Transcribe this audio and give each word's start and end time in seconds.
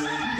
We 0.00 0.31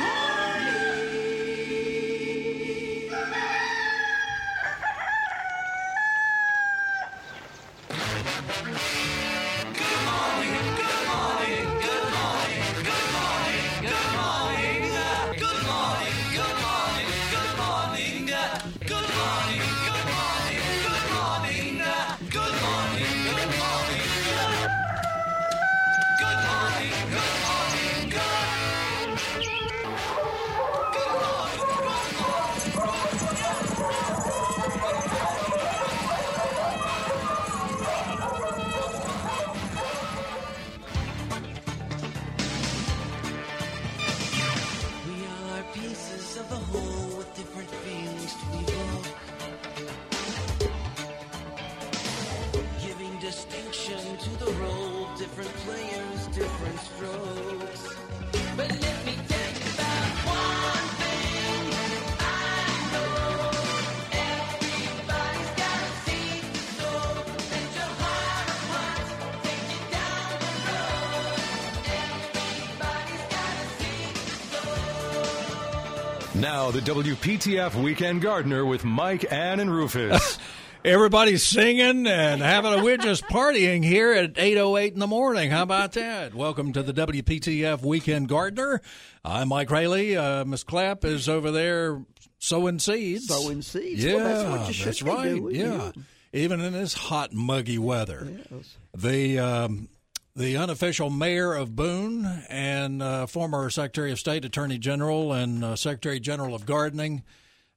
Now, 76.34 76.70
the 76.70 76.80
WPTF 76.80 77.74
Weekend 77.82 78.22
Gardener 78.22 78.64
with 78.64 78.84
Mike, 78.84 79.30
Ann, 79.30 79.60
and 79.60 79.70
Rufus. 79.70 80.38
Everybody's 80.84 81.44
singing 81.46 82.06
and 82.06 82.40
having 82.40 82.72
a 82.72 82.82
we're 82.82 82.96
just 82.96 83.22
partying 83.24 83.84
here 83.84 84.12
at 84.12 84.34
8:08 84.34 84.94
in 84.94 84.98
the 84.98 85.06
morning. 85.06 85.50
How 85.50 85.62
about 85.62 85.92
that? 85.92 86.34
Welcome 86.34 86.72
to 86.72 86.82
the 86.82 86.92
WPTF 86.94 87.82
Weekend 87.84 88.28
Gardener. 88.28 88.80
I'm 89.24 89.48
Mike 89.48 89.70
Raley. 89.70 90.16
Uh, 90.16 90.44
Miss 90.46 90.64
Clapp 90.64 91.04
is 91.04 91.28
over 91.28 91.50
there 91.52 92.02
sowing 92.38 92.78
seeds. 92.80 93.28
Sowing 93.28 93.62
seeds. 93.62 94.02
Yeah, 94.02 94.14
Well, 94.16 94.24
that's 94.24 94.50
what 94.58 94.68
you 94.68 94.72
should 94.74 94.86
that's 94.88 95.02
be 95.02 95.10
right. 95.10 95.34
doing, 95.36 95.54
yeah. 95.54 95.92
even 96.32 96.60
in 96.60 96.72
this 96.72 96.94
hot, 96.94 97.32
muggy 97.32 97.78
weather. 97.78 98.26
Yes. 98.50 98.76
The 98.96 99.38
um, 99.38 99.88
the 100.34 100.56
unofficial 100.56 101.10
mayor 101.10 101.52
of 101.54 101.76
Boone 101.76 102.24
and 102.48 103.02
uh, 103.02 103.26
former 103.26 103.68
Secretary 103.70 104.12
of 104.12 104.18
State, 104.18 104.44
Attorney 104.44 104.78
General, 104.78 105.32
and 105.32 105.62
uh, 105.64 105.76
Secretary 105.76 106.18
General 106.20 106.54
of 106.54 106.64
Gardening, 106.64 107.22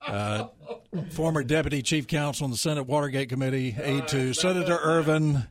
uh, 0.08 0.48
former 1.12 1.44
Deputy 1.44 1.82
Chief 1.82 2.08
Counsel 2.08 2.46
in 2.46 2.52
the 2.52 2.58
Senate 2.58 2.84
Watergate 2.84 3.30
Committee, 3.30 3.76
aide 3.82 4.08
to 4.10 4.34
Senator 4.34 4.78
Ervin, 4.82 5.48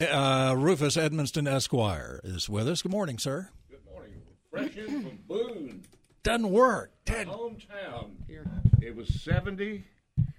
uh, 0.00 0.54
Rufus 0.56 0.96
Edmisten 0.96 1.46
Esquire 1.46 2.20
is 2.24 2.48
with 2.48 2.68
us. 2.68 2.82
Good 2.82 2.92
morning, 2.92 3.18
sir. 3.18 3.50
Good 3.68 3.84
morning. 3.92 4.22
Fresh 4.50 4.76
in 4.76 5.02
from 5.02 5.18
Boone, 5.28 5.82
Doesn't 6.22 6.50
work. 6.50 6.92
Ted. 7.04 7.26
hometown. 7.26 8.10
Here. 8.26 8.46
It 8.80 8.96
was 8.96 9.08
70. 9.22 9.84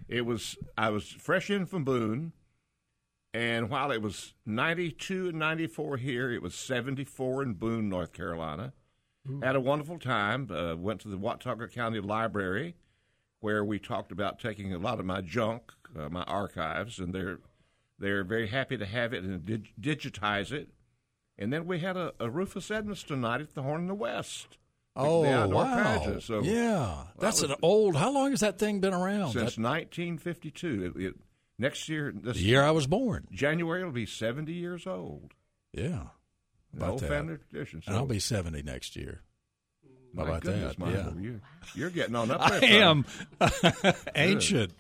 It 0.08 0.22
was 0.26 0.58
I 0.78 0.90
was 0.90 1.08
fresh 1.08 1.52
in 1.52 1.68
from 1.68 1.84
Boone, 1.84 2.32
and 3.34 3.70
while 3.70 3.92
it 3.92 4.02
was 4.02 4.34
92 4.46 5.30
and 5.30 5.40
94 5.40 5.98
here, 5.98 6.32
it 6.32 6.42
was 6.42 6.56
74 6.56 7.44
in 7.44 7.54
Boone, 7.54 7.90
North 7.90 8.14
Carolina. 8.14 8.74
Had 9.44 9.56
a 9.56 9.60
wonderful 9.60 10.00
time. 10.00 10.50
Uh, 10.50 10.76
went 10.76 11.02
to 11.02 11.08
the 11.08 11.18
Watauga 11.18 11.68
County 11.68 12.00
Library, 12.00 12.74
where 13.42 13.64
we 13.64 13.78
talked 13.78 14.12
about 14.12 14.40
taking 14.40 14.74
a 14.74 14.80
lot 14.80 15.00
of 15.00 15.06
my 15.06 15.22
junk, 15.22 15.72
uh, 15.98 16.10
my 16.10 16.24
archives, 16.24 16.98
and 16.98 17.14
they're 17.14 17.38
they're 18.00 18.24
very 18.24 18.48
happy 18.48 18.76
to 18.78 18.86
have 18.88 19.14
it 19.14 19.24
and 19.24 19.46
dig- 19.46 19.74
digitize 19.80 20.52
it. 20.52 20.70
And 21.38 21.54
then 21.54 21.68
we 21.68 21.80
had 21.80 21.96
a, 21.96 22.14
a 22.20 22.28
Rufus 22.30 22.70
Edmisten 22.70 23.20
night 23.20 23.42
at 23.42 23.54
the 23.54 23.62
Horn 23.62 23.82
in 23.82 23.88
the 23.88 23.94
West. 23.94 24.58
Oh, 24.96 25.22
the 25.24 25.48
wow. 25.56 26.18
So 26.20 26.42
yeah. 26.42 27.04
That's 27.20 27.42
was- 27.42 27.52
an 27.52 27.58
old, 27.62 27.98
how 27.98 28.12
long 28.12 28.32
has 28.32 28.40
that 28.40 28.58
thing 28.58 28.80
been 28.80 28.94
around? 28.94 29.34
since 29.34 29.56
That- 29.58 29.62
1952. 29.62 30.94
It, 30.98 31.02
it, 31.04 31.16
next 31.60 31.88
year, 31.90 32.12
this 32.16 32.38
the 32.38 32.44
year 32.44 32.64
I 32.64 32.72
was 32.72 32.88
born. 32.88 33.28
January, 33.32 33.84
will 33.84 33.92
be 33.92 34.06
70 34.08 34.52
years 34.52 34.88
old. 34.88 35.34
Yeah. 35.74 36.08
An 36.74 36.78
About 36.78 36.90
old 36.92 37.00
that. 37.02 37.10
family 37.10 37.38
tradition. 37.52 37.82
So, 37.84 37.90
And 37.90 37.98
I'll 37.98 38.06
be 38.08 38.20
70 38.20 38.64
next 38.64 38.96
year. 38.96 39.22
my 40.14 40.24
about 40.24 40.42
goodness, 40.42 40.76
that? 40.76 40.80
Michael, 40.80 41.14
Yeah. 41.16 41.22
you, 41.22 41.42
you're 41.76 41.90
getting 41.92 42.16
on 42.16 42.32
up 42.32 42.42
I 42.42 42.60
there. 42.60 42.82
son. 42.82 43.06
am 43.42 43.94
ancient. 44.16 44.74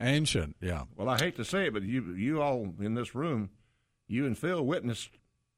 Ancient, 0.00 0.56
yeah. 0.60 0.84
Well, 0.96 1.08
I 1.08 1.18
hate 1.18 1.36
to 1.36 1.44
say 1.44 1.66
it, 1.66 1.72
but 1.74 1.82
you 1.82 2.14
you 2.14 2.40
all 2.40 2.72
in 2.80 2.94
this 2.94 3.14
room, 3.16 3.50
you 4.06 4.26
and 4.26 4.38
Phil 4.38 4.64
witnessed 4.64 5.10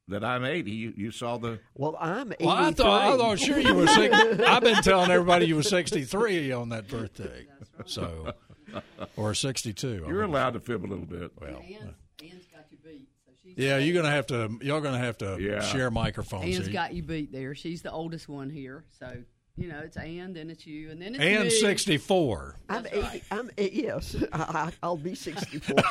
that 0.09 0.25
I'm 0.25 0.45
80. 0.47 0.71
You, 0.71 0.95
you 0.97 1.11
saw 1.11 1.37
the 1.37 1.61
Well, 1.75 1.95
I'm 2.01 2.33
83. 2.33 2.47
Well, 2.47 2.57
I 2.57 2.73
thought 2.73 3.03
I 3.03 3.17
thought 3.19 3.39
sure 3.39 3.59
you 3.59 3.75
were. 3.75 3.87
Six, 3.87 4.17
I've 4.17 4.63
been 4.63 4.83
telling 4.83 5.11
everybody 5.11 5.47
you 5.47 5.57
were 5.57 5.63
sixty 5.79 6.05
three 6.05 6.51
on 6.53 6.71
that 6.71 6.89
birthday, 6.89 7.47
so 7.85 8.33
or 9.17 9.35
sixty 9.35 9.73
two. 9.73 10.05
you're 10.07 10.23
allowed 10.23 10.55
to 10.55 10.61
fib 10.61 10.85
a 10.85 10.87
little 10.87 11.07
bit. 11.07 11.33
Well, 11.41 11.63
Ann's 12.23 12.47
got 12.53 12.65
you 12.71 12.79
beat. 12.85 13.09
So 13.27 13.33
she's 13.43 13.57
yeah, 13.57 13.79
you're 13.79 13.95
gonna 13.95 14.15
have 14.15 14.27
to. 14.29 14.59
Y'all 14.63 14.81
gonna 14.81 14.99
have 14.99 15.19
to 15.19 15.39
Yeah. 15.41 15.61
share 15.63 15.91
microphones. 15.91 16.45
Ann's 16.57 16.67
here. 16.67 16.73
got 16.73 16.95
you 16.95 17.03
beat 17.03 17.33
there. 17.33 17.55
She's 17.55 17.83
the 17.83 17.91
oldest 17.93 18.29
one 18.29 18.51
here. 18.51 18.85
So, 18.99 19.23
you 19.57 19.69
know, 19.69 19.81
it's 19.81 19.97
and 19.97 20.35
then 20.35 20.51
it's 20.51 20.67
you, 20.67 20.91
and 20.91 21.01
then 21.03 21.15
it's 21.15 21.23
and 21.25 21.45
me. 21.45 21.51
sixty 21.51 21.97
four. 21.99 22.57
I'm 22.69 22.87
80. 22.87 23.23
I'm 23.31 23.51
eight, 23.59 23.73
yes. 23.73 24.17
I, 24.33 24.39
I, 24.39 24.73
I'll 24.83 24.97
be 24.97 25.15
64. 25.15 25.77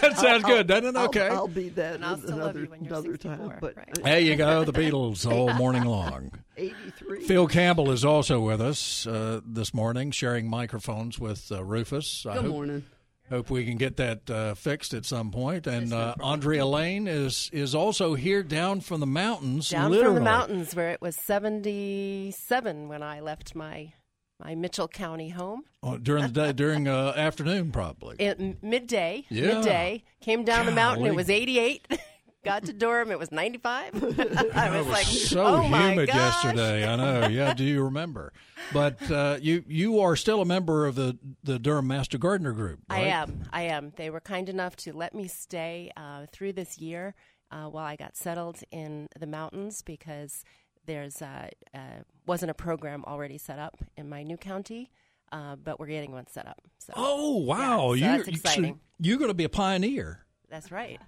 That 0.00 0.16
sounds 0.16 0.44
good, 0.44 0.66
doesn't 0.66 0.86
it? 0.94 0.96
I'll- 0.96 1.06
Okay. 1.06 1.28
I'll, 1.28 1.48
be 1.48 1.68
that 1.70 2.02
I'll 2.02 2.14
another 2.14 2.60
you 2.60 2.66
when 2.66 2.84
you're 2.84 2.92
another 2.94 3.16
time. 3.16 3.52
But 3.60 3.76
right. 3.76 3.94
there 4.02 4.18
you 4.20 4.36
go. 4.36 4.64
The 4.64 4.72
Beatles 4.72 5.30
all 5.30 5.52
morning 5.54 5.84
long. 5.84 6.32
83. 6.56 7.24
Phil 7.24 7.46
Campbell 7.46 7.90
is 7.90 8.04
also 8.04 8.40
with 8.40 8.60
us 8.60 9.06
uh, 9.06 9.40
this 9.46 9.72
morning, 9.74 10.10
sharing 10.10 10.48
microphones 10.48 11.18
with 11.18 11.50
uh, 11.52 11.62
Rufus. 11.64 12.24
I 12.26 12.34
Good 12.34 12.42
hope, 12.44 12.52
morning. 12.52 12.84
Hope 13.28 13.50
we 13.50 13.64
can 13.64 13.76
get 13.76 13.96
that 13.96 14.30
uh, 14.30 14.54
fixed 14.54 14.94
at 14.94 15.04
some 15.04 15.30
point. 15.32 15.66
And 15.66 15.92
uh, 15.92 16.14
Andrea 16.22 16.64
Lane 16.64 17.08
is 17.08 17.50
is 17.52 17.74
also 17.74 18.14
here 18.14 18.42
down 18.44 18.80
from 18.80 19.00
the 19.00 19.06
mountains. 19.06 19.68
Down 19.70 19.90
literally. 19.90 20.14
from 20.16 20.24
the 20.24 20.30
mountains 20.30 20.74
where 20.76 20.90
it 20.90 21.00
was 21.02 21.16
77 21.16 22.88
when 22.88 23.02
I 23.02 23.20
left 23.20 23.54
my 23.54 23.92
my 24.38 24.54
Mitchell 24.54 24.86
County 24.88 25.30
home. 25.30 25.62
Oh, 25.82 25.96
during 25.96 26.24
the 26.24 26.28
day, 26.32 26.52
during 26.52 26.86
uh, 26.88 27.14
afternoon, 27.16 27.72
probably. 27.72 28.16
M- 28.20 28.58
midday, 28.62 29.24
Yeah. 29.30 29.54
midday, 29.54 30.04
came 30.20 30.44
down 30.44 30.66
the 30.66 30.72
mountain. 30.72 31.06
It 31.06 31.14
was 31.14 31.30
88. 31.30 31.86
Got 32.46 32.64
to 32.66 32.72
Durham. 32.72 33.10
It 33.10 33.18
was 33.18 33.32
95. 33.32 33.94
I 34.54 34.78
was, 34.78 34.86
like, 34.86 35.04
so 35.04 35.44
oh 35.44 35.68
my 35.68 35.90
humid 35.90 36.08
yesterday. 36.08 36.86
I 36.86 36.94
know. 36.94 37.26
Yeah, 37.26 37.54
do 37.54 37.64
you 37.64 37.82
remember? 37.82 38.32
But 38.72 39.10
uh, 39.10 39.38
you 39.40 39.64
you 39.66 39.98
are 39.98 40.14
still 40.14 40.40
a 40.40 40.44
member 40.44 40.86
of 40.86 40.94
the 40.94 41.18
the 41.42 41.58
Durham 41.58 41.88
Master 41.88 42.18
Gardener 42.18 42.52
Group. 42.52 42.80
I 42.88 43.00
am. 43.00 43.42
I 43.52 43.62
am. 43.62 43.92
They 43.96 44.10
were 44.10 44.20
kind 44.20 44.48
enough 44.48 44.76
to 44.76 44.92
let 44.92 45.12
me 45.12 45.26
stay 45.26 45.90
uh, 45.96 46.26
through 46.30 46.52
this 46.52 46.78
year 46.78 47.16
uh, 47.50 47.64
while 47.64 47.84
I 47.84 47.96
got 47.96 48.16
settled 48.16 48.60
in 48.70 49.08
the 49.18 49.26
mountains 49.26 49.82
because 49.82 50.44
there's 50.86 51.20
uh, 51.20 51.48
uh, 51.74 51.78
wasn't 52.26 52.50
a 52.50 52.54
program 52.54 53.04
already 53.06 53.38
set 53.38 53.58
up 53.58 53.84
in 53.96 54.08
my 54.08 54.22
new 54.22 54.36
county, 54.36 54.92
uh, 55.32 55.56
but 55.56 55.80
we're 55.80 55.86
getting 55.86 56.12
one 56.12 56.28
set 56.28 56.46
up. 56.46 56.62
So 56.78 56.92
Oh 56.96 57.38
wow! 57.38 57.92
Yeah, 57.92 58.18
so 58.18 58.18
you 58.18 58.24
that's 58.24 58.28
exciting. 58.28 58.80
you're 59.00 59.18
going 59.18 59.30
to 59.30 59.34
be 59.34 59.44
a 59.44 59.48
pioneer. 59.48 60.25
That's 60.48 60.70
right. 60.70 61.00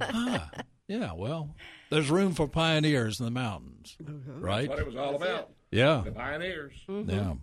Ah, 0.00 0.50
yeah. 0.88 1.12
Well, 1.14 1.54
there's 1.90 2.10
room 2.10 2.34
for 2.34 2.48
pioneers 2.48 3.20
in 3.20 3.24
the 3.24 3.30
mountains, 3.30 3.96
uh-huh. 4.00 4.40
right? 4.40 4.68
That's 4.68 4.70
what 4.70 4.78
it 4.80 4.86
was 4.86 4.96
all 4.96 5.14
about. 5.14 5.50
Yeah. 5.70 6.02
The 6.04 6.12
pioneers. 6.12 6.74
Mm-hmm. 6.88 7.10
Yeah. 7.10 7.34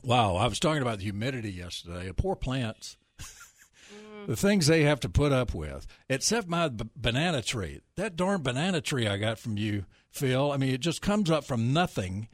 Wow, 0.04 0.36
I 0.36 0.46
was 0.46 0.60
talking 0.60 0.84
about 0.84 1.00
the 1.00 1.06
humidity 1.06 1.52
yesterday. 1.52 2.12
Poor 2.16 2.36
plants. 2.36 2.98
Mm. 3.20 4.28
the 4.28 4.36
things 4.36 4.68
they 4.68 4.84
have 4.84 5.00
to 5.00 5.10
put 5.10 5.32
up 5.32 5.56
with. 5.56 5.88
Except 6.10 6.48
my 6.48 6.70
b- 6.70 6.92
banana 6.96 7.42
tree. 7.42 7.82
That 7.96 8.16
darn 8.16 8.44
banana 8.44 8.82
tree 8.82 9.08
I 9.08 9.18
got 9.18 9.40
from 9.40 9.58
you, 9.58 9.86
Phil. 10.12 10.52
I 10.52 10.58
mean, 10.58 10.74
it 10.74 10.82
just 10.82 11.02
comes 11.02 11.32
up 11.32 11.44
from 11.44 11.74
nothing 11.74 12.28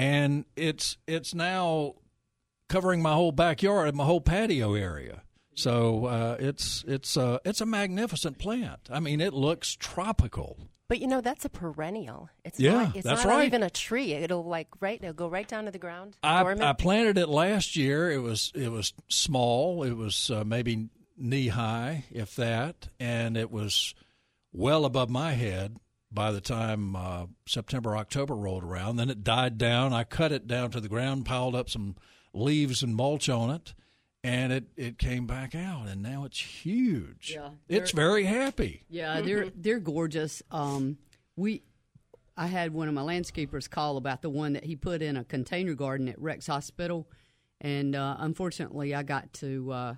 and 0.00 0.46
it's 0.56 0.96
it's 1.06 1.34
now 1.34 1.94
covering 2.70 3.02
my 3.02 3.12
whole 3.12 3.32
backyard 3.32 3.88
and 3.88 3.96
my 3.98 4.04
whole 4.04 4.20
patio 4.22 4.74
area. 4.74 5.22
So 5.54 6.06
uh, 6.06 6.36
it's 6.40 6.84
it's 6.88 7.16
uh, 7.18 7.38
it's 7.44 7.60
a 7.60 7.66
magnificent 7.66 8.38
plant. 8.38 8.88
I 8.90 8.98
mean, 9.00 9.20
it 9.20 9.34
looks 9.34 9.76
tropical. 9.76 10.56
But 10.88 11.00
you 11.00 11.06
know 11.06 11.20
that's 11.20 11.44
a 11.44 11.50
perennial. 11.50 12.30
It's 12.44 12.58
Yeah, 12.58 12.72
not, 12.84 12.96
it's 12.96 13.04
that's 13.04 13.24
not 13.24 13.30
right. 13.30 13.46
even 13.46 13.62
a 13.62 13.68
tree. 13.70 14.14
It'll 14.14 14.44
like 14.44 14.68
right. 14.80 14.98
It'll 15.02 15.12
go 15.12 15.28
right 15.28 15.46
down 15.46 15.66
to 15.66 15.70
the 15.70 15.78
ground. 15.78 16.16
I. 16.22 16.42
I 16.42 16.72
planted 16.72 17.18
it 17.18 17.28
last 17.28 17.76
year. 17.76 18.10
It 18.10 18.22
was 18.22 18.52
it 18.54 18.72
was 18.72 18.94
small. 19.08 19.82
It 19.82 19.92
was 19.96 20.30
uh, 20.30 20.44
maybe 20.44 20.88
knee 21.18 21.48
high, 21.48 22.04
if 22.10 22.34
that, 22.36 22.88
and 22.98 23.36
it 23.36 23.50
was 23.50 23.94
well 24.52 24.84
above 24.86 25.10
my 25.10 25.32
head 25.32 25.76
by 26.12 26.32
the 26.32 26.40
time 26.40 26.96
uh, 26.96 27.26
September 27.46 27.96
October 27.96 28.34
rolled 28.34 28.64
around. 28.64 28.96
Then 28.96 29.10
it 29.10 29.22
died 29.22 29.58
down. 29.58 29.92
I 29.92 30.04
cut 30.04 30.32
it 30.32 30.46
down 30.46 30.70
to 30.72 30.80
the 30.80 30.88
ground, 30.88 31.26
piled 31.26 31.54
up 31.54 31.70
some 31.70 31.96
leaves 32.32 32.82
and 32.82 32.94
mulch 32.94 33.28
on 33.28 33.50
it, 33.50 33.74
and 34.22 34.52
it 34.52 34.64
it 34.76 34.98
came 34.98 35.26
back 35.26 35.54
out, 35.54 35.88
and 35.88 36.02
now 36.02 36.24
it's 36.24 36.40
huge. 36.40 37.32
Yeah, 37.34 37.50
it's 37.68 37.92
very 37.92 38.24
happy. 38.24 38.84
Yeah, 38.88 39.20
they're 39.20 39.50
they're 39.54 39.80
gorgeous. 39.80 40.42
Um, 40.50 40.98
we, 41.36 41.62
I 42.36 42.46
had 42.46 42.72
one 42.72 42.88
of 42.88 42.94
my 42.94 43.02
landscapers 43.02 43.68
call 43.68 43.96
about 43.96 44.22
the 44.22 44.30
one 44.30 44.54
that 44.54 44.64
he 44.64 44.76
put 44.76 45.02
in 45.02 45.16
a 45.16 45.24
container 45.24 45.74
garden 45.74 46.08
at 46.08 46.20
Rex 46.20 46.46
Hospital, 46.46 47.08
and 47.60 47.94
uh, 47.94 48.16
unfortunately, 48.18 48.94
I 48.94 49.02
got 49.02 49.32
to 49.34 49.72
uh, 49.72 49.94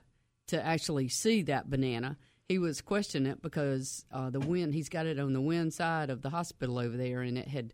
to 0.49 0.65
actually 0.65 1.08
see 1.08 1.43
that 1.43 1.70
banana. 1.70 2.19
He 2.49 2.59
was 2.59 2.81
questioning 2.81 3.31
it 3.31 3.43
because 3.43 4.05
uh, 4.12 4.31
the 4.31 4.41
wind. 4.41 4.75
He's 4.75 4.89
got 4.89 5.06
it 5.06 5.19
on 5.19 5.33
the 5.33 5.41
wind 5.41 5.73
side 5.73 6.11
of 6.11 6.23
the 6.23 6.31
hospital 6.31 6.79
over 6.79 6.97
there, 6.97 7.23
and 7.23 7.39
it 7.39 7.49
had 7.49 7.73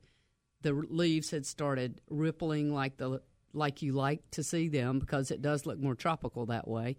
the 0.63 0.73
leaves 0.73 1.31
had 1.31 1.47
started 1.47 2.01
rippling 2.09 2.73
like 2.73 2.97
the 2.97 3.23
like 3.53 3.83
you 3.83 3.93
like 3.93 4.31
to 4.33 4.43
see 4.43 4.69
them 4.69 4.99
because 4.99 5.31
it 5.31 5.43
does 5.43 5.67
look 5.67 5.79
more 5.79 5.95
tropical 5.95 6.47
that 6.47 6.69
way. 6.69 6.97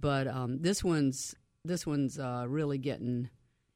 But 0.00 0.28
um, 0.28 0.60
this 0.60 0.84
one's 0.84 1.34
this 1.64 1.86
one's 1.86 2.18
uh, 2.18 2.44
really 2.48 2.78
getting. 2.78 3.30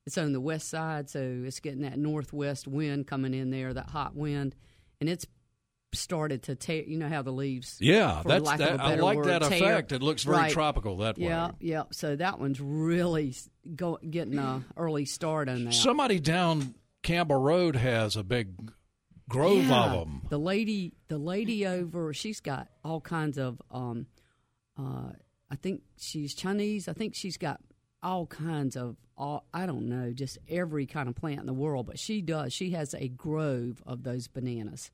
It's 0.04 0.18
on 0.18 0.32
the 0.32 0.40
west 0.40 0.68
side, 0.68 1.08
so 1.08 1.42
it's 1.44 1.60
getting 1.60 1.82
that 1.82 1.96
northwest 1.96 2.66
wind 2.66 3.06
coming 3.06 3.34
in 3.34 3.50
there, 3.50 3.72
that 3.72 3.90
hot 3.90 4.16
wind, 4.16 4.56
and 5.00 5.08
it's 5.08 5.26
started 5.94 6.42
to 6.44 6.54
tear. 6.54 6.82
You 6.82 6.98
know 6.98 7.08
how 7.08 7.22
the 7.22 7.32
leaves, 7.32 7.76
Yeah, 7.80 8.22
that's 8.24 8.48
that. 8.58 8.80
I 8.80 8.94
like 8.96 9.16
word, 9.18 9.26
that 9.26 9.42
tear. 9.42 9.52
effect. 9.58 9.92
It 9.92 10.02
looks 10.02 10.22
very 10.24 10.36
Right. 10.38 10.52
tropical 10.52 10.98
that 10.98 11.18
way. 11.18 11.24
Yeah, 11.26 11.50
yeah. 11.60 11.82
So 11.92 12.16
that 12.16 12.38
one's 12.40 12.60
really 12.60 13.34
go, 13.76 13.98
getting 14.08 14.38
a 14.38 14.64
early 14.76 15.04
start 15.04 15.48
on 15.48 15.64
that. 15.64 15.74
Somebody 15.74 16.20
down 16.20 16.74
Campbell 17.02 17.36
Road 17.40 17.76
has 17.76 18.16
a 18.16 18.22
big 18.22 18.72
grove 19.28 19.66
Yeah. 19.66 19.84
of 19.84 19.92
them. 20.08 20.22
The 20.30 20.38
lady, 20.38 20.94
the 21.08 21.18
lady 21.18 21.66
over, 21.66 22.12
she's 22.12 22.40
got 22.40 22.68
all 22.84 23.00
kinds 23.00 23.38
of. 23.38 23.60
Um, 23.70 24.06
uh, 24.78 25.12
I 25.50 25.56
think 25.56 25.82
she's 25.98 26.34
Chinese. 26.34 26.88
I 26.88 26.92
think 26.92 27.14
she's 27.14 27.36
got 27.36 27.60
all 28.02 28.26
kinds 28.26 28.76
of. 28.76 28.96
All, 29.14 29.44
I 29.52 29.66
don't 29.66 29.88
know, 29.90 30.12
just 30.12 30.38
every 30.48 30.86
kind 30.86 31.06
of 31.08 31.14
plant 31.14 31.38
in 31.40 31.46
the 31.46 31.52
world. 31.52 31.86
But 31.86 31.98
she 31.98 32.22
does. 32.22 32.52
She 32.52 32.70
has 32.70 32.94
a 32.94 33.08
grove 33.08 33.82
of 33.86 34.02
those 34.04 34.26
bananas, 34.26 34.90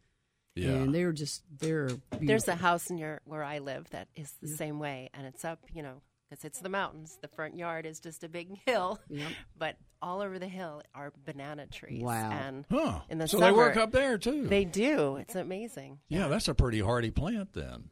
Yeah. 0.58 0.70
and 0.70 0.94
they're 0.94 1.12
just 1.12 1.42
they're. 1.58 1.86
Beautiful. 1.86 2.18
There's 2.26 2.48
a 2.48 2.54
house 2.54 2.90
near 2.90 3.20
where 3.24 3.42
I 3.44 3.58
live 3.58 3.88
that 3.90 4.08
is 4.16 4.32
the 4.42 4.48
same 4.48 4.78
way, 4.78 5.10
and 5.14 5.26
it's 5.26 5.44
up, 5.44 5.60
you 5.72 5.82
know, 5.82 6.02
because 6.28 6.44
it's 6.44 6.60
the 6.60 6.68
mountains. 6.68 7.18
The 7.22 7.28
front 7.28 7.56
yard 7.56 7.86
is 7.86 8.00
just 8.00 8.24
a 8.24 8.28
big 8.28 8.58
hill, 8.66 8.98
Yep. 9.08 9.28
but 9.58 9.76
all 10.00 10.20
over 10.20 10.38
the 10.38 10.48
hill 10.48 10.82
are 10.94 11.12
banana 11.24 11.66
trees. 11.66 12.02
Wow. 12.02 12.30
And 12.30 12.64
Huh. 12.70 13.00
in 13.08 13.18
the 13.18 13.26
so 13.28 13.38
summer, 13.38 13.50
they 13.50 13.56
work 13.56 13.76
up 13.76 13.90
there 13.92 14.18
too. 14.18 14.46
They 14.46 14.64
do. 14.64 15.16
It's 15.16 15.34
amazing. 15.34 15.98
yeah, 16.08 16.28
that's 16.28 16.48
a 16.48 16.54
pretty 16.54 16.80
hardy 16.80 17.10
plant 17.10 17.52
then. 17.54 17.90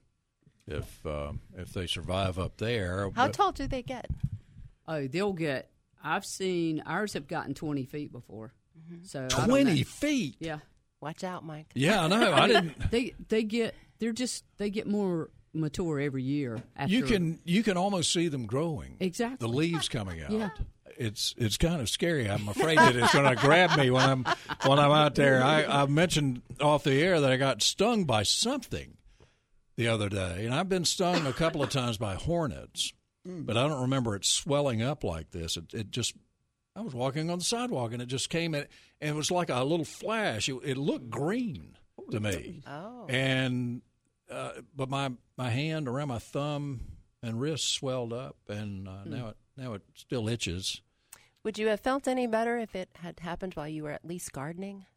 If 0.69 1.07
uh, 1.07 1.33
if 1.57 1.73
they 1.73 1.87
survive 1.87 2.39
up 2.39 2.57
there. 2.59 3.11
How 3.15 3.27
But- 3.27 3.35
tall 3.35 3.53
do 3.53 3.67
they 3.69 3.83
get? 3.83 4.07
Oh, 4.89 5.07
they'll 5.07 5.33
get. 5.33 5.71
I've 6.03 6.25
seen 6.25 6.83
ours 6.87 7.15
have 7.15 7.27
gotten 7.29 7.55
twenty 7.55 7.85
feet 7.85 8.13
before. 8.13 8.53
Mm-hmm. 8.79 9.05
So 9.05 9.27
Twenty 9.29 9.83
feet. 9.85 10.37
Yeah. 10.41 10.59
Watch 11.07 11.23
out, 11.23 11.45
Mike. 11.45 11.71
Yeah, 11.73 12.03
I 12.03 12.09
know. 12.09 12.33
I 12.33 12.49
didn't. 12.49 12.91
they 12.91 13.15
they 13.29 13.45
get 13.45 13.77
they're 14.01 14.13
just 14.13 14.43
they 14.57 14.71
get 14.71 14.89
more 14.89 15.31
mature 15.55 16.01
every 16.01 16.25
year. 16.25 16.61
After, 16.75 16.93
You 16.93 17.05
can 17.05 17.39
you 17.45 17.63
can 17.63 17.77
almost 17.77 18.13
see 18.13 18.27
them 18.27 18.45
growing. 18.47 18.97
Exactly. 18.99 19.47
The 19.47 19.53
leaves 19.53 19.89
coming 19.89 20.21
out. 20.21 20.33
Yeah. 20.33 20.49
It's 20.99 21.33
it's 21.39 21.59
kind 21.59 21.81
of 21.81 21.89
scary. 21.89 22.29
I'm 22.29 22.49
afraid 22.49 22.79
that 22.79 22.97
it's 22.97 23.13
going 23.15 23.33
to 23.33 23.41
grab 23.41 23.79
me 23.79 23.89
when 23.89 24.03
I'm 24.03 24.25
when 24.65 24.81
I'm 24.81 24.91
out 24.91 25.15
there. 25.15 25.45
I, 25.45 25.63
I 25.65 25.87
mentioned 25.87 26.43
off 26.61 26.83
the 26.83 27.01
air 27.01 27.21
that 27.21 27.31
I 27.31 27.37
got 27.37 27.63
stung 27.63 28.03
by 28.03 28.25
something 28.25 28.97
the 29.77 29.87
other 29.87 30.09
day, 30.09 30.45
and 30.45 30.53
I've 30.53 30.69
been 30.69 30.85
stung 30.85 31.25
a 31.25 31.33
couple 31.33 31.63
of 31.63 31.71
times 31.71 31.99
by 31.99 32.17
hornets, 32.17 32.93
mm. 33.25 33.47
but 33.47 33.57
I 33.57 33.69
don't 33.69 33.83
remember 33.83 34.17
it 34.17 34.25
swelling 34.25 34.83
up 34.83 35.05
like 35.05 35.31
this. 35.31 35.57
It, 35.57 35.73
it 35.73 35.91
just 35.93 36.15
I 36.77 36.83
was 36.83 36.95
walking 36.95 37.31
on 37.31 37.39
the 37.39 37.45
sidewalk 37.45 37.93
and 37.93 38.03
it 38.03 38.07
just 38.07 38.29
came 38.31 38.55
in, 38.55 38.67
and 39.01 39.11
it 39.11 39.15
was 39.17 39.31
like 39.31 39.49
a 39.51 39.65
little 39.65 39.85
flash. 39.87 40.49
It, 40.49 40.57
it 40.63 40.77
looked 40.77 41.09
green 41.11 41.77
to 42.11 42.21
me, 42.21 42.63
Oh. 42.69 43.07
and 43.09 43.81
uh, 44.31 44.51
but 44.75 44.89
my 44.91 45.11
my 45.39 45.51
hand 45.51 45.89
around 45.89 46.09
my 46.09 46.19
thumb 46.19 46.81
and 47.23 47.41
wrist 47.41 47.73
swelled 47.73 48.13
up, 48.13 48.37
and 48.49 48.87
uh, 48.87 49.05
now 49.07 49.29
it 49.29 49.37
now 49.57 49.73
it 49.73 49.83
still 49.95 50.29
itches. 50.29 50.83
Would 51.45 51.59
you 51.59 51.69
have 51.69 51.81
felt 51.81 52.07
any 52.09 52.27
better 52.27 52.59
if 52.59 52.75
it 52.75 52.89
had 52.97 53.21
happened 53.21 53.55
while 53.55 53.69
you 53.69 53.85
were 53.85 53.91
at 53.93 54.05
least 54.05 54.33
gardening? 54.33 54.85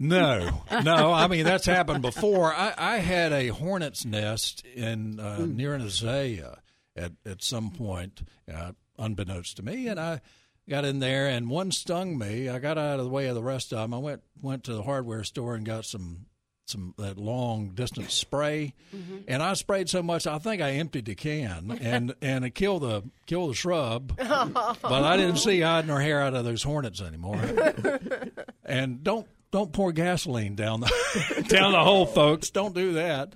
No, 0.00 0.62
no. 0.84 1.12
I 1.12 1.26
mean 1.26 1.44
that's 1.44 1.66
happened 1.66 2.02
before. 2.02 2.54
I, 2.54 2.72
I 2.78 2.96
had 2.98 3.32
a 3.32 3.48
hornet's 3.48 4.04
nest 4.04 4.64
in 4.64 5.18
uh, 5.18 5.38
near 5.44 5.74
an 5.74 5.80
azalea 5.82 6.58
at 6.94 7.12
at 7.26 7.42
some 7.42 7.70
point, 7.72 8.22
uh, 8.52 8.72
unbeknownst 8.96 9.56
to 9.56 9.64
me, 9.64 9.88
and 9.88 9.98
I 9.98 10.20
got 10.68 10.84
in 10.84 10.98
there 10.98 11.26
and 11.26 11.48
one 11.48 11.70
stung 11.72 12.18
me. 12.18 12.48
I 12.48 12.58
got 12.58 12.78
out 12.78 12.98
of 12.98 13.04
the 13.04 13.10
way 13.10 13.26
of 13.26 13.34
the 13.34 13.42
rest 13.42 13.72
of 13.72 13.78
them. 13.78 13.94
I 13.94 13.98
went 13.98 14.22
went 14.40 14.64
to 14.64 14.74
the 14.74 14.82
hardware 14.82 15.24
store 15.24 15.54
and 15.54 15.64
got 15.64 15.84
some 15.84 16.26
some 16.66 16.94
that 16.98 17.16
long 17.16 17.70
distance 17.70 18.12
spray, 18.12 18.74
mm-hmm. 18.94 19.18
and 19.26 19.42
I 19.42 19.54
sprayed 19.54 19.88
so 19.88 20.02
much 20.02 20.26
I 20.26 20.38
think 20.38 20.60
I 20.60 20.72
emptied 20.72 21.06
the 21.06 21.14
can 21.14 21.78
and 21.80 22.14
and 22.22 22.44
it 22.44 22.50
killed 22.50 22.82
the 22.82 23.02
killed 23.26 23.50
the 23.50 23.54
shrub, 23.54 24.16
but 24.16 24.84
I 24.84 25.16
didn't 25.16 25.38
see 25.38 25.60
hide 25.60 25.86
nor 25.86 26.00
hair 26.00 26.20
out 26.20 26.34
of 26.34 26.44
those 26.44 26.62
hornets 26.62 27.00
anymore. 27.00 27.40
and 28.64 29.02
don't 29.02 29.26
don't 29.50 29.72
pour 29.72 29.92
gasoline 29.92 30.54
down 30.54 30.80
the 30.80 31.44
down 31.48 31.72
the 31.72 31.82
hole, 31.82 32.06
folks. 32.06 32.50
Don't 32.50 32.74
do 32.74 32.94
that. 32.94 33.32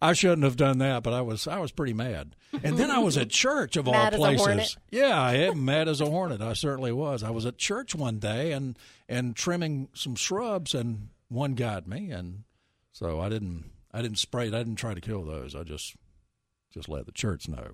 I 0.00 0.12
shouldn't 0.12 0.42
have 0.44 0.56
done 0.56 0.78
that, 0.78 1.02
but 1.02 1.12
I 1.12 1.22
was 1.22 1.46
I 1.48 1.58
was 1.58 1.72
pretty 1.72 1.92
mad. 1.94 2.34
And 2.62 2.76
then 2.78 2.90
I 2.90 2.98
was 2.98 3.16
at 3.16 3.30
church 3.44 3.76
of 3.76 3.86
all 3.88 3.94
Mad 3.94 4.14
as 4.14 4.20
a 4.20 4.22
places. 4.22 4.76
Yeah, 4.90 5.20
I 5.20 5.34
am 5.34 5.64
mad 5.66 5.88
as 5.88 6.00
a 6.00 6.06
hornet. 6.06 6.40
I 6.40 6.52
certainly 6.54 6.92
was. 6.92 7.22
I 7.22 7.30
was 7.30 7.46
at 7.46 7.58
church 7.58 7.94
one 7.94 8.18
day 8.18 8.52
and 8.52 8.78
and 9.08 9.34
trimming 9.36 9.88
some 9.94 10.14
shrubs, 10.14 10.74
and 10.74 11.08
one 11.28 11.54
got 11.54 11.86
me, 11.86 12.10
and 12.10 12.44
so 12.92 13.20
I 13.20 13.28
didn't 13.28 13.70
I 13.92 14.02
didn't 14.02 14.18
spray. 14.18 14.48
it. 14.48 14.54
I 14.54 14.58
didn't 14.58 14.76
try 14.76 14.94
to 14.94 15.00
kill 15.00 15.24
those. 15.24 15.54
I 15.54 15.62
just 15.62 15.94
just 16.72 16.88
let 16.88 17.06
the 17.06 17.12
church 17.12 17.48
know. 17.48 17.72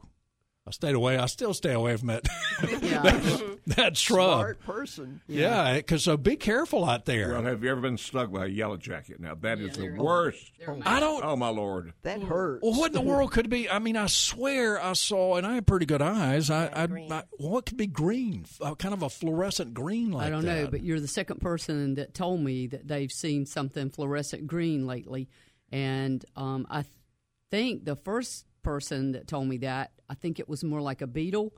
I 0.67 0.71
stayed 0.71 0.95
away. 0.95 1.19
I 1.19 1.27
still 1.27 1.55
stay 1.55 1.73
away 1.73 1.97
from 1.97 2.09
that 2.09 2.29
Yeah. 2.83 3.03
that 3.03 3.52
shrub. 3.95 4.41
Smart 4.41 4.61
person. 4.61 5.21
Yeah, 5.29 5.77
because 5.77 6.05
so 6.05 6.17
be 6.17 6.37
careful 6.37 6.85
out 6.85 7.05
there. 7.05 7.33
Well, 7.33 7.43
have 7.43 7.63
you 7.63 7.71
ever 7.71 7.81
been 7.81 7.99
stung 7.99 8.33
by 8.33 8.47
a 8.47 8.49
yellow 8.49 8.77
jacket? 8.77 9.21
Now 9.21 9.35
that 9.37 9.61
is 9.61 9.77
the 9.77 9.91
worst. 9.91 10.53
I 10.85 11.01
don't. 11.01 11.25
Oh 11.25 11.37
my 11.37 11.49
lord! 11.49 11.93
That 12.03 12.23
hurts. 12.23 12.63
Well, 12.63 12.79
what 12.79 12.89
in 12.89 12.93
the 12.95 13.01
world 13.01 13.33
could 13.33 13.47
it 13.47 13.51
be? 13.51 13.71
I 13.71 13.79
mean, 13.79 13.97
I 13.97 14.07
swear 14.07 14.83
I 14.83 14.95
saw, 14.95 15.37
and 15.37 15.47
I 15.47 15.55
have 15.57 15.67
pretty 15.67 15.87
good 15.87 16.03
eyes. 16.03 16.51
I, 16.51 16.67
I. 16.67 16.85
I 17.11 17.23
what 17.39 17.67
could 17.67 17.77
be 17.77 17.87
green? 17.87 18.47
Uh, 18.61 18.75
kind 18.75 18.95
of 18.95 19.03
a 19.03 19.09
fluorescent 19.09 19.75
green 19.75 20.11
like 20.11 20.27
I 20.27 20.31
don't 20.31 20.45
know, 20.45 20.67
but 20.69 20.83
you're 20.83 21.01
the 21.01 21.09
second 21.09 21.41
person 21.41 21.95
that 21.95 22.15
told 22.15 22.41
me 22.41 22.67
that 22.69 22.89
they've 22.89 23.13
seen 23.13 23.47
something 23.47 23.91
fluorescent 23.91 24.47
green 24.47 24.87
lately, 24.87 25.29
and 25.71 26.25
um, 26.37 26.67
I 26.69 26.83
th- 26.83 26.93
think 27.51 27.85
the 27.85 27.97
first 27.97 28.47
person 28.63 29.13
that 29.13 29.27
told 29.27 29.47
me 29.47 29.59
that 29.59 29.93
I 30.09 30.15
think 30.15 30.39
it 30.41 30.49
was 30.49 30.65
more 30.65 30.81
like 30.81 31.03
a 31.03 31.07
beetle, 31.07 31.53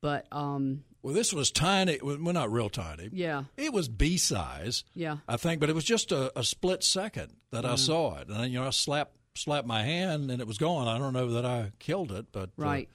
but 0.00 0.26
um, 0.32 0.84
well, 1.04 1.14
this 1.14 1.32
was 1.32 1.50
tiny. 1.52 1.98
Well, 2.02 2.16
not 2.18 2.50
real 2.50 2.68
tiny. 2.70 3.10
yeah, 3.12 3.44
It 3.56 3.72
was 3.72 3.86
B 3.88 4.16
size, 4.16 4.82
yeah, 4.94 5.18
I 5.28 5.36
think, 5.36 5.60
but 5.60 5.68
it 5.68 5.74
was 5.74 5.84
just 5.84 6.10
a, 6.10 6.36
a 6.36 6.42
split 6.42 6.82
second 6.82 7.34
that 7.52 7.64
Mm. 7.64 7.70
I 7.72 7.74
saw 7.76 8.16
it, 8.18 8.28
and 8.28 8.36
then, 8.40 8.50
you 8.50 8.58
know, 8.58 8.66
I 8.66 8.70
slapped 8.70 9.16
slapped 9.36 9.66
my 9.68 9.82
hand, 9.84 10.30
and 10.30 10.40
it 10.40 10.46
was 10.46 10.58
gone. 10.58 10.88
I 10.88 10.96
don't 10.98 11.12
know 11.12 11.30
that 11.32 11.44
I 11.44 11.72
killed 11.78 12.10
it, 12.12 12.26
but 12.32 12.50
uh, 12.58 12.62
right. 12.64 12.88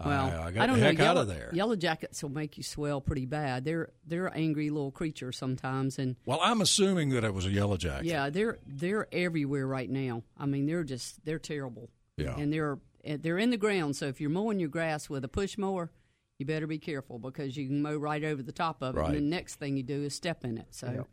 I- 0.00 0.06
Well, 0.08 0.26
I, 0.42 0.50
got 0.52 0.66
don't 0.66 0.76
the 0.76 0.80
know. 0.82 0.86
heck 0.90 0.98
Yellow, 0.98 1.10
out 1.10 1.16
of 1.22 1.26
there. 1.28 1.50
Yellow 1.52 1.74
jackets 1.74 2.22
will 2.22 2.30
make 2.30 2.56
you 2.56 2.62
swell 2.62 3.00
pretty 3.00 3.26
bad. 3.26 3.64
They're 3.64 3.90
they're 4.06 4.30
angry 4.36 4.70
little 4.70 4.92
creatures 4.92 5.36
sometimes, 5.36 5.98
and 5.98 6.14
Well, 6.24 6.38
I'm 6.40 6.60
assuming 6.60 7.08
that 7.10 7.24
it 7.24 7.34
was 7.34 7.46
a 7.46 7.50
yellow 7.50 7.76
jacket. 7.76 8.06
yeah, 8.06 8.30
they're 8.30 8.58
they're 8.66 9.08
everywhere 9.12 9.66
right 9.66 9.90
now. 9.90 10.22
I 10.38 10.46
mean, 10.46 10.66
they're 10.66 10.84
just 10.84 11.24
they're 11.24 11.40
terrible. 11.40 11.90
Yeah. 12.16 12.36
and 12.36 12.52
they're 12.52 12.78
and 13.04 13.22
they're 13.22 13.38
in 13.38 13.50
the 13.50 13.56
ground. 13.56 13.96
So 13.96 14.06
if 14.06 14.20
you're 14.20 14.30
mowing 14.30 14.60
your 14.60 14.68
grass 14.68 15.08
with 15.10 15.24
a 15.24 15.28
push 15.28 15.56
mower, 15.58 15.90
you 16.38 16.46
better 16.46 16.66
be 16.66 16.78
careful 16.78 17.18
because 17.18 17.56
you 17.56 17.66
can 17.66 17.82
mow 17.82 17.96
right 17.96 18.22
over 18.24 18.42
the 18.42 18.52
top 18.52 18.82
of 18.82 18.96
it. 18.96 19.00
Right. 19.00 19.08
And 19.08 19.16
the 19.16 19.20
next 19.20 19.56
thing 19.56 19.76
you 19.76 19.82
do 19.82 20.02
is 20.04 20.14
step 20.14 20.44
in 20.44 20.58
it. 20.58 20.66
So 20.70 21.06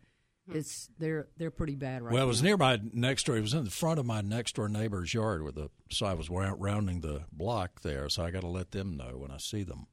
it's 0.52 0.90
they're 1.00 1.28
they're 1.38 1.50
pretty 1.52 1.76
bad 1.76 2.04
right 2.04 2.14
Well, 2.14 2.22
it 2.24 2.26
now. 2.26 2.30
was 2.30 2.44
near 2.44 2.58
my 2.58 2.80
next 2.94 3.26
door. 3.26 3.36
It 3.36 3.42
was 3.42 3.54
in 3.56 3.64
the 3.64 3.72
front 3.72 4.00
of 4.00 4.06
my 4.06 4.22
next 4.22 4.56
door 4.56 4.70
neighbor's 4.70 5.14
yard 5.14 5.42
where 5.44 5.52
the 5.52 5.70
so 5.90 6.06
I 6.06 6.14
was 6.14 6.30
rounding 6.30 7.02
the 7.02 7.24
block 7.32 7.82
there. 7.82 8.08
So 8.10 8.24
I 8.24 8.30
got 8.32 8.42
to 8.42 8.48
let 8.48 8.72
them 8.72 8.96
know 8.96 9.18
when 9.18 9.32
I 9.32 9.38
see 9.38 9.64
them 9.64 9.88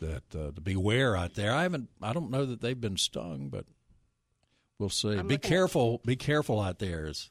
that 0.00 0.24
uh, 0.34 0.50
to 0.52 0.60
beware 0.60 1.16
out 1.16 1.34
there. 1.34 1.52
I 1.52 1.62
haven't. 1.62 1.88
I 2.02 2.12
don't 2.12 2.30
know 2.30 2.44
that 2.44 2.60
they've 2.60 2.80
been 2.80 2.96
stung, 2.96 3.48
but 3.50 3.66
we'll 4.80 4.88
see. 4.88 5.10
I'm 5.10 5.28
be 5.28 5.34
looking 5.34 5.36
at- 5.36 5.42
careful. 5.42 6.00
Be 6.04 6.16
careful 6.16 6.60
out 6.60 6.80
there, 6.80 7.06
as 7.06 7.30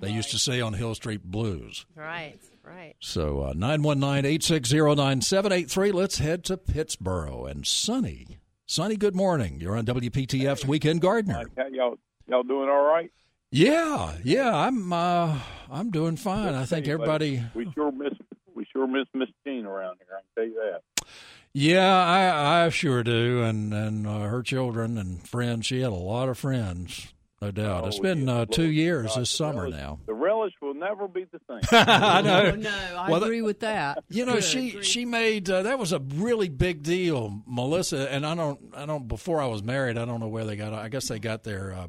they 0.00 0.10
used 0.12 0.30
to 0.30 0.38
say 0.38 0.60
on 0.60 0.74
Hill 0.74 0.94
Street 0.94 1.24
Blues. 1.24 1.84
Right, 1.96 2.38
right. 2.66 2.94
So 3.00 3.42
uh, 3.42 3.52
nine 3.54 3.82
one 3.82 4.00
nine 4.00 4.24
eight 4.24 4.42
six 4.42 4.68
zero 4.68 4.94
nine 4.94 5.20
seven 5.20 5.52
eight 5.52 5.70
three. 5.70 5.92
Let's 5.92 6.18
head 6.18 6.44
to 6.44 6.56
Pittsboro 6.56 7.50
and 7.50 7.66
Sonny. 7.66 8.38
Sonny, 8.66 8.96
good 8.96 9.14
morning. 9.14 9.60
You're 9.60 9.76
on 9.76 9.86
WPTF's 9.86 10.66
Weekend 10.66 11.00
Gardener. 11.00 11.44
How 11.56 11.66
y'all 11.68 11.98
y'all 12.28 12.42
doing 12.42 12.68
all 12.68 12.84
right? 12.84 13.10
Yeah, 13.52 14.12
yeah, 14.24 14.54
I'm 14.54 14.92
uh, 14.92 15.38
I'm 15.70 15.90
doing 15.90 16.16
fine. 16.16 16.54
I 16.54 16.64
think 16.64 16.88
everybody. 16.88 17.42
We 17.54 17.70
sure 17.74 17.92
miss 17.92 18.12
we 18.54 18.66
sure 18.72 18.86
miss 18.86 19.06
Miss 19.14 19.28
Jean 19.46 19.66
around 19.66 19.98
here. 19.98 20.16
I 20.16 20.20
can 20.20 20.28
tell 20.34 20.44
you 20.44 20.72
that. 20.72 21.06
Yeah, 21.52 21.86
I 21.86 22.64
I 22.64 22.68
sure 22.70 23.02
do, 23.02 23.42
and 23.42 23.72
and 23.72 24.06
uh, 24.06 24.20
her 24.20 24.42
children 24.42 24.98
and 24.98 25.26
friends. 25.26 25.66
She 25.66 25.80
had 25.80 25.92
a 25.92 25.94
lot 25.94 26.28
of 26.28 26.36
friends, 26.36 27.14
no 27.42 27.50
doubt. 27.50 27.86
it's 27.86 27.98
been 27.98 28.26
yeah. 28.28 28.34
uh, 28.38 28.44
two 28.46 28.70
years 28.70 29.14
this 29.14 29.28
summer 29.30 29.62
relish- 29.64 29.76
now. 29.78 29.98
The 30.06 30.14
relish 30.14 30.52
will 30.62 30.74
never 30.74 31.06
be 31.08 31.24
the 31.24 31.40
same. 31.48 31.60
I 31.72 32.22
know. 32.22 32.52
Oh, 32.52 32.56
no, 32.56 32.70
I 32.96 33.10
Well, 33.10 33.20
that- 33.20 33.26
agree 33.26 33.42
with 33.42 33.60
that. 33.60 34.04
You 34.08 34.24
know, 34.24 34.34
Good. 34.34 34.44
she 34.44 34.82
she 34.82 35.04
made 35.04 35.50
uh, 35.50 35.62
that 35.64 35.78
was 35.78 35.92
a 35.92 35.98
really 35.98 36.48
big 36.48 36.82
deal, 36.82 37.42
Melissa. 37.46 38.10
And 38.12 38.24
I 38.26 38.34
don't 38.34 38.60
I 38.74 38.86
don't 38.86 39.06
before 39.08 39.40
I 39.42 39.46
was 39.46 39.62
married, 39.62 39.98
I 39.98 40.04
don't 40.04 40.20
know 40.20 40.28
where 40.28 40.44
they 40.44 40.56
got. 40.56 40.72
I 40.72 40.88
guess 40.88 41.08
they 41.08 41.18
got 41.18 41.42
their 41.44 41.72
uh, 41.74 41.88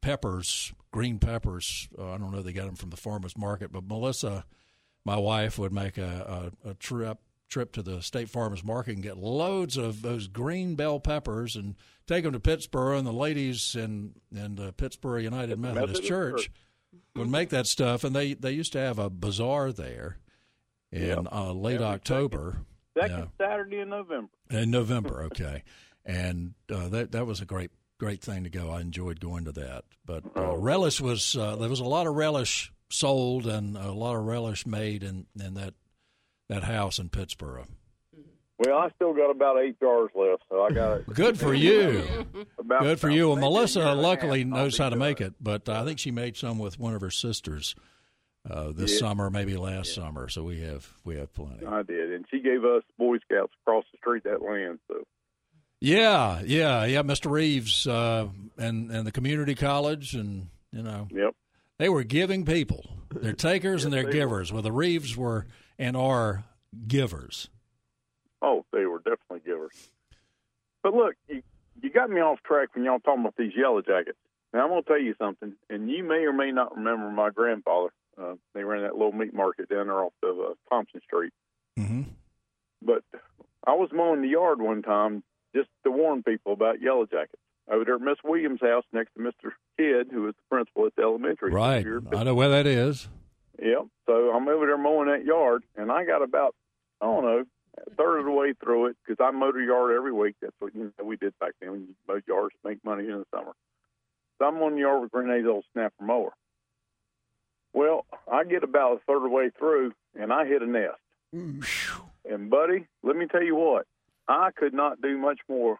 peppers, 0.00 0.72
green 0.92 1.18
peppers. 1.18 1.88
Uh, 1.98 2.12
I 2.12 2.18
don't 2.18 2.30
know. 2.32 2.42
They 2.42 2.52
got 2.52 2.66
them 2.66 2.76
from 2.76 2.90
the 2.90 2.96
farmers 2.96 3.36
market. 3.36 3.72
But 3.72 3.84
Melissa, 3.84 4.44
my 5.04 5.16
wife, 5.16 5.58
would 5.58 5.72
make 5.72 5.98
a, 5.98 6.52
a, 6.64 6.70
a 6.70 6.74
trip 6.74 7.18
trip 7.50 7.72
to 7.72 7.82
the 7.82 8.00
state 8.00 8.30
farmers 8.30 8.64
market 8.64 8.94
and 8.94 9.02
get 9.02 9.18
loads 9.18 9.76
of 9.76 10.02
those 10.02 10.28
green 10.28 10.74
bell 10.76 11.00
peppers 11.00 11.56
and 11.56 11.74
take 12.06 12.24
them 12.24 12.32
to 12.32 12.40
Pittsboro. 12.40 12.96
And 12.96 13.06
the 13.06 13.12
ladies 13.12 13.74
in 13.74 14.14
in 14.34 14.54
the 14.54 14.72
Pittsboro 14.72 15.22
United 15.22 15.58
Methodist, 15.58 15.80
Methodist 15.88 16.08
Church 16.08 16.42
Church. 16.44 16.50
would 17.16 17.28
make 17.28 17.50
that 17.50 17.66
stuff. 17.66 18.04
And 18.04 18.16
they 18.16 18.34
they 18.34 18.52
used 18.52 18.72
to 18.72 18.78
have 18.78 18.98
a 18.98 19.10
bazaar 19.10 19.72
there 19.72 20.18
in 20.92 21.02
Yep. 21.06 21.26
uh, 21.32 21.52
late 21.52 21.74
Every 21.74 21.86
October. 21.86 22.62
Second 22.98 23.28
Saturday 23.38 23.78
in 23.78 23.88
November. 23.88 24.30
In 24.50 24.70
November, 24.70 25.22
okay, 25.24 25.62
and 26.04 26.54
uh, 26.72 26.88
that 26.88 27.12
that 27.12 27.26
was 27.26 27.40
a 27.40 27.44
great 27.44 27.70
great 27.98 28.20
thing 28.22 28.42
to 28.44 28.50
go. 28.50 28.70
I 28.70 28.80
enjoyed 28.80 29.20
going 29.20 29.44
to 29.44 29.52
that. 29.52 29.84
But 30.04 30.24
uh, 30.36 30.56
relish 30.56 31.00
was 31.00 31.36
uh, 31.36 31.56
there 31.56 31.68
was 31.68 31.80
a 31.80 31.84
lot 31.84 32.06
of 32.06 32.14
relish 32.14 32.72
sold 32.88 33.46
and 33.46 33.76
a 33.76 33.92
lot 33.92 34.16
of 34.16 34.24
relish 34.24 34.66
made 34.66 35.04
in 35.04 35.26
in 35.40 35.54
that 35.54 35.74
that 36.50 36.64
house 36.64 36.98
in 36.98 37.08
Pittsboro. 37.08 37.66
Well, 38.58 38.76
I 38.76 38.90
still 38.96 39.14
got 39.14 39.30
about 39.30 39.58
eight 39.58 39.80
jars 39.80 40.10
left, 40.14 40.42
so 40.50 40.62
I 40.62 40.70
got 40.70 40.98
it. 40.98 41.06
Good 41.14 41.38
for 41.38 41.54
you. 41.54 42.26
About, 42.58 42.82
Good 42.82 43.00
for 43.00 43.08
you. 43.08 43.28
Well, 43.28 43.36
Melissa 43.38 43.78
year 43.78 43.88
and 43.88 43.98
a 43.98 44.02
luckily 44.02 44.40
half, 44.40 44.48
knows 44.48 44.76
how 44.76 44.90
to 44.90 44.96
doing 44.96 44.98
make 45.08 45.20
it. 45.22 45.28
it, 45.28 45.34
but 45.40 45.66
I 45.70 45.82
think 45.86 45.98
she 45.98 46.10
made 46.10 46.36
some 46.36 46.58
with 46.58 46.78
one 46.78 46.94
of 46.94 47.00
her 47.00 47.10
sisters 47.10 47.74
uh, 48.50 48.72
this 48.72 48.92
Yeah. 48.92 48.98
summer, 49.08 49.30
maybe 49.30 49.56
last 49.56 49.94
summer. 49.94 50.28
So 50.28 50.42
we 50.42 50.60
have 50.60 50.86
we 51.04 51.16
have 51.16 51.32
plenty. 51.32 51.64
I 51.64 51.82
did, 51.82 52.12
and 52.12 52.26
she 52.30 52.40
gave 52.40 52.64
us 52.66 52.82
Boy 52.98 53.16
Scouts 53.24 53.52
across 53.64 53.84
the 53.92 53.96
street 53.98 54.24
that 54.24 54.42
land. 54.42 54.78
So 54.88 55.04
Yeah, 55.80 56.42
yeah, 56.44 56.84
yeah. 56.84 57.02
Mr. 57.02 57.30
Reeves 57.30 57.86
uh, 57.86 58.28
and 58.58 58.90
and 58.90 59.06
the 59.06 59.12
community 59.12 59.54
college, 59.54 60.14
and 60.14 60.48
you 60.70 60.82
know, 60.82 61.08
yep, 61.10 61.34
they 61.78 61.88
were 61.88 62.04
giving 62.04 62.44
people. 62.44 62.84
They're 63.10 63.32
takers 63.32 63.84
and 63.84 63.92
they're 63.92 64.04
they 64.04 64.12
givers. 64.12 64.52
Well, 64.52 64.62
the 64.62 64.70
Reeves 64.72 65.16
were 65.16 65.46
and 65.80 65.96
are 65.96 66.44
givers. 66.86 67.48
oh, 68.42 68.64
they 68.72 68.84
were 68.86 68.98
definitely 68.98 69.40
givers. 69.44 69.90
But 70.82 70.94
look, 70.94 71.14
you 71.28 71.42
you 71.82 71.90
got 71.90 72.10
me 72.10 72.20
off 72.20 72.42
track 72.42 72.68
when 72.74 72.84
y'all 72.84 73.00
talking 73.00 73.22
about 73.22 73.34
these 73.36 73.52
yellow 73.56 73.80
jackets. 73.82 74.18
Now 74.52 74.64
I'm 74.64 74.68
gonna 74.68 74.82
tell 74.82 75.00
you 75.00 75.14
something, 75.18 75.54
and 75.68 75.90
you 75.90 76.04
may 76.04 76.24
or 76.24 76.32
may 76.32 76.52
not 76.52 76.76
remember 76.76 77.10
my 77.10 77.30
grandfather. 77.30 77.90
Uh, 78.20 78.34
they 78.54 78.62
ran 78.64 78.82
that 78.82 78.92
little 78.92 79.12
meat 79.12 79.32
market 79.34 79.68
down 79.68 79.86
there 79.86 80.04
off 80.04 80.12
of 80.22 80.38
uh, 80.38 80.54
Thompson 80.68 81.00
Street. 81.06 81.32
hmm 81.78 82.02
But 82.82 83.02
I 83.66 83.72
was 83.74 83.90
mowing 83.92 84.20
the 84.22 84.28
yard 84.28 84.60
one 84.60 84.82
time 84.82 85.22
just 85.54 85.68
to 85.84 85.90
warn 85.90 86.22
people 86.22 86.52
about 86.52 86.80
yellow 86.82 87.06
jackets 87.06 87.40
over 87.70 87.84
there 87.84 87.94
at 87.94 88.00
Miss 88.00 88.18
Williams' 88.24 88.60
house 88.60 88.84
next 88.92 89.14
to 89.14 89.20
Mr. 89.20 89.52
Kidd, 89.78 90.08
who 90.12 90.22
was 90.22 90.34
the 90.34 90.54
principal 90.54 90.86
at 90.86 90.96
the 90.96 91.02
elementary. 91.02 91.52
Right. 91.52 91.84
Here. 91.84 92.02
I 92.14 92.24
know 92.24 92.34
where 92.34 92.48
that 92.50 92.66
is. 92.66 93.08
Yep. 93.60 93.86
So 94.06 94.30
I'm 94.34 94.48
over 94.48 94.66
there 94.66 94.78
mowing 94.78 95.08
that 95.08 95.24
yard, 95.24 95.64
and 95.76 95.92
I 95.92 96.04
got 96.04 96.22
about 96.22 96.54
I 97.00 97.06
don't 97.06 97.24
know 97.24 97.44
a 97.86 97.90
third 97.94 98.18
of 98.20 98.24
the 98.24 98.30
way 98.30 98.52
through 98.52 98.86
it 98.86 98.96
because 99.06 99.22
I 99.24 99.30
mowed 99.30 99.56
a 99.56 99.64
yard 99.64 99.94
every 99.96 100.12
week. 100.12 100.36
That's 100.40 100.54
what 100.58 100.74
you 100.74 100.92
know 100.98 101.04
we 101.04 101.16
did 101.16 101.38
back 101.38 101.52
then. 101.60 101.72
We 101.72 101.78
mowed 102.08 102.24
yards 102.26 102.54
to 102.62 102.68
make 102.68 102.84
money 102.84 103.04
in 103.04 103.18
the 103.18 103.26
summer. 103.34 103.52
So 104.38 104.46
I'm 104.46 104.56
on 104.62 104.74
the 104.74 104.80
yard 104.80 105.02
with 105.02 105.12
Renee's 105.12 105.46
old 105.46 105.64
snapper 105.72 106.02
mower. 106.02 106.32
Well, 107.72 108.04
I 108.30 108.44
get 108.44 108.64
about 108.64 108.96
a 108.96 109.00
third 109.06 109.18
of 109.18 109.22
the 109.22 109.28
way 109.28 109.50
through, 109.58 109.92
and 110.18 110.32
I 110.32 110.46
hit 110.46 110.62
a 110.62 110.66
nest. 110.66 110.98
And 112.28 112.50
buddy, 112.50 112.86
let 113.02 113.16
me 113.16 113.26
tell 113.26 113.42
you 113.42 113.54
what, 113.54 113.86
I 114.26 114.50
could 114.56 114.74
not 114.74 115.00
do 115.00 115.16
much 115.16 115.38
more 115.48 115.78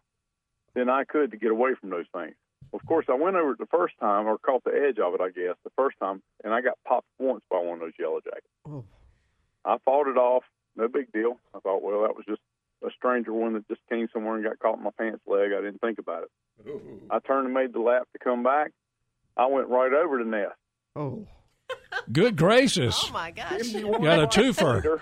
than 0.74 0.88
I 0.88 1.04
could 1.04 1.32
to 1.32 1.36
get 1.36 1.50
away 1.50 1.74
from 1.80 1.90
those 1.90 2.06
things. 2.14 2.34
Of 2.72 2.86
course, 2.86 3.06
I 3.08 3.14
went 3.14 3.36
over 3.36 3.52
it 3.52 3.58
the 3.58 3.66
first 3.66 3.94
time, 3.98 4.26
or 4.26 4.38
caught 4.38 4.64
the 4.64 4.70
edge 4.70 4.98
of 4.98 5.14
it, 5.14 5.20
I 5.20 5.30
guess, 5.30 5.56
the 5.64 5.72
first 5.76 5.98
time, 5.98 6.22
and 6.44 6.54
I 6.54 6.60
got 6.60 6.78
popped 6.86 7.08
once 7.18 7.42
by 7.50 7.58
one 7.58 7.74
of 7.74 7.80
those 7.80 7.92
yellow 7.98 8.20
jackets. 8.20 8.46
Oh. 8.66 8.84
I 9.64 9.76
fought 9.84 10.06
it 10.06 10.16
off, 10.16 10.44
no 10.76 10.88
big 10.88 11.12
deal. 11.12 11.38
I 11.54 11.58
thought, 11.60 11.82
well, 11.82 12.02
that 12.02 12.14
was 12.14 12.24
just 12.26 12.40
a 12.86 12.90
stranger 12.96 13.32
one 13.32 13.54
that 13.54 13.68
just 13.68 13.80
came 13.90 14.08
somewhere 14.12 14.36
and 14.36 14.44
got 14.44 14.58
caught 14.58 14.78
in 14.78 14.84
my 14.84 14.90
pants 14.96 15.22
leg. 15.26 15.50
I 15.52 15.60
didn't 15.60 15.80
think 15.80 15.98
about 15.98 16.24
it. 16.24 16.30
Oh. 16.68 16.80
I 17.10 17.18
turned 17.18 17.46
and 17.46 17.54
made 17.54 17.72
the 17.72 17.80
lap 17.80 18.06
to 18.12 18.18
come 18.18 18.42
back. 18.42 18.72
I 19.36 19.46
went 19.46 19.68
right 19.68 19.92
over 19.92 20.18
the 20.18 20.24
nest. 20.24 20.54
Oh. 20.94 21.26
Good 22.12 22.36
gracious. 22.36 22.96
Oh 23.08 23.12
my 23.12 23.30
gosh! 23.30 23.72
Got 23.72 24.20
a 24.20 24.26
twofer. 24.26 25.00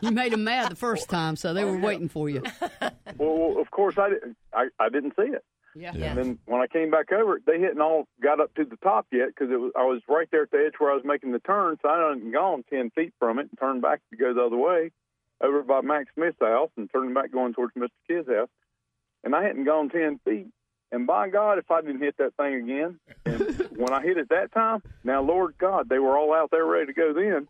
You 0.00 0.10
made 0.10 0.32
them 0.32 0.44
mad 0.44 0.70
the 0.70 0.76
first 0.76 1.08
time, 1.08 1.36
so 1.36 1.54
they 1.54 1.64
were 1.64 1.76
oh, 1.76 1.80
waiting 1.80 2.08
for 2.08 2.28
you. 2.28 2.42
Well, 3.16 3.56
of 3.58 3.70
course, 3.70 3.96
I 3.98 4.10
didn't. 4.10 4.36
I, 4.52 4.68
I 4.78 4.88
didn't 4.88 5.14
see 5.16 5.32
it. 5.32 5.44
Yeah. 5.76 5.92
Yeah. 5.94 6.10
And 6.10 6.18
then 6.18 6.38
when 6.46 6.60
I 6.60 6.66
came 6.66 6.90
back 6.90 7.12
over, 7.12 7.38
they 7.44 7.60
hadn't 7.60 7.80
all 7.80 8.08
got 8.22 8.40
up 8.40 8.54
to 8.54 8.64
the 8.64 8.76
top 8.76 9.06
yet 9.12 9.28
because 9.28 9.52
it 9.52 9.60
was 9.60 9.72
I 9.76 9.84
was 9.84 10.00
right 10.08 10.28
there 10.30 10.42
at 10.42 10.50
the 10.50 10.64
edge 10.66 10.74
where 10.78 10.90
I 10.90 10.94
was 10.94 11.04
making 11.04 11.32
the 11.32 11.38
turn, 11.38 11.76
so 11.82 11.88
I 11.88 12.08
hadn't 12.08 12.32
gone 12.32 12.64
ten 12.70 12.90
feet 12.90 13.12
from 13.18 13.38
it 13.38 13.48
and 13.50 13.58
turned 13.58 13.82
back 13.82 14.00
to 14.10 14.16
go 14.16 14.32
the 14.32 14.42
other 14.42 14.56
way, 14.56 14.90
over 15.40 15.62
by 15.62 15.82
Max 15.82 16.06
Smith's 16.14 16.40
house 16.40 16.70
and 16.76 16.90
turning 16.90 17.14
back 17.14 17.30
going 17.30 17.52
towards 17.52 17.74
Mr. 17.74 17.88
Kidd's 18.08 18.28
house, 18.28 18.48
and 19.22 19.34
I 19.34 19.42
hadn't 19.42 19.64
gone 19.64 19.90
ten 19.90 20.18
feet. 20.24 20.48
And 20.92 21.06
by 21.06 21.28
God, 21.28 21.58
if 21.58 21.70
I 21.70 21.80
didn't 21.80 22.00
hit 22.00 22.16
that 22.18 22.36
thing 22.36 22.54
again, 22.54 22.98
and 23.26 23.70
when 23.76 23.92
I 23.92 24.02
hit 24.02 24.16
it 24.16 24.30
that 24.30 24.52
time, 24.52 24.82
now 25.04 25.20
Lord 25.20 25.56
God, 25.58 25.88
they 25.88 25.98
were 25.98 26.16
all 26.16 26.32
out 26.32 26.50
there 26.50 26.64
ready 26.64 26.86
to 26.86 26.92
go 26.92 27.12
then. 27.12 27.48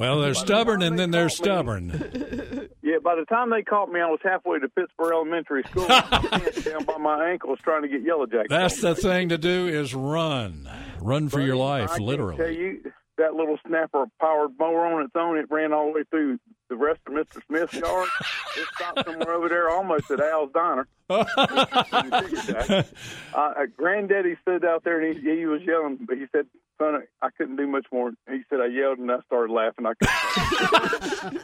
Well, 0.00 0.20
they're 0.20 0.34
stubborn 0.34 0.82
and 0.82 0.98
then 0.98 1.10
they're 1.10 1.28
stubborn. 1.28 2.68
Yeah, 2.82 2.96
by 3.04 3.14
the 3.14 3.24
time 3.26 3.50
they 3.50 3.62
caught 3.62 3.92
me, 3.92 4.00
I 4.00 4.06
was 4.06 4.18
halfway 4.24 4.58
to 4.58 4.66
Pittsboro 4.66 5.12
Elementary 5.12 5.62
School, 5.70 5.86
down 6.64 6.84
by 6.84 6.96
my 6.98 7.30
ankles, 7.30 7.60
trying 7.62 7.82
to 7.82 7.88
get 7.88 8.02
yellow 8.02 8.26
jackets. 8.26 8.48
That's 8.48 8.80
the 8.80 8.96
thing 8.96 9.28
to 9.28 9.38
do 9.38 9.68
is 9.68 9.94
run. 9.94 10.68
Run 11.00 11.28
for 11.28 11.40
your 11.40 11.54
life, 11.54 11.90
I 11.92 11.98
literally. 11.98 12.80
Tell 13.20 13.28
you, 13.32 13.32
that 13.32 13.34
little 13.38 13.58
snapper 13.66 14.06
powered 14.20 14.50
mower 14.58 14.86
on 14.86 15.02
its 15.02 15.12
own, 15.14 15.38
it 15.38 15.46
ran 15.50 15.72
all 15.72 15.86
the 15.86 15.92
way 15.92 16.04
through 16.10 16.38
the 16.68 16.76
rest 16.76 17.00
of 17.06 17.12
Mr. 17.14 17.40
Smith's 17.46 17.74
yard. 17.74 18.08
it 18.56 18.66
stopped 18.74 19.04
somewhere 19.04 19.32
over 19.34 19.48
there, 19.48 19.68
almost 19.70 20.10
at 20.10 20.20
Al's 20.20 20.50
Diner. 20.52 20.86
uh, 21.10 21.24
uh, 23.34 23.52
Granddaddy 23.76 24.36
stood 24.42 24.64
out 24.64 24.84
there 24.84 25.00
and 25.00 25.16
he, 25.16 25.38
he 25.38 25.46
was 25.46 25.60
yelling, 25.62 25.98
but 26.06 26.16
he 26.16 26.26
said, 26.32 26.46
"Son, 26.80 27.02
I 27.20 27.28
couldn't 27.36 27.56
do 27.56 27.66
much 27.66 27.86
more." 27.92 28.12
He 28.28 28.42
said, 28.48 28.60
"I 28.60 28.66
yelled 28.66 28.98
and 28.98 29.10
I 29.10 29.18
started 29.26 29.52
laughing. 29.52 29.86
I. 29.86 29.94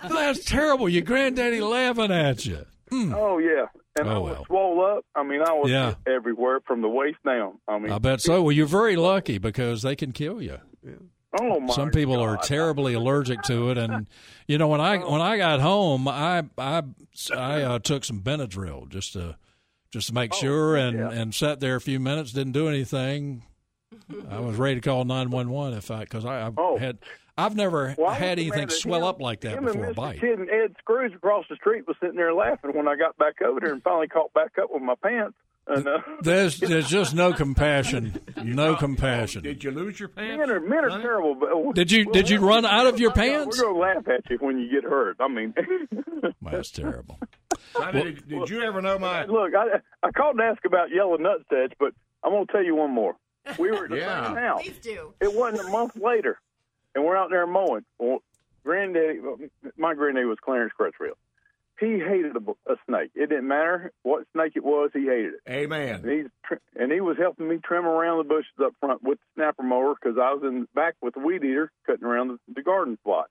That's 0.09 0.45
terrible. 0.45 0.89
Your 0.89 1.03
granddaddy 1.03 1.61
laughing 1.61 2.13
at 2.13 2.47
you. 2.47 2.65
oh 2.93 3.39
yeah, 3.39 3.67
and 3.99 4.09
I 4.09 4.15
Oh, 4.15 4.21
was 4.21 4.33
well. 4.35 4.45
swole 4.47 4.85
up. 4.87 5.05
I 5.17 5.25
mean, 5.25 5.43
I 5.43 5.53
was 5.53 5.71
Yeah. 5.71 5.95
everywhere 6.07 6.61
from 6.65 6.81
the 6.83 6.89
waist 6.89 7.19
down. 7.25 7.59
I 7.67 7.79
mean, 7.81 7.91
I 7.91 7.99
bet 7.99 8.21
so. 8.21 8.43
Well, 8.43 8.53
you're 8.53 8.67
very 8.67 8.95
lucky 8.95 9.39
because 9.39 9.83
they 9.83 9.97
can 9.97 10.13
kill 10.13 10.41
you. 10.41 10.59
Oh 11.41 11.61
my 11.61 11.75
Some 11.75 11.91
people 11.91 12.21
are 12.21 12.37
terribly 12.37 12.95
allergic 12.95 13.43
to 13.43 13.71
it, 13.71 13.79
and 13.79 14.09
you 14.47 14.59
know 14.59 14.69
when 14.69 14.81
I 14.81 14.99
when 14.99 15.21
I 15.21 15.37
got 15.37 15.61
home, 15.61 16.07
I 16.09 16.45
I 16.59 16.83
I 17.35 17.63
uh, 17.63 17.79
took 17.79 18.05
some 18.05 18.21
Benadryl 18.23 18.89
just 18.89 19.13
to 19.15 19.37
just 19.91 20.09
to 20.09 20.15
make 20.15 20.35
sure, 20.35 20.77
and 20.77 20.99
yeah. 20.99 21.11
and 21.11 21.35
sat 21.35 21.61
there 21.61 21.77
a 21.77 21.81
few 21.81 22.01
minutes, 22.01 22.33
didn't 22.33 22.53
do 22.53 22.69
anything. 22.69 23.43
I 24.29 24.41
was 24.41 24.57
ready 24.57 24.75
to 24.77 24.81
call 24.81 25.05
nine 25.05 25.31
one 25.31 25.49
one 25.51 25.73
if 25.73 25.91
I 25.91 26.01
because 26.01 26.25
I, 26.25 26.47
I 26.49 26.51
Oh. 26.57 26.77
had 26.79 26.99
I've 27.39 27.55
never 27.55 27.95
Well, 27.99 28.11
had 28.15 28.39
anything 28.39 28.69
swell 28.71 29.01
him. 29.01 29.05
up 29.05 29.21
like 29.21 29.43
that 29.43 29.59
him 29.59 29.65
before 29.67 29.85
a 29.85 29.87
and 29.89 29.93
Mr. 29.95 29.97
bite. 29.97 30.21
Kidd 30.21 30.39
and 30.39 30.51
Ed 30.51 30.75
Scrooge 30.79 31.15
across 31.15 31.45
the 31.51 31.57
street 31.57 31.87
was 31.87 31.97
sitting 32.01 32.17
there 32.17 32.33
laughing 32.35 32.73
when 32.75 32.89
I 32.89 32.97
got 32.97 33.17
back 33.19 33.43
over 33.43 33.61
there 33.61 33.73
and 33.75 33.83
finally 33.83 34.09
caught 34.09 34.33
back 34.33 34.53
up 34.61 34.71
with 34.73 34.83
my 34.83 34.95
pants. 35.03 35.37
And, 35.69 35.89
uh, 35.89 35.99
There's 36.23 36.59
there's 36.61 36.89
just 36.89 37.15
no 37.15 37.33
compassion, 37.33 38.21
no 38.43 38.77
compassion. 38.77 39.43
Did 39.43 39.65
you 39.65 39.73
lose 39.73 39.99
your 39.99 40.09
pants? 40.09 40.39
men 40.39 40.51
are 40.51 40.61
men 40.61 40.85
are 40.85 40.91
Sonny? 40.91 41.03
terrible. 41.03 41.35
But 41.35 41.75
Did 41.75 41.91
you 41.91 42.05
did 42.13 42.31
you 42.31 42.39
run 42.39 42.65
out 42.65 42.87
of 42.87 43.01
your 43.01 43.11
pants? 43.13 43.59
We're 43.61 43.67
gonna 43.73 43.79
laugh 43.79 44.09
at 44.09 44.31
you 44.31 44.37
when 44.41 44.59
you 44.59 44.71
get 44.71 44.85
hurt. 44.89 45.17
I 45.19 45.27
mean, 45.29 45.55
That's 46.43 46.71
terrible. 46.71 47.19
Sonny, 47.73 48.03
did, 48.05 48.29
did 48.29 48.49
you 48.49 48.63
ever 48.63 48.81
know 48.81 48.99
my? 48.99 49.25
look, 49.25 49.55
I 49.57 49.81
I 50.07 50.11
called 50.13 50.37
to 50.39 50.45
ask 50.45 50.65
about 50.65 50.91
yellow 50.91 51.17
nutsedge, 51.17 51.73
but 51.81 51.93
I'm 52.23 52.31
gonna 52.33 52.47
tell 52.51 52.65
you 52.65 52.77
one 52.77 52.93
more. 52.93 53.17
We 53.59 53.71
were 53.73 53.85
at 53.85 53.91
the 53.91 53.97
Yeah. 53.99 54.27
same 54.29 54.37
house. 54.37 54.63
Please 54.63 54.79
do. 54.79 55.15
It 55.21 55.33
wasn't 55.35 55.69
a 55.69 55.71
month 55.73 55.97
later, 55.97 56.39
and 56.95 57.05
we're 57.05 57.17
out 57.17 57.31
there 57.31 57.47
mowing. 57.47 57.85
Well, 57.99 58.19
granddaddy, 58.65 59.19
my 59.77 59.95
granddaddy 59.95 60.27
was 60.27 60.39
Clarence 60.45 60.73
Crutchfield. 60.77 61.17
He 61.79 61.99
hated 61.99 62.35
a, 62.37 62.73
a 62.73 62.77
snake. 62.89 63.11
It 63.15 63.29
didn't 63.29 63.49
matter 63.49 63.93
what 64.03 64.25
snake 64.33 64.53
it 64.57 64.65
was. 64.65 64.91
He 64.95 65.05
hated 65.05 65.35
it. 65.35 65.41
And 65.47 65.57
Amen. 65.57 66.03
he's 66.05 66.31
tr- 66.45 66.63
and 66.75 66.91
he 66.91 67.01
was 67.01 67.19
helping 67.19 67.49
me 67.49 67.59
trim 67.63 67.85
around 67.85 68.19
the 68.19 68.25
bushes 68.25 68.53
up 68.65 68.73
front 68.81 69.03
with 69.03 69.19
the 69.19 69.43
snapper 69.43 69.63
mower 69.63 69.95
because 69.95 70.17
I 70.19 70.33
was 70.33 70.43
in 70.43 70.61
the 70.61 70.69
back 70.75 70.95
with 71.03 71.15
the 71.15 71.21
weed 71.21 71.45
eater 71.45 71.71
cutting 71.87 72.05
around 72.05 72.29
the, 72.29 72.39
the 72.55 72.63
garden 72.63 72.97
plot. 73.05 73.27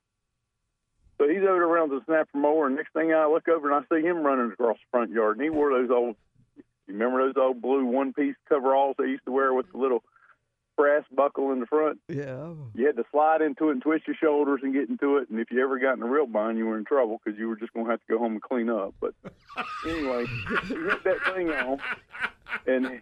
So 1.17 1.27
he's 1.27 1.41
over 1.41 1.63
around 1.63 1.89
the 1.89 2.01
snapper 2.05 2.37
mower, 2.37 2.67
and 2.67 2.75
next 2.75 2.93
thing 2.93 3.13
I 3.13 3.25
look 3.25 3.47
over 3.47 3.71
and 3.71 3.83
I 3.83 3.95
see 3.95 4.05
him 4.05 4.17
running 4.17 4.51
across 4.51 4.77
the 4.77 4.91
front 4.91 5.11
yard, 5.11 5.37
and 5.37 5.43
he 5.43 5.49
wore 5.49 5.71
those 5.71 5.89
old, 5.89 6.15
you 6.55 6.63
remember 6.87 7.25
those 7.25 7.41
old 7.41 7.61
blue 7.61 7.85
one-piece 7.85 8.35
coveralls 8.49 8.95
they 8.99 9.05
used 9.05 9.25
to 9.25 9.31
wear 9.31 9.53
with 9.53 9.71
the 9.71 9.77
little 9.77 10.03
brass 10.75 11.03
buckle 11.15 11.51
in 11.51 11.59
the 11.59 11.65
front? 11.65 11.99
Yeah. 12.07 12.49
You 12.73 12.85
had 12.85 12.97
to 12.97 13.05
slide 13.11 13.41
into 13.41 13.69
it 13.69 13.73
and 13.73 13.81
twist 13.81 14.07
your 14.07 14.15
shoulders 14.15 14.61
and 14.63 14.73
get 14.73 14.89
into 14.89 15.17
it. 15.17 15.29
And 15.29 15.39
if 15.39 15.51
you 15.51 15.63
ever 15.63 15.79
got 15.79 15.97
in 15.97 16.03
a 16.03 16.07
real 16.07 16.27
bind, 16.27 16.57
you 16.57 16.65
were 16.65 16.77
in 16.77 16.85
trouble 16.85 17.19
because 17.23 17.39
you 17.39 17.47
were 17.47 17.55
just 17.55 17.73
going 17.73 17.85
to 17.85 17.91
have 17.91 17.99
to 18.01 18.13
go 18.13 18.17
home 18.17 18.33
and 18.33 18.41
clean 18.41 18.69
up. 18.69 18.93
But 18.99 19.13
anyway, 19.87 20.25
he 20.67 20.75
hit 20.75 21.03
that 21.03 21.17
thing 21.33 21.49
on. 21.49 21.79
And 22.67 23.01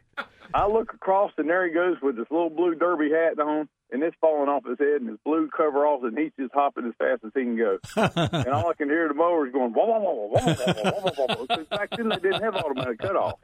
I 0.54 0.68
look 0.68 0.94
across, 0.94 1.32
and 1.38 1.50
there 1.50 1.68
he 1.68 1.74
goes 1.74 1.98
with 2.02 2.16
this 2.16 2.28
little 2.30 2.50
blue 2.50 2.76
derby 2.76 3.10
hat 3.10 3.40
on, 3.40 3.68
and 3.92 4.04
it's 4.04 4.16
falling 4.20 4.50
off 4.50 4.66
his 4.66 4.80
head, 4.80 5.02
and 5.02 5.10
his 5.10 5.20
blue 5.24 5.50
coveralls, 5.56 6.04
and 6.04 6.18
he's 6.18 6.32
just 6.40 6.54
hopping 6.54 6.86
as 6.86 6.94
fast 6.98 7.24
as 7.24 7.32
he 7.36 7.42
can 7.42 7.58
go. 7.58 7.80
and 7.96 8.48
all 8.50 8.70
I 8.70 8.74
can 8.74 8.90
hear 8.90 9.08
the 9.08 9.14
mower 9.14 9.48
is 9.48 9.54
going, 9.54 9.74
wah, 9.74 9.86
wah, 9.86 10.00
wah, 10.00 10.14
wah, 10.14 10.30
wah, 10.32 10.56
wah, 10.66 11.02
wah, 11.04 11.12
wah, 11.18 11.46
wah. 11.50 11.58
Back 11.70 11.90
then 11.96 12.10
they 12.10 12.18
didn't 12.18 12.42
have 12.42 12.56
automatic 12.56 13.00
cutoff. 13.00 13.40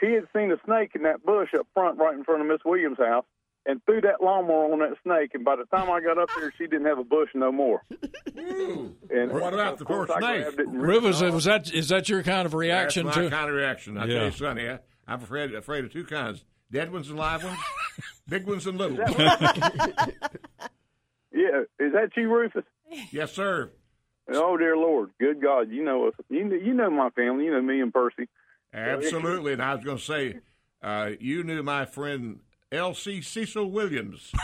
He 0.00 0.12
had 0.12 0.26
seen 0.34 0.50
a 0.52 0.56
snake 0.64 0.92
in 0.94 1.02
that 1.02 1.24
bush 1.24 1.50
up 1.58 1.66
front, 1.74 1.98
right 1.98 2.14
in 2.14 2.24
front 2.24 2.40
of 2.42 2.46
Miss 2.48 2.60
Williams' 2.64 2.98
house, 2.98 3.24
and 3.66 3.84
threw 3.84 4.00
that 4.00 4.22
lawnmower 4.22 4.72
on 4.72 4.78
that 4.80 4.96
snake. 5.04 5.30
And 5.34 5.44
by 5.44 5.56
the 5.56 5.64
time 5.66 5.90
I 5.90 6.00
got 6.00 6.18
up 6.18 6.30
there, 6.38 6.52
she 6.56 6.66
didn't 6.66 6.86
have 6.86 6.98
a 6.98 7.04
bush 7.04 7.28
no 7.34 7.52
more. 7.52 7.82
And 9.12 9.32
What 9.32 9.52
about 9.52 9.78
the 9.78 9.84
course, 9.84 10.08
poor 10.08 10.16
I 10.16 10.20
snake? 10.20 10.42
grabbed 10.42 10.60
it 10.60 10.66
and 10.68 10.76
ripped 10.80 10.86
Rivers, 11.02 11.20
it 11.22 11.32
was 11.32 11.44
that 11.44 11.72
is 11.72 11.88
that 11.88 12.08
your 12.08 12.22
kind 12.22 12.46
of 12.46 12.54
reaction 12.54 13.06
That's 13.06 13.16
my 13.18 13.24
to? 13.24 13.30
kind 13.30 13.48
of 13.50 13.56
reaction. 13.56 13.98
I 13.98 14.04
Yeah. 14.06 14.14
tell 14.14 14.24
you, 14.26 14.30
Sonny, 14.30 14.68
I, 14.68 14.78
I'm 15.06 15.22
afraid 15.22 15.52
afraid 15.54 15.84
of 15.84 15.92
two 15.92 16.04
kinds: 16.04 16.44
dead 16.70 16.92
ones 16.92 17.08
and 17.10 17.18
live 17.18 17.42
ones, 17.44 17.58
big 18.28 18.46
ones 18.46 18.66
and 18.66 18.78
little 18.78 18.96
ones. 18.98 19.14
Yeah, 21.32 21.62
is 21.78 21.92
that 21.92 22.10
you, 22.16 22.28
Rufus? 22.32 22.64
yes, 23.12 23.32
sir. 23.32 23.70
Oh 24.32 24.56
dear 24.56 24.76
Lord, 24.76 25.10
good 25.20 25.40
God, 25.40 25.70
you 25.70 25.82
know 25.84 26.08
us. 26.08 26.14
You 26.28 26.44
know, 26.44 26.56
you 26.56 26.74
know 26.74 26.90
my 26.90 27.10
family. 27.10 27.44
You 27.46 27.52
know 27.52 27.62
me 27.62 27.80
and 27.80 27.92
Percy. 27.92 28.28
Absolutely. 28.72 29.52
And 29.54 29.62
I 29.62 29.74
was 29.74 29.84
going 29.84 29.98
to 29.98 30.04
say, 30.04 30.38
uh, 30.82 31.10
you 31.18 31.42
knew 31.44 31.62
my 31.62 31.84
friend 31.84 32.40
L.C. 32.72 33.22
Cecil 33.22 33.70
Williams. 33.70 34.32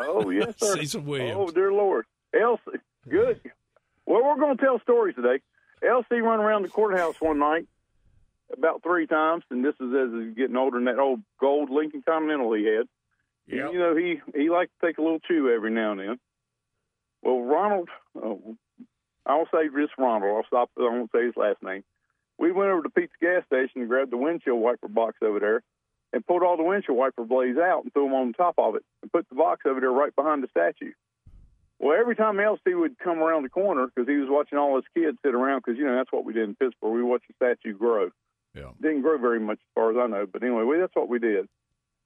Oh 0.00 0.30
yes, 0.30 0.54
sir. 0.58 0.76
Cecil 0.76 1.00
Williams. 1.00 1.36
Oh 1.36 1.50
dear 1.50 1.72
Lord, 1.72 2.06
L.C., 2.32 2.78
good. 3.08 3.40
Well, 4.06 4.22
we're 4.24 4.38
going 4.38 4.56
to 4.56 4.64
tell 4.64 4.78
stories 4.78 5.16
today. 5.16 5.42
L.C. 5.82 6.20
run 6.20 6.38
around 6.38 6.62
the 6.62 6.68
courthouse 6.68 7.20
one 7.20 7.40
night 7.40 7.66
about 8.56 8.82
three 8.84 9.06
times, 9.08 9.42
and 9.50 9.64
this 9.64 9.74
is 9.80 9.92
as 9.92 10.10
he's 10.12 10.36
getting 10.36 10.56
older. 10.56 10.78
And 10.78 10.86
that 10.86 10.98
old 10.98 11.20
gold 11.40 11.70
Lincoln 11.70 12.02
Continental 12.06 12.52
he 12.54 12.64
had. 12.64 12.86
Yep. 13.48 13.72
You 13.72 13.78
know, 13.78 13.96
he 13.96 14.20
he 14.34 14.50
liked 14.50 14.72
to 14.80 14.86
take 14.86 14.98
a 14.98 15.02
little 15.02 15.20
chew 15.20 15.50
every 15.50 15.70
now 15.70 15.92
and 15.92 16.00
then. 16.00 16.18
Well, 17.22 17.40
Ronald, 17.40 17.88
oh, 18.14 18.56
I'll 19.26 19.48
say 19.52 19.68
just 19.68 19.92
Ronald. 19.98 20.36
I'll 20.36 20.46
stop. 20.46 20.70
I 20.78 20.82
won't 20.82 21.10
say 21.12 21.26
his 21.26 21.36
last 21.36 21.62
name. 21.62 21.82
We 22.38 22.52
went 22.52 22.70
over 22.70 22.82
to 22.82 22.90
Pete's 22.90 23.12
gas 23.20 23.44
station 23.46 23.80
and 23.80 23.88
grabbed 23.88 24.12
the 24.12 24.16
windshield 24.16 24.60
wiper 24.60 24.88
box 24.88 25.16
over 25.22 25.40
there, 25.40 25.62
and 26.12 26.26
pulled 26.26 26.42
all 26.42 26.56
the 26.56 26.62
windshield 26.62 26.96
wiper 26.96 27.24
blades 27.24 27.58
out 27.58 27.82
and 27.82 27.92
threw 27.92 28.04
them 28.04 28.14
on 28.14 28.32
top 28.32 28.54
of 28.58 28.76
it, 28.76 28.84
and 29.02 29.12
put 29.12 29.28
the 29.28 29.34
box 29.34 29.62
over 29.66 29.80
there 29.80 29.90
right 29.90 30.14
behind 30.14 30.42
the 30.42 30.48
statue. 30.48 30.92
Well, 31.80 31.98
every 31.98 32.16
time 32.16 32.40
L.C. 32.40 32.74
would 32.74 32.98
come 32.98 33.18
around 33.18 33.44
the 33.44 33.48
corner 33.48 33.86
because 33.86 34.08
he 34.08 34.16
was 34.16 34.28
watching 34.28 34.58
all 34.58 34.76
his 34.76 34.84
kids 34.94 35.16
sit 35.24 35.34
around 35.34 35.62
because 35.64 35.78
you 35.78 35.84
know 35.84 35.96
that's 35.96 36.12
what 36.12 36.24
we 36.24 36.32
did 36.32 36.48
in 36.48 36.56
Pittsboro. 36.56 36.92
We 36.92 37.02
watched 37.02 37.28
the 37.28 37.34
statue 37.34 37.76
grow. 37.76 38.10
Yeah. 38.54 38.70
Didn't 38.80 39.02
grow 39.02 39.18
very 39.18 39.38
much 39.38 39.58
as 39.58 39.70
far 39.74 39.92
as 39.92 39.96
I 39.96 40.06
know, 40.08 40.26
but 40.26 40.42
anyway, 40.42 40.64
we, 40.64 40.78
that's 40.78 40.94
what 40.96 41.08
we 41.08 41.18
did. 41.18 41.48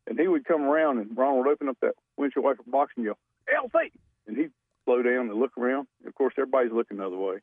And 0.06 0.18
he 0.18 0.28
would 0.28 0.44
come 0.44 0.62
around 0.62 0.98
and 0.98 1.16
Ronald 1.16 1.46
would 1.46 1.52
open 1.52 1.68
up 1.68 1.78
that 1.80 1.94
windshield 2.18 2.44
wiper 2.44 2.62
box 2.66 2.92
and 2.96 3.06
yell, 3.06 3.18
L.C.! 3.48 3.92
And 4.26 4.36
he'd 4.36 4.50
slow 4.84 5.02
down 5.02 5.30
and 5.30 5.40
look 5.40 5.56
around. 5.56 5.86
And 6.00 6.08
of 6.08 6.14
course, 6.14 6.34
everybody's 6.36 6.72
looking 6.72 6.98
the 6.98 7.06
other 7.06 7.16
way. 7.16 7.38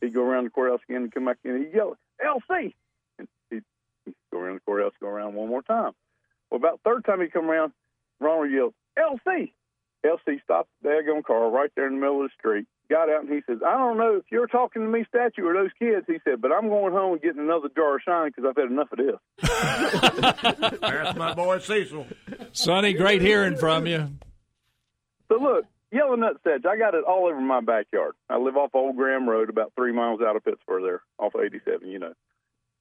He'd 0.00 0.14
go 0.14 0.22
around 0.22 0.44
the 0.44 0.50
courthouse 0.50 0.80
again 0.88 1.02
and 1.02 1.12
come 1.12 1.24
back 1.24 1.38
in 1.44 1.52
and 1.52 1.64
he'd 1.66 1.74
yell, 1.74 1.96
L.C.! 2.24 2.74
And 3.18 3.28
he'd 3.50 3.64
go 4.32 4.38
around 4.38 4.56
the 4.56 4.60
courthouse, 4.60 4.92
go 5.00 5.08
around 5.08 5.34
one 5.34 5.48
more 5.48 5.62
time. 5.62 5.92
Well, 6.50 6.58
about 6.58 6.80
third 6.84 7.04
time 7.04 7.20
he 7.20 7.28
come 7.28 7.50
around, 7.50 7.72
Ronald 8.20 8.50
yelled, 8.50 8.74
LC! 8.98 9.52
LC 10.04 10.42
stopped 10.42 10.68
the 10.82 10.90
daggone 10.90 11.24
car 11.24 11.50
right 11.50 11.70
there 11.74 11.86
in 11.86 11.94
the 11.94 12.00
middle 12.00 12.24
of 12.24 12.30
the 12.30 12.34
street, 12.38 12.66
got 12.88 13.10
out 13.10 13.24
and 13.24 13.32
he 13.32 13.40
says, 13.46 13.58
I 13.66 13.76
don't 13.76 13.98
know 13.98 14.16
if 14.16 14.24
you're 14.30 14.46
talking 14.46 14.82
to 14.82 14.88
me, 14.88 15.04
statue, 15.08 15.44
or 15.44 15.54
those 15.54 15.72
kids. 15.78 16.06
He 16.06 16.18
said, 16.24 16.40
but 16.40 16.52
I'm 16.52 16.68
going 16.68 16.92
home 16.92 17.14
and 17.14 17.22
getting 17.22 17.42
another 17.42 17.68
jar 17.74 17.96
of 17.96 18.02
shine 18.02 18.30
because 18.30 18.44
I've 18.48 18.56
had 18.56 18.70
enough 18.70 18.92
of 18.92 18.98
this. 18.98 19.16
That's 20.80 21.18
my 21.18 21.34
boy 21.34 21.58
Cecil. 21.58 22.06
Sonny, 22.52 22.92
great 22.92 23.22
hearing 23.22 23.56
from 23.56 23.86
you. 23.86 24.10
So 25.28 25.38
look, 25.40 25.64
yellow 25.90 26.14
nut 26.14 26.36
sedge, 26.44 26.64
I 26.66 26.76
got 26.76 26.94
it 26.94 27.04
all 27.04 27.26
over 27.26 27.40
my 27.40 27.60
backyard. 27.60 28.14
I 28.28 28.38
live 28.38 28.56
off 28.56 28.70
Old 28.74 28.96
Graham 28.96 29.28
Road, 29.28 29.50
about 29.50 29.72
three 29.76 29.92
miles 29.92 30.20
out 30.20 30.36
of 30.36 30.44
Pittsboro, 30.44 30.82
there 30.82 31.02
off 31.18 31.32
87, 31.36 31.88
you 31.88 31.98
know. 31.98 32.12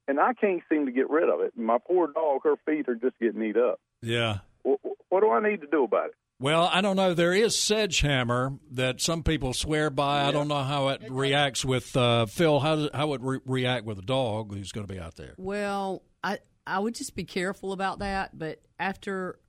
And 0.08 0.20
I 0.20 0.34
can't 0.34 0.62
seem 0.70 0.86
to 0.86 0.92
get 0.92 1.10
rid 1.10 1.30
of 1.30 1.42
it. 1.42 1.58
My 1.58 1.78
poor 1.80 2.08
dog, 2.08 2.42
her 2.44 2.56
feet 2.66 2.88
are 2.88 2.96
just 2.96 3.18
getting 3.20 3.42
eat 3.42 3.58
up. 3.58 3.80
Yeah. 4.02 4.40
What, 4.64 4.80
what 5.10 5.22
do 5.22 5.32
I 5.32 5.42
need 5.48 5.62
to 5.62 5.68
do 5.68 5.84
about 5.84 6.10
it? 6.10 6.16
Well, 6.40 6.70
I 6.72 6.82
don't 6.82 6.98
know. 6.98 7.14
There 7.14 7.34
is 7.34 7.56
Sedgehammer 7.56 8.60
that 8.72 9.00
some 9.00 9.24
people 9.24 9.54
swear 9.54 9.90
by. 9.90 10.26
I 10.26 10.32
don't 10.32 10.50
know 10.50 10.64
how 10.64 10.90
it 10.90 11.02
reacts 11.10 11.64
with 11.64 11.96
uh, 11.96 12.26
Phil. 12.26 12.60
How 12.60 12.76
does, 12.76 12.90
how 12.94 13.14
it 13.14 13.22
re- 13.22 13.40
react 13.46 13.86
with 13.86 14.00
a 14.00 14.04
dog 14.04 14.54
who's 14.54 14.74
going 14.74 14.86
to 14.86 14.94
be 14.94 15.00
out 15.00 15.16
there? 15.16 15.34
Well, 15.38 16.04
I 16.22 16.40
I 16.68 16.80
would 16.80 16.96
just 16.96 17.16
be 17.16 17.24
careful 17.24 17.72
about 17.72 18.00
that. 18.00 18.38
But 18.38 18.62
after, 18.78 19.40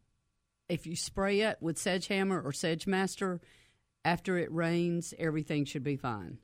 if 0.69 0.87
you 0.87 0.97
spray 0.97 1.41
it 1.41 1.59
with 1.61 1.77
Sedgehammer 1.77 2.43
or 2.45 2.51
Sedgemaster, 2.53 3.41
after 4.05 4.39
it 4.39 4.51
rains, 4.53 5.15
everything 5.19 5.65
should 5.65 5.83
be 5.85 5.97
fine. 5.97 6.39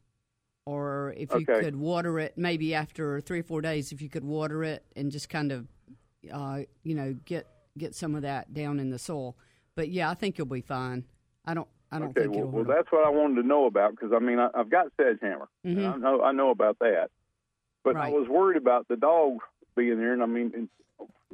Or 0.64 1.12
if 1.16 1.30
you 1.32 1.44
Okay. 1.48 1.60
could 1.60 1.76
water 1.76 2.18
it, 2.20 2.38
maybe 2.38 2.74
after 2.74 3.20
three 3.20 3.40
or 3.40 3.42
four 3.42 3.60
days, 3.60 3.90
if 3.90 4.00
you 4.00 4.08
could 4.08 4.24
water 4.24 4.62
it 4.62 4.84
and 4.94 5.10
just 5.10 5.28
kind 5.28 5.50
of, 5.50 5.66
uh, 6.32 6.60
you 6.82 6.94
know, 6.94 7.14
get 7.24 7.46
get 7.78 7.94
some 7.94 8.14
of 8.14 8.20
that 8.22 8.52
down 8.52 8.78
in 8.78 8.90
the 8.90 8.98
soil. 8.98 9.34
But 9.74 9.88
yeah, 9.88 10.10
I 10.10 10.14
think 10.14 10.36
you'll 10.38 10.46
be 10.46 10.60
fine. 10.60 11.04
I 11.44 11.54
don't. 11.54 11.68
I 11.90 11.98
don't 11.98 12.08
Okay, 12.10 12.22
think 12.22 12.32
well, 12.34 12.40
it'll 12.48 12.50
well, 12.50 12.64
that's 12.64 12.90
what 12.92 13.04
I 13.06 13.10
wanted 13.10 13.42
to 13.42 13.46
know 13.46 13.66
about 13.66 13.90
because 13.92 14.12
I 14.14 14.18
mean 14.18 14.38
I, 14.38 14.48
I've 14.54 14.70
got 14.70 14.86
Sedgehammer. 14.98 15.46
and 15.64 15.78
Mhm. 15.78 15.92
I 15.94 15.96
know 15.96 16.22
I 16.22 16.32
know 16.32 16.50
about 16.50 16.78
that, 16.78 17.10
but 17.82 17.96
I 17.96 18.08
was 18.10 18.28
worried 18.28 18.56
about 18.56 18.86
the 18.88 18.96
dog 18.96 19.38
being 19.76 19.98
there. 19.98 20.12
And 20.12 20.22
I 20.22 20.26
mean, 20.26 20.52
and 20.54 20.68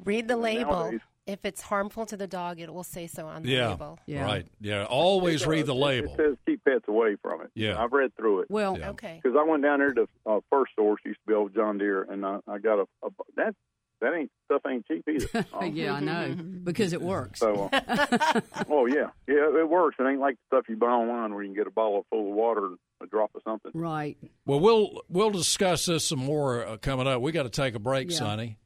Read 0.04 0.26
the 0.28 0.36
label. 0.36 0.70
Nowadays- 0.70 1.00
If 1.28 1.44
it's 1.44 1.60
harmful 1.60 2.06
to 2.06 2.16
the 2.16 2.26
dog, 2.26 2.58
it 2.58 2.72
will 2.72 2.82
say 2.82 3.06
so 3.06 3.26
on 3.26 3.42
the 3.42 3.50
Yeah. 3.50 3.68
label. 3.70 3.98
Yeah. 4.06 4.24
Right. 4.24 4.46
Yeah. 4.60 4.84
Always 4.86 5.46
read 5.46 5.66
the 5.66 5.74
label. 5.74 6.12
It 6.14 6.16
says 6.16 6.36
keep 6.46 6.64
pets 6.64 6.84
away 6.88 7.16
from 7.22 7.42
it. 7.42 7.50
Yeah. 7.54 7.80
I've 7.80 7.92
read 7.92 8.16
through 8.16 8.40
it. 8.40 8.46
well, 8.50 8.78
Yeah. 8.78 8.90
Okay. 8.90 9.20
because 9.22 9.36
I 9.38 9.44
went 9.48 9.62
down 9.62 9.80
there 9.80 9.92
to 9.92 10.08
uh, 10.26 10.40
first 10.50 10.72
source 10.74 11.00
used 11.04 11.20
to 11.20 11.26
be 11.28 11.34
old 11.34 11.54
John 11.54 11.76
Deere, 11.78 12.02
and 12.10 12.24
I, 12.24 12.38
I 12.48 12.58
got 12.58 12.78
a, 12.78 12.86
a 13.04 13.10
that 13.36 13.54
that 14.00 14.14
ain't 14.14 14.30
stuff 14.46 14.62
ain't 14.66 14.86
cheap 14.86 15.04
either. 15.08 15.44
Um, 15.52 15.66
yeah, 15.74 15.92
I 15.94 16.00
know 16.00 16.34
because 16.64 16.92
it 16.94 17.02
works. 17.02 17.40
So, 17.40 17.68
uh, 17.72 18.40
oh 18.70 18.86
yeah, 18.86 19.08
yeah, 19.26 19.58
it 19.60 19.68
works. 19.68 19.96
It 19.98 20.04
ain't 20.04 20.20
like 20.20 20.36
the 20.36 20.56
stuff 20.56 20.68
you 20.68 20.76
buy 20.76 20.86
online 20.86 21.34
where 21.34 21.42
you 21.42 21.48
can 21.48 21.56
get 21.56 21.66
a 21.66 21.70
bottle 21.72 22.06
full 22.08 22.30
of 22.30 22.34
water 22.34 22.66
and 22.66 22.78
a 23.02 23.06
drop 23.06 23.32
of 23.34 23.42
something. 23.44 23.72
right. 23.74 24.16
Well, 24.46 24.60
we'll 24.60 25.02
we'll 25.10 25.30
discuss 25.30 25.84
this 25.86 26.06
some 26.08 26.20
more 26.20 26.64
uh, 26.66 26.76
coming 26.78 27.06
up. 27.06 27.20
We 27.20 27.32
got 27.32 27.42
to 27.42 27.50
take 27.50 27.74
a 27.74 27.78
break, 27.80 28.10
Yeah. 28.10 28.16
Sonny. 28.18 28.56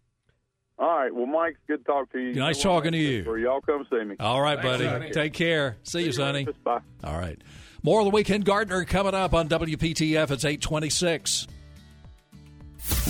All 0.83 0.99
right, 0.99 1.15
well, 1.15 1.27
Mike, 1.27 1.59
good 1.69 1.79
to 1.79 1.85
talk 1.85 2.11
to 2.11 2.19
you. 2.19 2.35
Nice 2.35 2.61
Go 2.61 2.71
on 2.71 2.77
talking 2.77 2.93
to 2.93 2.99
you. 2.99 3.23
Where 3.23 3.39
y'all 3.39 3.61
come 3.61 3.87
see 3.89 4.03
me. 4.03 4.17
All 4.19 4.43
right, 4.43 4.61
Thanks, 4.61 4.83
buddy. 4.83 4.85
Sonny. 4.85 5.11
Take 5.13 5.33
care. 5.33 5.77
See 5.85 6.03
you, 6.03 6.11
Sonny. 6.11 6.45
Bye. 6.65 6.81
All 7.05 7.17
right. 7.17 7.41
More 7.85 8.01
of 8.01 8.05
the 8.05 8.11
Weekend 8.11 8.45
Gardener 8.45 8.85
coming 8.85 9.15
up 9.15 9.33
on 9.33 9.49
WPTF. 9.49 10.33
It's 10.33 10.45
826. 10.45 11.47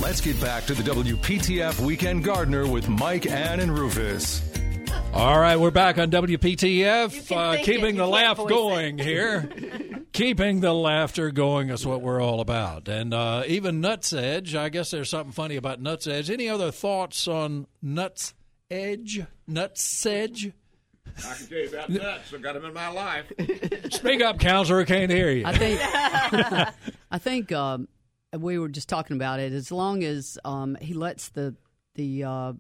Let's 0.03 0.21
get 0.21 0.39
back 0.39 0.67
to 0.67 0.75
the 0.75 0.83
WPTF 0.83 1.81
Weekend 1.81 2.25
Gardener 2.25 2.67
with 2.67 2.91
Mike, 2.91 3.25
Ann, 3.25 3.59
and 3.59 3.73
Rufus. 3.73 4.43
All 5.13 5.39
right, 5.39 5.57
we're 5.57 5.71
back 5.71 5.99
on 5.99 6.11
WPTF, 6.11 7.31
uh, 7.31 7.53
think 7.53 7.69
it, 7.69 7.73
keeping 7.73 7.97
the 7.97 8.07
laugh 8.07 8.39
voice 8.39 8.47
it. 8.47 8.49
going 8.49 8.99
here. 8.99 9.51
Keeping 10.13 10.61
the 10.61 10.75
laughter 10.75 11.31
going 11.31 11.71
is 11.71 11.87
what 11.87 12.03
we're 12.03 12.21
all 12.21 12.41
about. 12.41 12.87
And 12.87 13.15
uh, 13.15 13.45
even 13.47 13.81
nutsedge, 13.81 14.55
I 14.55 14.69
guess 14.69 14.91
there's 14.91 15.09
something 15.09 15.33
funny 15.33 15.57
about 15.57 15.83
nutsedge. 15.83 16.29
Any 16.29 16.51
other 16.51 16.71
thoughts 16.71 17.27
on 17.27 17.67
Nuts 17.81 18.35
Edge? 18.71 19.23
nutsedge? 19.49 20.53
I 21.17 21.35
can 21.35 21.47
tell 21.47 21.59
you 21.59 21.69
about 21.69 21.89
nuts. 21.89 22.33
I've 22.35 22.43
got 22.43 22.55
them 22.55 22.65
in 22.67 22.75
my 22.75 22.89
life. 22.89 23.33
Speak 23.91 24.21
up, 24.23 24.39
counselor. 24.39 24.85
Can't 24.85 25.11
hear 25.11 25.31
you. 25.31 25.45
I 25.47 25.57
think 25.57 25.81
I 27.11 27.19
think 27.19 27.53
um, 27.53 27.89
we 28.37 28.59
were 28.59 28.69
just 28.69 28.89
talking 28.89 29.17
about 29.17 29.41
it. 29.41 29.53
As 29.53 29.73
long 29.73 30.03
as 30.05 30.39
um, 30.45 30.77
he 30.81 30.95
lets 30.95 31.31
the 31.31 31.55
the 31.95 32.25
uh, 32.25 32.53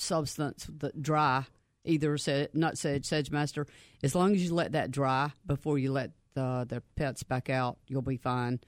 substance 0.00 0.68
that 0.78 1.02
dry, 1.02 1.44
either 1.84 2.16
se- 2.18 2.48
nut 2.54 2.76
sedge, 2.78 3.04
sedge 3.06 3.30
master, 3.30 3.66
as 4.02 4.14
long 4.14 4.34
as 4.34 4.42
you 4.44 4.54
let 4.54 4.72
that 4.72 4.90
dry 4.90 5.30
before 5.46 5.78
you 5.78 5.92
let 5.92 6.10
the 6.34 6.64
the 6.68 6.82
pets 6.96 7.22
back 7.22 7.50
out, 7.50 7.78
you'll 7.88 8.02
be 8.02 8.16
fine. 8.16 8.60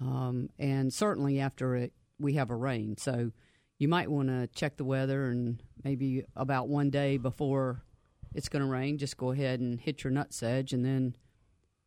Um, 0.00 0.48
and 0.58 0.92
certainly 0.92 1.40
after 1.40 1.76
it, 1.76 1.92
we 2.18 2.34
have 2.34 2.50
a 2.50 2.56
rain, 2.56 2.96
so 2.96 3.32
you 3.78 3.88
might 3.88 4.10
want 4.10 4.28
to 4.28 4.46
check 4.48 4.76
the 4.76 4.84
weather 4.84 5.28
and 5.30 5.62
maybe 5.84 6.24
about 6.36 6.68
one 6.68 6.90
day 6.90 7.16
before 7.16 7.82
it's 8.34 8.48
going 8.48 8.64
to 8.64 8.70
rain, 8.70 8.96
just 8.98 9.16
go 9.16 9.30
ahead 9.32 9.58
and 9.60 9.80
hit 9.80 10.04
your 10.04 10.10
nut 10.10 10.32
sedge, 10.32 10.72
and 10.72 10.84
then 10.84 11.16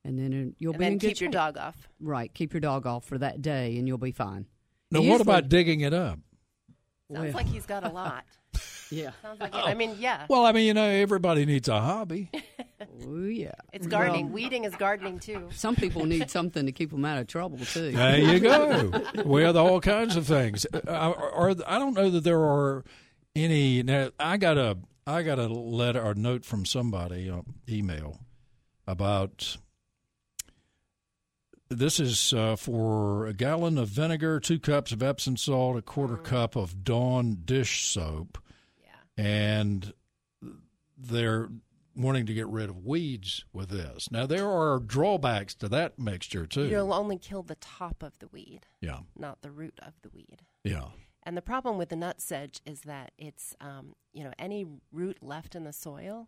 and 0.06 0.20
then 0.20 0.34
it- 0.34 0.56
you'll 0.60 0.74
and 0.74 0.80
be 0.80 0.86
then 0.86 0.94
in 0.94 1.00
keep 1.00 1.22
your 1.22 1.30
dog 1.32 1.58
off. 1.58 1.88
Right, 2.00 2.34
keep 2.34 2.52
your 2.54 2.60
dog 2.62 2.86
off 2.86 3.06
for 3.06 3.18
that 3.20 3.42
day, 3.42 3.78
and 3.78 3.88
you'll 3.88 3.98
be 3.98 4.12
fine. 4.12 4.46
now, 4.92 5.02
He 5.02 5.10
what 5.10 5.22
about 5.22 5.48
digging 5.50 5.82
it 5.82 5.94
up? 5.94 6.20
Sounds 7.12 7.26
Well- 7.26 7.34
like 7.34 7.46
he's 7.48 7.66
got 7.66 7.84
a 7.86 7.90
lot. 7.90 8.26
Yeah. 8.94 9.12
Sounds 9.22 9.40
like 9.40 9.54
I 9.54 9.74
mean, 9.74 9.96
yeah. 10.00 10.26
Well, 10.30 10.46
I 10.46 10.52
mean, 10.52 10.66
you 10.68 10.74
know, 10.74 10.86
everybody 10.88 11.46
needs 11.46 11.68
a 11.70 11.80
hobby. 11.80 12.30
Oh 13.06 13.24
yeah. 13.26 13.54
It's 13.72 13.88
gardening. 13.88 14.26
Well, 14.26 14.34
Weeding 14.34 14.66
is 14.66 14.76
gardening 14.76 15.18
too. 15.20 15.50
some 15.54 15.76
people 15.76 16.06
need 16.06 16.30
something 16.38 16.66
to 16.66 16.72
keep 16.72 16.92
them 16.92 17.06
out 17.06 17.18
of 17.18 17.28
trouble 17.28 17.58
too. 17.58 17.92
There 17.92 18.18
you 18.18 18.40
go. 18.40 18.92
we 19.26 19.42
have 19.44 19.56
all 19.56 19.80
kinds 19.80 20.16
of 20.18 20.28
things. 20.28 20.66
Uh, 20.74 20.90
Are, 20.92 21.56
I 21.66 21.80
don't 21.80 21.94
know 21.94 22.10
that 22.10 22.24
there 22.26 22.42
are 22.42 22.84
any. 23.36 23.84
Now, 23.84 24.10
I 24.20 24.36
got 24.38 24.58
a 24.58 24.78
I 25.08 25.24
got 25.24 25.40
a 25.40 25.48
letter 25.48 26.02
or 26.02 26.14
note 26.14 26.44
from 26.46 26.66
somebody, 26.66 27.30
uh, 27.30 27.42
email 27.70 28.20
about. 28.86 29.58
This 31.70 32.00
is 32.00 32.34
uh, 32.34 32.56
for 32.56 33.26
a 33.26 33.34
gallon 33.34 33.78
of 33.78 33.88
vinegar, 33.88 34.40
two 34.40 34.60
cups 34.60 34.92
of 34.92 35.02
Epsom 35.02 35.38
salt, 35.38 35.78
a 35.78 35.82
quarter 35.82 36.18
cup 36.18 36.56
of 36.56 36.84
Dawn 36.84 37.40
dish 37.46 37.86
soap, 37.88 38.38
Yeah. 38.38 38.43
And 39.18 39.94
they're 40.98 41.50
wanting 41.96 42.26
to 42.26 42.34
get 42.34 42.48
rid 42.48 42.70
of 42.70 42.86
weeds 42.86 43.46
with 43.54 43.70
this. 43.70 44.10
Now 44.12 44.26
there 44.26 44.50
are 44.50 44.80
drawbacks 44.80 45.54
to 45.56 45.70
that 45.70 46.00
mixture 46.00 46.46
too. 46.46 46.66
You'll 46.66 46.94
only 46.94 47.18
kill 47.18 47.44
the 47.44 47.56
top 47.56 48.02
of 48.02 48.18
the 48.20 48.28
weed, 48.28 48.62
yeah, 48.82 49.00
not 49.18 49.42
the 49.42 49.52
root 49.52 49.80
of 49.82 49.94
the 50.02 50.10
weed. 50.10 50.40
yeah. 50.64 50.86
And 51.26 51.38
the 51.38 51.42
problem 51.42 51.78
with 51.78 51.88
the 51.88 51.96
nut 51.96 52.20
sedge 52.20 52.60
is 52.66 52.82
that 52.82 53.14
it's, 53.18 53.56
um, 53.62 53.96
you 54.12 54.26
know, 54.26 54.34
any 54.38 54.66
root 54.92 55.20
left 55.22 55.56
in 55.56 55.64
the 55.64 55.72
soil 55.72 56.28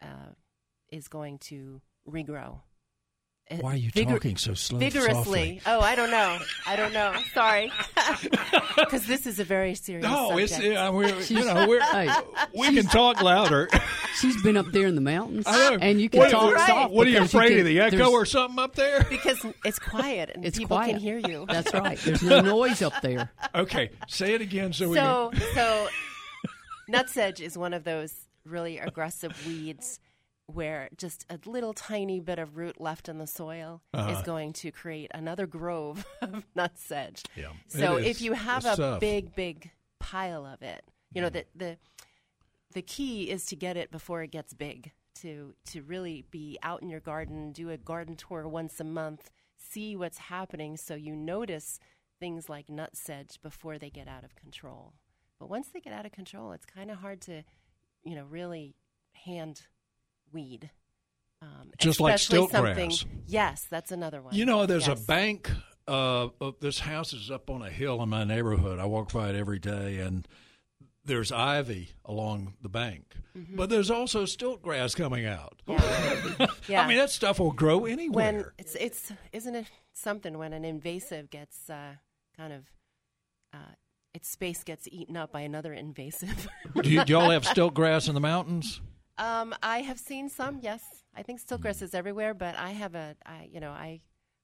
uh, 0.00 0.32
is 0.90 1.08
going 1.08 1.36
to 1.40 1.82
regrow. 2.08 2.60
It- 3.50 3.62
Why 3.62 3.74
are 3.74 3.76
you 3.76 3.90
vigor- 3.90 4.14
talking 4.14 4.36
so 4.38 4.54
slow? 4.54 4.78
Vigorously. 4.78 5.12
softly? 5.14 5.60
Oh, 5.66 5.80
I 5.80 5.94
don't 5.94 6.10
know. 6.10 6.38
I 6.66 6.76
don't 6.76 6.92
know. 6.94 7.14
Sorry. 7.34 7.70
Because 8.76 9.06
this 9.06 9.24
is 9.26 9.38
a 9.38 9.44
very 9.44 9.74
serious 9.76 10.02
No, 10.02 10.36
it's 10.36 10.52
uh, 10.58 10.90
we're, 10.92 11.16
you 11.28 11.44
know 11.44 11.68
we're, 11.68 11.80
Hey, 11.80 12.10
we 12.52 12.74
can 12.74 12.84
talk 12.90 13.22
louder. 13.22 13.68
she's 14.16 14.40
been 14.42 14.56
up 14.56 14.66
there 14.72 14.86
in 14.88 14.96
the 14.96 15.00
mountains, 15.00 15.44
I 15.46 15.70
know. 15.70 15.78
and 15.80 16.00
you 16.00 16.08
can 16.08 16.20
What- 16.20 16.30
talk 16.32 16.54
right. 16.54 16.66
soft. 16.66 16.92
What 16.92 17.06
are 17.06 17.10
you 17.10 17.16
because 17.20 17.34
afraid 17.34 17.50
can- 17.50 17.60
of 17.60 17.66
the 17.66 17.80
echo 17.80 18.10
or 18.10 18.24
something 18.26 18.58
up 18.58 18.74
there? 18.74 19.04
because 19.08 19.44
it's 19.64 19.78
quiet 19.78 20.30
and 20.34 20.44
It's 20.44 20.58
people 20.58 20.76
quiet. 20.76 20.90
can 20.92 20.98
hear 21.00 21.18
you. 21.18 21.44
That's 21.48 21.72
right. 21.72 21.98
There's 22.00 22.22
no 22.22 22.40
noise 22.40 22.82
up 22.82 23.00
there. 23.00 23.30
Okay, 23.54 23.90
say 24.08 24.34
it 24.34 24.40
again 24.40 24.72
so 24.72 24.88
we. 24.88 24.96
So, 24.96 25.30
so 25.54 25.88
nutsedge 26.90 27.40
is 27.40 27.56
one 27.56 27.74
of 27.74 27.84
those 27.84 28.12
really 28.44 28.78
aggressive 28.78 29.32
weeds 29.46 30.00
where 30.46 30.88
just 30.96 31.24
a 31.30 31.38
little 31.46 31.72
tiny 31.72 32.20
bit 32.20 32.38
of 32.38 32.56
root 32.56 32.80
left 32.80 33.08
in 33.08 33.18
the 33.18 33.26
soil 33.26 33.80
is 34.10 34.20
going 34.22 34.52
to 34.52 34.70
create 34.70 35.10
another 35.14 35.46
grove 35.46 36.04
of 36.22 36.44
nutsedge. 36.56 37.22
Yeah, 37.36 37.52
So 37.68 37.96
if 37.96 38.20
you 38.20 38.32
have 38.34 38.64
a 38.66 38.76
tough. 38.76 39.00
big, 39.00 39.34
big 39.34 39.70
pile 40.00 40.44
of 40.44 40.62
it, 40.62 40.84
you 41.12 41.22
know 41.22 41.30
the 41.30 41.46
the 41.54 41.78
the 42.72 42.82
key 42.82 43.30
is 43.30 43.46
to 43.46 43.56
get 43.56 43.76
it 43.76 43.90
before 43.90 44.22
it 44.22 44.30
gets 44.30 44.52
big. 44.52 44.92
To 45.22 45.54
to 45.66 45.82
really 45.82 46.24
be 46.30 46.58
out 46.62 46.82
in 46.82 46.88
your 46.90 47.00
garden, 47.00 47.52
do 47.52 47.70
a 47.70 47.76
garden 47.76 48.16
tour 48.16 48.48
once 48.48 48.80
a 48.80 48.84
month, 48.84 49.30
see 49.56 49.94
what's 49.96 50.18
happening, 50.18 50.76
so 50.76 50.94
you 50.96 51.14
notice 51.14 51.78
things 52.20 52.48
like 52.48 52.66
nutsedge 52.66 53.40
before 53.40 53.78
they 53.78 53.90
get 53.90 54.08
out 54.08 54.24
of 54.24 54.34
control. 54.34 54.94
But 55.38 55.48
once 55.48 55.68
they 55.68 55.80
get 55.80 55.92
out 55.92 56.04
of 56.04 56.12
control, 56.12 56.52
it's 56.52 56.66
kind 56.66 56.90
of 56.90 56.98
hard 56.98 57.20
to, 57.22 57.44
you 58.02 58.14
know, 58.16 58.24
really 58.24 58.74
hand 59.24 59.62
weed. 60.32 60.70
Um, 61.42 61.70
Just 61.78 62.00
like 62.00 62.18
stilt 62.18 62.50
grass. 62.52 63.04
Yes, 63.26 63.66
that's 63.70 63.92
another 63.92 64.22
one. 64.22 64.34
You 64.34 64.46
know, 64.46 64.66
there's 64.66 64.86
Yes. 64.88 65.02
a 65.02 65.06
bank. 65.06 65.50
Uh, 65.86 66.28
this 66.60 66.78
house 66.78 67.12
is 67.12 67.30
up 67.30 67.50
on 67.50 67.60
a 67.60 67.68
hill 67.68 68.02
in 68.02 68.08
my 68.08 68.24
neighborhood. 68.24 68.78
I 68.78 68.86
walk 68.86 69.12
by 69.12 69.28
it 69.28 69.36
every 69.36 69.58
day, 69.58 69.98
and 69.98 70.26
there's 71.04 71.30
ivy 71.30 71.90
along 72.06 72.54
the 72.62 72.70
bank, 72.70 73.16
but 73.54 73.68
there's 73.68 73.90
also 73.90 74.24
stilt 74.24 74.62
grass 74.62 74.94
coming 74.94 75.26
out. 75.26 75.60
Yeah. 75.66 76.46
yeah. 76.68 76.82
I 76.82 76.88
mean, 76.88 76.96
that 76.96 77.10
stuff 77.10 77.38
will 77.38 77.52
grow 77.52 77.84
anywhere. 77.84 78.32
when 78.32 78.44
it's 78.58 78.74
it's 78.76 79.12
isn't 79.32 79.54
it 79.54 79.66
something 79.92 80.38
when 80.38 80.54
an 80.54 80.64
invasive 80.64 81.28
gets 81.28 81.68
uh, 81.68 81.96
kind 82.38 82.54
of 82.54 82.62
uh, 83.52 83.74
its 84.14 84.30
space 84.30 84.64
gets 84.64 84.88
eaten 84.90 85.16
up 85.18 85.32
by 85.32 85.40
another 85.42 85.74
invasive. 85.74 86.48
do, 86.80 86.88
you, 86.88 87.04
do 87.04 87.12
y'all 87.12 87.30
have 87.30 87.44
stilt 87.54 87.74
grass 87.74 88.08
in 88.08 88.14
the 88.14 88.20
mountains? 88.20 88.80
Um, 89.18 89.54
I 89.62 89.80
have 89.82 89.98
seen 89.98 90.28
some. 90.28 90.58
Yes, 90.62 90.82
I 91.14 91.22
think 91.22 91.40
stiltgrass 91.40 91.82
is 91.82 91.94
everywhere, 91.94 92.34
but 92.34 92.56
I 92.56 92.70
have 92.70 92.94
a 92.94 93.16
I 93.26 93.48
you 93.52 93.60
know 93.60 93.70
I 93.70 94.00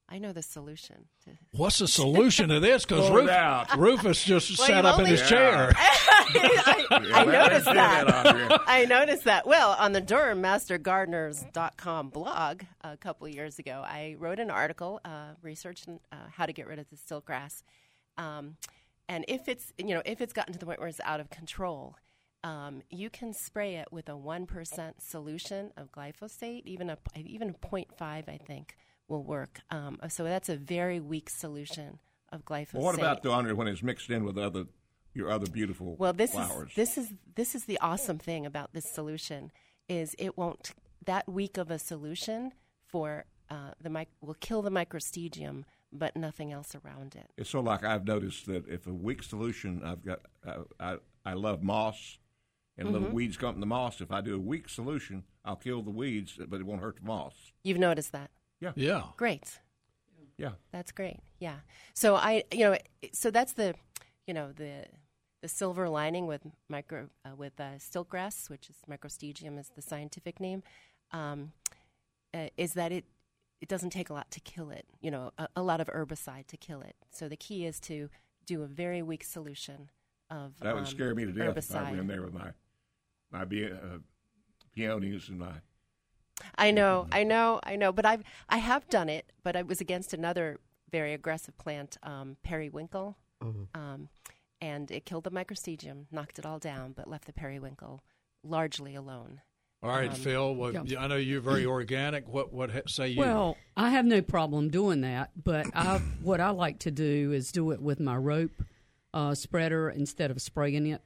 I 0.09 0.19
know 0.19 0.33
the 0.33 0.43
solution. 0.43 1.07
To, 1.25 1.31
What's 1.53 1.79
the 1.79 1.87
solution 1.89 2.49
to 2.49 2.59
this? 2.61 2.85
Because 2.85 3.09
Pull 3.09 3.19
it 3.19 3.31
out. 3.31 3.77
Rufus 3.79 4.25
just 4.25 4.59
Well, 4.59 4.67
sat 4.67 4.77
you've 4.79 4.87
up 4.87 4.95
in 4.99 5.07
only- 5.07 5.17
his 5.17 5.29
chair. 5.29 5.73
I, 5.77 6.87
I 6.91 7.25
Yeah, 7.25 7.25
noticed 7.25 7.65
say 7.67 7.75
that. 7.75 8.61
I 8.67 8.85
noticed 8.87 9.25
that. 9.25 9.47
Well, 9.47 9.77
on 9.79 9.93
the 9.93 10.03
DurhamMasterGardeners.com 10.03 12.11
blog 12.11 12.63
a 12.83 12.97
couple 12.97 13.27
of 13.27 13.35
years 13.35 13.59
ago, 13.59 13.83
I 13.85 14.17
wrote 14.19 14.39
an 14.39 14.51
article 14.51 15.01
uh, 15.05 15.31
researching 15.43 16.01
uh, 16.13 16.17
how 16.33 16.47
to 16.47 16.53
get 16.53 16.67
rid 16.67 16.79
of 16.79 16.89
the 16.91 16.97
stilt 16.97 17.25
grass. 17.25 17.63
Um, 18.19 18.57
and 19.09 19.25
if 19.29 19.49
it's 19.49 19.73
you 19.79 19.95
know 19.95 20.03
if 20.05 20.21
it's 20.21 20.33
gotten 20.33 20.53
to 20.53 20.59
the 20.59 20.67
point 20.67 20.79
where 20.79 20.89
it's 20.89 21.01
out 21.05 21.21
of 21.21 21.31
control, 21.31 21.97
um, 22.43 22.83
you 22.91 23.11
can 23.11 23.33
spray 23.33 23.77
it 23.77 23.89
with 23.93 24.09
a 24.09 24.17
one 24.17 24.47
percent 24.47 25.03
solution 25.03 25.73
of 25.77 25.93
glyphosate. 25.93 26.63
Even 26.67 26.91
a 26.91 26.99
even 27.17 27.51
a 27.51 27.53
0.5, 27.53 28.01
I 28.01 28.39
think, 28.47 28.77
will 29.09 29.25
work. 29.25 29.61
Um, 29.71 29.99
so 30.09 30.25
that's 30.25 30.49
a 30.49 30.57
very 30.57 31.01
weak 31.01 31.29
solution 31.31 31.99
of 32.33 32.45
glyphosate. 32.45 32.75
Well, 32.75 32.85
what 32.85 32.95
about 32.95 33.23
the 33.23 33.31
when 33.55 33.69
it's 33.69 33.83
mixed 33.83 34.11
in 34.11 34.25
with 34.25 34.39
other 34.39 34.65
your 35.13 35.31
other 35.31 35.47
beautiful 35.51 35.97
Well, 35.99 36.13
this 36.13 36.33
flowers? 36.33 36.71
is 36.71 36.75
this 36.77 36.99
is 36.99 37.13
this 37.35 37.55
is 37.55 37.65
the 37.65 37.79
awesome 37.81 38.19
thing 38.19 38.47
about 38.47 38.73
this 38.73 38.93
solution 38.93 39.51
is 39.89 40.15
it 40.19 40.39
won't 40.39 40.73
that 41.05 41.29
weak 41.29 41.59
of 41.59 41.71
a 41.71 41.79
solution 41.79 42.53
for 42.87 43.25
uh, 43.51 43.73
the 43.83 43.91
mic 43.91 44.09
will 44.21 44.35
kill 44.35 44.63
the 44.63 44.71
microstegium, 44.71 45.65
but 45.93 46.15
nothing 46.17 46.53
else 46.53 46.77
around 46.77 47.17
it. 47.17 47.31
It's 47.37 47.51
so 47.51 47.61
like 47.61 47.85
I've 47.85 48.07
noticed 48.07 48.47
that 48.47 48.69
if 48.69 48.87
a 48.87 48.93
weak 48.93 49.23
solution, 49.23 49.83
I've 49.85 50.05
got 50.05 50.21
I 50.47 50.57
I, 50.79 50.97
I 51.25 51.33
love 51.35 51.63
moss, 51.63 52.19
and 52.81 52.89
Mm-hmm. 52.89 52.95
little 52.99 53.11
weeds 53.15 53.37
come 53.37 53.53
from 53.53 53.61
the 53.61 53.67
moss. 53.67 54.01
If 54.01 54.11
I 54.11 54.21
do 54.21 54.35
a 54.35 54.39
weak 54.39 54.69
solution, 54.69 55.23
I'll 55.45 55.57
kill 55.57 55.83
the 55.83 55.91
weeds, 55.91 56.39
but 56.49 56.61
it 56.61 56.67
won't 56.67 56.81
hurt 56.81 56.97
the 56.97 57.05
moss. 57.07 57.35
You've 57.63 57.79
noticed 57.79 58.11
that. 58.13 58.31
Yeah. 58.61 58.73
Yeah. 58.75 59.03
Great. 59.17 59.61
Yeah. 60.37 60.53
That's 60.73 60.91
great. 60.91 61.21
Yeah. 61.39 61.57
So 61.95 62.17
I, 62.17 62.45
you 62.51 62.61
know, 62.61 62.77
so 63.13 63.31
that's 63.31 63.53
the, 63.53 63.75
you 64.27 64.35
know, 64.35 64.53
the 64.53 64.87
the 65.43 65.49
silver 65.49 65.89
lining 65.89 66.27
with 66.27 66.43
micro 66.69 67.09
uh, 67.25 67.35
with 67.35 67.59
uh, 67.61 67.79
stiltgrass, 67.79 68.51
which 68.51 68.69
is 68.69 68.77
microstegium 68.91 69.59
is 69.59 69.71
the 69.75 69.81
scientific 69.83 70.39
name, 70.41 70.63
um, 71.13 71.53
uh, 72.35 72.49
is 72.59 72.75
that 72.75 72.93
it 72.93 73.05
it 73.63 73.69
doesn't 73.69 73.91
take 73.91 74.09
a 74.11 74.15
lot 74.15 74.31
to 74.31 74.41
kill 74.41 74.71
it. 74.71 74.87
You 75.01 75.11
know, 75.11 75.31
a, 75.39 75.49
a 75.57 75.63
lot 75.63 75.81
of 75.81 75.87
herbicide 75.89 76.47
to 76.49 76.57
kill 76.57 76.81
it. 76.83 76.97
So 77.11 77.29
the 77.29 77.37
key 77.37 77.65
is 77.67 77.81
to 77.81 78.09
do 78.47 78.63
a 78.63 78.67
very 78.67 79.03
weak 79.03 79.25
solution 79.25 79.91
of 80.31 80.59
That 80.61 80.75
would 80.75 80.81
um, 80.81 80.87
scare 80.87 81.15
me 81.15 81.25
to 81.27 81.33
death 81.33 81.57
if 81.57 81.71
I 81.75 81.93
herbicide. 81.93 81.99
in 81.99 82.07
there 82.07 82.23
with 82.23 82.33
my 82.35 82.51
my 83.31 83.45
be- 83.45 83.71
uh, 83.71 83.99
peonies 84.75 85.29
and 85.29 85.39
my. 85.39 85.53
I 86.57 86.71
know, 86.71 87.07
I 87.13 87.23
know, 87.23 87.61
I 87.63 87.77
know. 87.77 87.93
But 87.93 88.07
I've 88.07 88.23
I 88.49 88.59
have 88.59 88.89
done 88.89 89.09
it, 89.09 89.33
but 89.43 89.57
I 89.57 89.63
was 89.63 89.81
against 89.81 90.15
another 90.15 90.59
very 90.91 91.13
aggressive 91.13 91.57
plant, 91.59 91.97
um, 92.03 92.37
periwinkle, 92.43 93.17
um, 93.75 94.09
and 94.61 94.91
it 94.91 95.05
killed 95.05 95.25
the 95.25 95.31
microstegium, 95.31 96.07
knocked 96.11 96.39
it 96.39 96.47
all 96.47 96.59
down, 96.59 96.93
but 96.93 97.09
left 97.09 97.27
the 97.27 97.33
periwinkle 97.33 98.03
largely 98.43 98.95
alone. 98.95 99.41
All 99.83 99.89
right, 99.89 100.13
Phil. 100.13 100.55
Well, 100.55 100.87
yeah. 100.87 101.01
I 101.03 101.07
know 101.07 101.17
you're 101.17 101.41
very 101.41 101.65
organic. 101.65 102.29
What 102.29 102.53
what 102.53 102.71
ha- 102.71 102.81
say 102.87 103.09
you? 103.09 103.21
Well, 103.21 103.57
I 103.77 103.91
have 103.91 104.05
no 104.05 104.21
problem 104.21 104.69
doing 104.69 105.01
that, 105.03 105.31
but 105.43 105.67
I, 105.75 105.99
what 106.23 106.41
I 106.41 106.51
like 106.51 106.81
to 106.81 106.91
do 106.91 107.33
is 107.33 107.51
do 107.51 107.71
it 107.71 107.81
with 107.81 107.99
my 107.99 108.17
rope 108.17 108.63
uh, 109.15 109.35
spreader 109.35 109.89
instead 109.89 110.31
of 110.31 110.41
spraying 110.43 110.87
it 110.87 111.01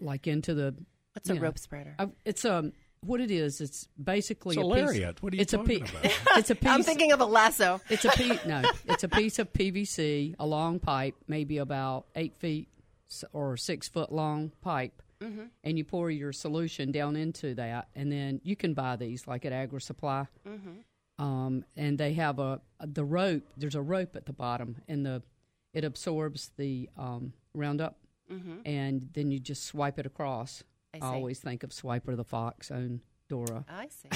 like 0.00 0.26
into 0.26 0.52
the. 0.54 0.74
What's 1.14 1.30
a 1.30 1.34
you 1.34 1.40
rope 1.40 1.58
spreader? 1.58 1.94
I, 1.98 2.08
it's 2.24 2.44
a 2.44 2.72
what 3.04 3.20
it 3.20 3.30
is. 3.30 3.60
It's 3.60 3.88
basically 4.02 4.56
It's 4.56 4.62
a 4.64 4.66
a 4.66 4.74
piece- 4.74 5.20
What 5.20 5.32
are 5.32 5.36
you 5.36 5.42
it's 5.42 5.52
a 5.52 5.56
talking 5.56 5.80
piece. 5.80 5.90
about? 5.90 6.04
It's 6.38 6.50
a 6.50 6.54
piece. 6.54 6.70
I'm 6.70 6.82
thinking 6.82 7.12
of 7.12 7.20
a 7.20 7.24
lasso. 7.26 7.80
It's 7.90 8.04
a 8.04 8.10
piece. 8.10 8.44
No, 8.46 8.62
it's 8.86 9.04
a 9.04 9.08
piece 9.08 9.38
of 9.38 9.52
PVC, 9.52 10.34
a 10.38 10.46
long 10.46 10.78
pipe, 10.78 11.14
maybe 11.28 11.58
about 11.58 12.06
eight 12.16 12.36
feet 12.38 12.68
or 13.32 13.56
six 13.56 13.88
foot 13.88 14.12
long 14.12 14.52
pipe, 14.62 15.02
Mm-hmm. 15.22 15.42
and 15.62 15.78
you 15.78 15.84
pour 15.84 16.10
your 16.10 16.32
solution 16.32 16.90
down 16.90 17.14
into 17.14 17.54
that, 17.54 17.86
and 17.94 18.10
then 18.10 18.40
you 18.42 18.56
can 18.56 18.74
buy 18.74 18.96
these 18.96 19.24
like 19.28 19.44
at 19.44 19.52
Agri 19.52 19.80
Supply. 19.80 20.26
Mm-hmm. 20.48 21.24
Um, 21.24 21.64
and 21.76 21.96
they 21.96 22.14
have 22.14 22.40
a 22.40 22.60
the 22.80 23.04
rope. 23.04 23.44
There's 23.56 23.76
a 23.76 23.82
rope 23.82 24.16
at 24.16 24.26
the 24.26 24.32
bottom, 24.32 24.82
and 24.88 25.06
the 25.06 25.22
it 25.74 25.84
absorbs 25.84 26.50
the 26.56 26.88
um, 26.98 27.34
Roundup, 27.54 27.98
and 28.64 29.10
then 29.12 29.30
you 29.30 29.38
just 29.38 29.64
swipe 29.64 29.98
it 29.98 30.06
across. 30.06 30.64
Mm-hmm. 30.94 31.04
I 31.04 31.14
always 31.14 31.38
think 31.40 31.62
of 31.62 31.70
Swiper 31.70 32.16
the 32.16 32.24
Fox 32.24 32.70
on 32.70 33.00
Dora. 33.28 33.64
I 33.68 33.88
see. 33.88 34.08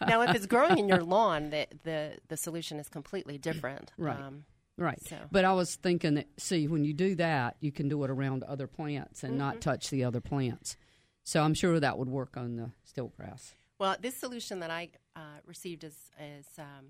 now, 0.06 0.20
if 0.22 0.34
it's 0.34 0.46
growing 0.46 0.78
in 0.78 0.88
your 0.88 1.02
lawn, 1.02 1.50
the 1.50 1.66
the, 1.84 2.18
the 2.28 2.36
solution 2.36 2.78
is 2.78 2.88
completely 2.88 3.38
different. 3.38 3.92
Right. 3.98 4.18
Um, 4.20 4.44
Right. 4.76 5.00
So- 5.06 5.16
But 5.30 5.44
I 5.44 5.52
was 5.52 5.76
thinking 5.76 6.14
that, 6.14 6.26
see, 6.36 6.66
when 6.66 6.84
you 6.84 6.92
do 6.92 7.14
that, 7.14 7.56
you 7.60 7.70
can 7.70 7.88
do 7.88 8.02
it 8.02 8.10
around 8.10 8.42
other 8.42 8.66
plants 8.66 9.22
and 9.22 9.32
Mm-hmm. 9.34 9.38
not 9.38 9.60
touch 9.60 9.88
the 9.90 10.02
other 10.02 10.20
plants. 10.20 10.76
So 11.22 11.42
I'm 11.44 11.54
sure 11.54 11.78
that 11.78 11.96
would 11.96 12.08
work 12.08 12.36
on 12.36 12.56
the 12.56 12.70
stilt 12.82 13.16
grass. 13.16 13.54
well, 13.78 13.94
this 14.00 14.16
solution 14.16 14.58
that 14.60 14.70
I 14.72 14.90
uh, 15.16 15.38
received 15.46 15.84
is 15.84 16.10
is 16.20 16.46
um, 16.58 16.86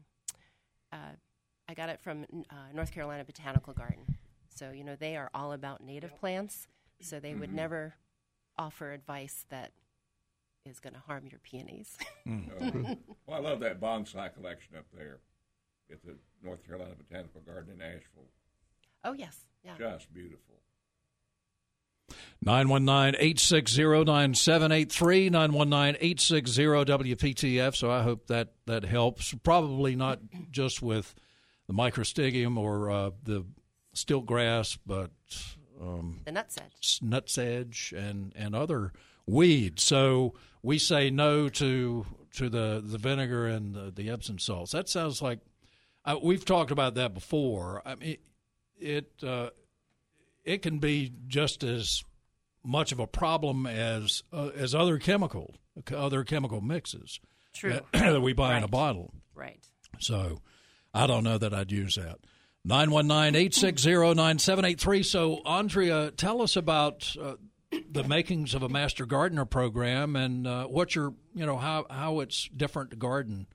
uh, 0.93 0.97
I 1.69 1.75
got 1.75 1.89
it 1.91 2.01
from 2.01 2.25
uh, 2.51 2.55
North 2.75 2.91
Carolina 2.91 3.23
Botanical 3.25 3.75
Garden. 3.75 4.17
So 4.49 4.71
you 4.71 4.83
know 4.83 4.97
they 4.97 5.17
are 5.17 5.31
all 5.35 5.53
about 5.53 5.83
native 5.85 6.17
plants. 6.19 6.67
So 7.01 7.21
they 7.21 7.35
would 7.35 7.53
never 7.53 7.95
offer 8.59 8.93
advice 8.93 9.45
that 9.51 9.73
is 10.67 10.81
going 10.81 10.95
to 10.95 11.01
harm 11.01 11.25
your 11.31 11.41
peonies. 11.41 11.97
Uh, 12.27 12.95
well, 13.27 13.37
I 13.37 13.39
love 13.39 13.61
that 13.61 13.81
bonsai 13.81 14.33
collection 14.35 14.77
up 14.79 14.87
there 14.97 15.19
at 15.93 16.03
the 16.05 16.15
North 16.43 16.67
Carolina 16.67 16.95
Botanical 16.97 17.43
Garden 17.43 17.75
in 17.75 17.83
Asheville. 17.83 18.31
oh 19.05 19.13
yes, 19.13 19.39
yeah. 19.63 19.75
Just 19.79 20.13
beautiful. 20.13 20.55
919-860-9783, 22.45 25.31
919-860-WPTF. 25.31 27.75
So 27.77 27.91
I 27.91 28.03
hope 28.03 28.27
that, 28.27 28.53
that 28.67 28.85
helps. 28.85 29.35
Probably 29.43 29.97
not 29.97 30.19
just 30.51 30.83
with 30.83 31.15
the 31.67 31.73
microstegium 31.73 32.59
or 32.59 32.91
uh, 32.91 33.11
the 33.23 33.47
stilt 33.95 34.27
grass, 34.27 34.77
but 34.87 35.13
um, 35.85 36.21
The 36.25 36.33
nutsedge. 36.33 37.01
nutsedge 37.03 37.93
and, 37.93 38.33
and 38.37 38.55
other 38.55 38.93
weeds. 39.27 39.83
So 39.83 40.35
we 40.63 40.79
say 40.79 41.11
no 41.11 41.49
to 41.51 42.07
to 42.37 42.49
the, 42.49 42.83
the 42.85 42.99
vinegar 42.99 43.47
and 43.47 43.75
the, 43.75 43.93
the 43.95 44.11
Epsom 44.11 44.39
salts. 44.41 44.73
That 44.73 44.89
sounds 44.89 45.23
like 45.23 45.39
uh, 46.05 46.17
we've 46.23 46.45
talked 46.45 46.71
about 46.73 46.95
that 46.97 47.15
before. 47.15 47.81
I 47.87 47.95
mean, 47.95 48.17
it 48.79 49.13
uh, 49.23 49.51
it 50.45 50.63
can 50.63 50.79
be 50.79 51.13
just 51.29 51.63
as 51.63 52.03
much 52.65 52.93
of 52.93 52.99
a 52.99 53.07
problem 53.07 53.67
as 53.67 54.23
uh, 54.33 54.51
as 54.57 54.75
other 54.75 54.99
chemical 54.99 55.55
other 55.95 56.25
chemical 56.25 56.61
mixes 56.61 57.21
True. 57.53 57.73
that, 57.73 57.85
that 57.93 58.21
we 58.21 58.33
buy 58.33 58.57
in 58.57 58.63
a 58.65 58.69
bottle. 58.69 59.13
Right. 59.35 59.65
So 59.99 60.41
I 60.93 61.07
don't 61.07 61.25
know 61.25 61.39
that 61.39 61.53
I'd 61.55 61.73
use 61.73 61.97
that. 61.97 62.19
919-860-9783. 62.67 65.05
So 65.05 65.43
Andrea, 65.45 66.11
tell 66.13 66.41
us 66.41 66.57
about 66.57 67.15
uh, 67.21 67.35
the 67.91 68.05
makings 68.05 68.55
of 68.55 68.63
a 68.63 68.69
master 68.69 69.07
gardener 69.07 69.45
program 69.45 70.15
and 70.17 70.47
uh, 70.47 70.67
what 70.67 70.95
your, 70.95 71.15
you 71.35 71.45
know, 71.45 71.59
how 71.59 71.87
how 71.91 72.21
it's 72.21 72.49
different 72.49 72.91
to 72.91 72.97
garden 72.97 73.47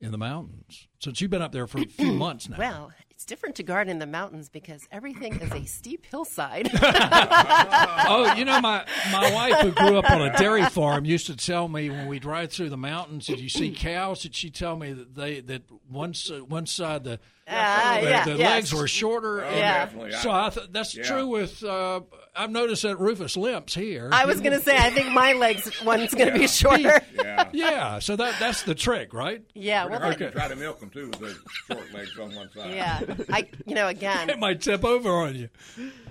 in 0.00 0.12
the 0.12 0.18
mountains. 0.18 0.88
Since 0.98 1.20
you've 1.20 1.30
been 1.30 1.42
up 1.42 1.52
there 1.52 1.66
for 1.66 1.78
a 1.78 1.86
few 1.86 2.12
months 2.18 2.48
now. 2.48 2.58
Well, 2.58 2.92
it's 3.16 3.24
different 3.24 3.54
to 3.56 3.62
garden 3.62 3.90
in 3.90 3.98
the 3.98 4.06
mountains 4.06 4.50
because 4.50 4.86
everything 4.92 5.40
is 5.40 5.50
a 5.50 5.64
steep 5.64 6.04
hillside. 6.04 6.68
oh, 6.82 8.34
you 8.36 8.44
know, 8.44 8.60
my 8.60 8.84
my 9.10 9.32
wife 9.32 9.56
who 9.60 9.72
grew 9.72 9.96
up 9.98 10.10
on 10.10 10.20
a 10.20 10.36
dairy 10.36 10.64
farm 10.66 11.06
used 11.06 11.26
to 11.26 11.34
tell 11.36 11.66
me 11.66 11.88
when 11.88 12.06
we 12.08 12.18
drive 12.18 12.52
through 12.52 12.68
the 12.68 12.76
mountains, 12.76 13.26
did 13.26 13.40
you 13.40 13.48
see 13.48 13.70
cows? 13.70 14.20
Did 14.22 14.34
she 14.34 14.50
tell 14.50 14.76
me 14.76 14.92
that 14.92 15.14
they 15.14 15.40
that 15.40 15.62
one 15.88 16.10
s- 16.10 16.30
one 16.46 16.66
side 16.66 17.04
the 17.04 17.18
Ah, 17.48 17.98
the, 18.02 18.08
yeah, 18.10 18.24
the 18.24 18.30
yes. 18.36 18.40
legs 18.50 18.74
were 18.74 18.88
shorter? 18.88 19.44
Oh, 19.44 19.50
Yeah. 19.50 19.84
definitely. 19.86 20.12
So 20.12 20.30
I 20.30 20.50
th- 20.50 20.68
that's 20.72 20.94
Yeah. 20.94 21.04
true 21.04 21.26
with. 21.28 21.62
Uh, 21.64 22.00
I've 22.38 22.50
noticed 22.50 22.82
that 22.82 22.98
Rufus 22.98 23.36
limps 23.36 23.74
here. 23.74 24.08
I 24.12 24.24
was 24.26 24.40
going 24.40 24.52
to 24.52 24.60
say, 24.64 24.76
I 24.76 24.90
think 24.90 25.10
my 25.12 25.32
legs 25.32 25.82
one's 25.84 26.12
going 26.14 26.32
to 26.32 26.38
be 26.38 26.46
shorter. 26.46 27.00
Yeah. 27.14 27.48
yeah, 27.52 27.98
so 27.98 28.16
that 28.16 28.34
that's 28.38 28.62
the 28.62 28.74
trick, 28.74 29.12
right? 29.14 29.42
Yeah, 29.54 29.84
well, 29.86 30.00
Well, 30.00 30.16
that- 30.16 30.32
Try 30.32 30.48
to 30.48 30.56
milk 30.56 30.80
them 30.80 30.90
too 30.90 31.08
with 31.08 31.18
the 31.20 31.36
short 31.74 31.92
legs 31.92 32.18
on 32.18 32.34
one 32.34 32.50
side. 32.52 32.74
yeah. 32.74 33.00
I, 33.32 33.48
you 33.66 33.74
know, 33.74 33.88
again, 33.88 34.30
It 34.36 34.38
might 34.38 34.60
tip 34.60 34.84
over 34.84 35.10
on 35.10 35.34
you. 35.34 35.48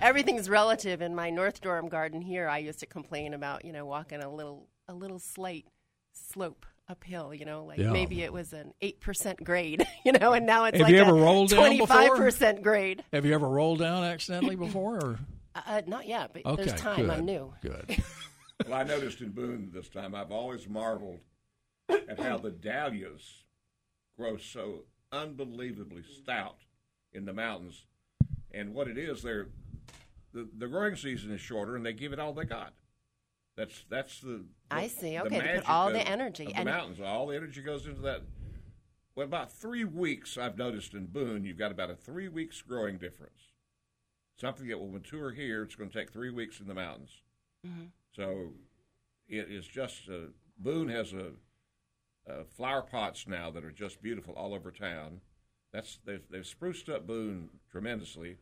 everything's 0.01 0.49
relative. 0.49 1.01
In 1.01 1.15
my 1.15 1.29
North 1.29 1.61
Durham 1.61 1.89
garden 1.89 2.21
here, 2.21 2.47
I 2.47 2.59
used 2.59 2.79
to 2.79 2.85
complain 2.85 3.33
about, 3.33 3.65
you 3.65 3.71
know, 3.71 3.85
walking 3.85 4.21
a 4.21 4.29
little, 4.33 4.67
a 4.88 4.93
little 4.93 5.19
slight 5.19 5.65
slope 6.13 6.65
uphill. 6.88 7.33
You 7.33 7.45
know, 7.45 7.65
like 7.65 7.79
Yeah. 7.79 7.91
maybe 7.91 8.21
it 8.21 8.31
was 8.33 8.53
an 8.53 8.73
eight 8.81 8.99
percent 9.01 9.43
grade. 9.43 9.85
You 10.05 10.11
know, 10.11 10.33
and 10.33 10.45
now 10.45 10.65
it's 10.65 10.77
Have 10.77 10.85
like 10.85 10.93
you 10.93 10.99
ever 11.01 11.11
a 11.17 11.19
rolled 11.19 11.49
down 11.49 11.71
before? 11.71 11.88
twenty-five 11.88 12.15
percent 12.15 12.61
grade. 12.61 13.03
Have 13.11 13.25
you 13.25 13.33
ever 13.33 13.47
rolled 13.49 13.79
down 13.79 14.03
accidentally 14.03 14.55
before? 14.55 14.97
Or? 15.03 15.19
Uh, 15.55 15.81
not 15.87 16.07
yet, 16.07 16.31
but 16.33 16.45
Okay, 16.45 16.65
there's 16.65 16.79
time. 16.79 17.01
good. 17.01 17.09
I'm 17.11 17.25
new. 17.25 17.53
Good. 17.61 17.97
Well, 18.65 18.73
I 18.79 18.83
noticed 18.83 19.19
in 19.19 19.31
Boone 19.31 19.69
this 19.73 19.89
time, 19.89 20.15
I've 20.15 20.31
always 20.31 20.65
marveled 20.69 21.19
at 21.89 22.17
how 22.21 22.37
the 22.37 22.51
dahlias 22.51 23.43
grow 24.17 24.37
so 24.37 24.85
unbelievably 25.11 26.03
stout 26.21 26.59
in 27.11 27.25
the 27.25 27.33
mountains. 27.33 27.83
And 28.51 28.73
what 28.73 28.87
it 28.87 28.97
is, 28.97 29.21
they're 29.21 29.47
the, 30.31 30.47
the 30.57 30.67
growing 30.69 30.95
season 30.95 31.31
is 31.31 31.41
shorter, 31.41 31.75
and 31.75 31.85
they 31.85 31.91
give 31.91 32.13
it 32.13 32.19
all 32.19 32.31
they 32.31 32.45
got. 32.45 32.71
That's 33.57 33.83
that's 33.89 34.21
the. 34.21 34.45
I 34.71 34.87
see. 34.87 35.11
the 35.17 35.19
Okay, 35.25 35.35
to 35.35 35.35
put 35.41 35.45
magic 35.45 35.69
all 35.69 35.91
the 35.91 36.07
energy. 36.07 36.45
of 36.45 36.51
the 36.53 36.57
And- 36.59 36.65
mountains. 36.69 36.99
All 37.01 37.27
the 37.27 37.35
energy 37.35 37.61
goes 37.61 37.85
into 37.87 38.01
that. 38.03 38.21
Well, 39.17 39.25
about 39.25 39.51
three 39.51 39.83
weeks, 39.83 40.37
I've 40.37 40.57
noticed 40.57 40.93
in 40.93 41.07
Boone, 41.07 41.43
you've 41.43 41.57
got 41.57 41.71
about 41.71 41.89
a 41.89 41.95
three 41.95 42.29
weeks 42.29 42.61
growing 42.61 42.97
difference. 42.97 43.41
Something 44.39 44.67
that 44.67 44.80
will 44.80 44.89
mature 44.89 45.32
here, 45.32 45.63
it's 45.63 45.76
going 45.76 45.89
to 45.89 45.98
take 45.98 46.12
three 46.12 46.30
weeks 46.30 46.60
in 46.60 46.67
the 46.67 46.74
mountains. 46.74 47.21
So 48.15 48.54
it 49.28 49.50
is 49.50 49.65
just 49.65 50.10
uh, 50.10 50.28
Boone 50.58 50.89
has 50.89 51.13
a, 51.13 51.32
uh 52.30 52.43
flower 52.56 52.82
pots 52.82 53.28
now 53.28 53.50
that 53.52 53.63
are 53.63 53.71
just 53.71 54.02
beautiful 54.02 54.34
all 54.36 54.54
over 54.54 54.71
town. 54.71 55.21
That's 55.71 56.00
they've, 56.06 56.21
they've 56.30 56.45
spruced 56.45 56.89
up 56.89 57.06
Boone 57.08 57.50
tremendously, 57.71 58.38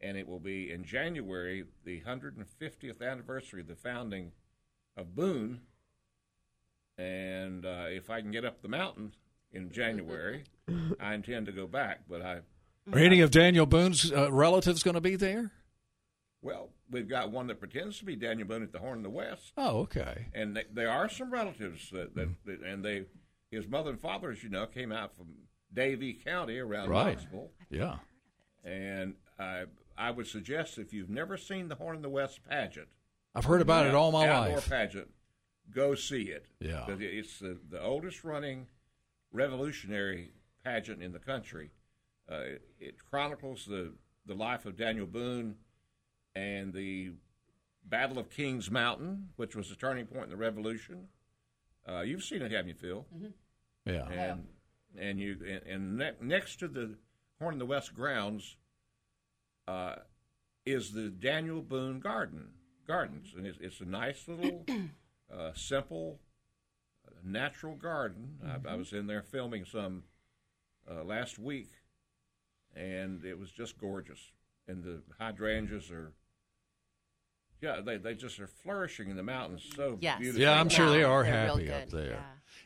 and 0.00 0.16
it 0.16 0.26
will 0.28 0.40
be 0.40 0.70
in 0.72 0.84
January 0.84 1.64
the 1.84 2.00
150th 2.00 3.00
anniversary 3.02 3.60
of 3.60 3.66
the 3.68 3.76
founding 3.76 4.32
of 4.96 5.14
Boone. 5.14 5.60
And 6.98 7.64
uh, 7.64 7.86
if 7.88 8.10
I 8.10 8.20
can 8.20 8.30
get 8.30 8.44
up 8.44 8.60
the 8.62 8.68
mountain 8.68 9.14
in 9.52 9.70
January, 9.70 10.44
I 11.00 11.14
intend 11.14 11.46
to 11.46 11.52
go 11.52 11.66
back. 11.66 12.00
But 12.08 12.20
I 12.22 12.40
Are 12.92 12.98
any 12.98 13.20
of 13.20 13.30
Daniel 13.30 13.66
Boone's 13.66 14.10
uh, 14.12 14.30
relatives 14.32 14.82
going 14.82 14.94
to 14.94 15.00
be 15.00 15.16
there? 15.16 15.52
well, 16.42 16.70
we've 16.90 17.08
got 17.08 17.30
one 17.30 17.46
that 17.48 17.60
pretends 17.60 17.98
to 17.98 18.04
be 18.04 18.16
Daniel 18.16 18.48
Boone 18.48 18.62
at 18.62 18.72
the 18.72 18.78
Horn 18.78 18.98
of 18.98 19.04
the 19.04 19.10
West. 19.10 19.52
Oh, 19.58 19.80
okay. 19.80 20.26
and 20.34 20.56
they, 20.56 20.64
there 20.72 20.90
are 20.90 21.08
some 21.08 21.30
relatives 21.30 21.90
that, 21.90 22.14
that, 22.14 22.28
that 22.46 22.62
and 22.62 22.84
they 22.84 23.04
his 23.50 23.66
mother 23.68 23.90
and 23.90 24.00
father 24.00 24.30
as 24.30 24.42
you 24.42 24.48
know 24.48 24.64
came 24.66 24.90
out 24.92 25.14
from 25.16 25.26
davie 25.72 26.14
county 26.14 26.58
around 26.58 26.88
Right. 26.88 27.16
knoxville 27.18 27.50
Yeah. 27.68 27.96
and 28.64 29.14
i 29.38 29.64
i 29.98 30.10
would 30.10 30.26
suggest 30.28 30.78
if 30.78 30.92
you've 30.92 31.10
never 31.10 31.36
seen 31.36 31.68
the 31.68 31.74
horn 31.76 31.96
of 31.96 32.02
the 32.02 32.08
west 32.08 32.40
pageant 32.48 32.88
I've 33.34 33.44
heard 33.44 33.60
about 33.60 33.86
it 33.86 33.94
all 33.94 34.10
my 34.12 34.28
outdoor 34.28 34.56
life. 34.56 34.68
pageant 34.68 35.08
go 35.72 35.94
see 35.96 36.22
it 36.22 36.46
Yeah. 36.60 36.86
it's 36.88 37.38
the, 37.40 37.56
the 37.68 37.80
oldest 37.82 38.22
running 38.24 38.66
revolutionary 39.32 40.30
pageant 40.64 41.02
in 41.02 41.12
the 41.12 41.18
country 41.18 41.70
it, 42.38 42.62
it 42.78 42.94
chronicles 43.10 43.64
the 43.66 43.92
the 44.26 44.34
life 44.34 44.64
of 44.66 44.76
daniel 44.76 45.06
boone 45.06 45.56
and 46.34 46.72
the 46.72 47.12
Battle 47.84 48.18
of 48.18 48.30
Kings 48.30 48.70
Mountain, 48.70 49.30
which 49.36 49.56
was 49.56 49.70
a 49.70 49.76
turning 49.76 50.06
point 50.06 50.24
in 50.24 50.30
the 50.30 50.36
Revolution. 50.36 51.08
Uh, 51.88 52.00
you've 52.00 52.22
seen 52.22 52.42
it, 52.42 52.52
haven't 52.52 52.68
you, 52.68 52.74
Phil? 52.74 53.06
Yeah. 53.84 54.06
And 54.08 54.46
and 54.98 55.18
you 55.18 55.36
and, 55.46 55.62
and 55.66 55.98
ne- 55.98 56.12
next 56.20 56.56
to 56.60 56.68
the 56.68 56.96
Horn 57.38 57.54
of 57.54 57.58
the 57.58 57.66
West 57.66 57.94
grounds 57.94 58.56
uh, 59.66 59.96
is 60.66 60.92
the 60.92 61.08
Daniel 61.08 61.62
Boone 61.62 62.00
Garden 62.00 62.50
Gardens, 62.86 63.34
and 63.36 63.46
it's, 63.46 63.58
it's 63.60 63.80
a 63.80 63.84
nice 63.84 64.28
little 64.28 64.64
uh, 65.34 65.52
simple 65.54 66.20
natural 67.24 67.74
garden. 67.74 68.38
I, 68.44 68.72
I 68.72 68.74
was 68.76 68.92
in 68.92 69.06
there 69.06 69.22
filming 69.22 69.64
some 69.64 70.04
uh, 70.90 71.04
last 71.04 71.38
week, 71.38 71.70
and 72.76 73.24
it 73.24 73.38
was 73.38 73.50
just 73.50 73.78
gorgeous. 73.78 74.18
And 74.68 74.84
the 74.84 75.02
hydrangeas 75.18 75.90
are, 75.90 76.12
yeah, 77.60 77.80
they, 77.84 77.98
they 77.98 78.14
just 78.14 78.38
are 78.40 78.46
flourishing 78.46 79.10
in 79.10 79.16
the 79.16 79.22
mountains 79.22 79.64
so 79.76 79.98
Yes. 80.00 80.18
beautifully. 80.18 80.44
Yeah, 80.44 80.58
I'm 80.60 80.68
sure 80.68 80.88
they 80.90 81.02
are 81.02 81.22
They're 81.24 81.32
happy 81.48 81.70
up 81.70 81.90
there. 81.90 82.18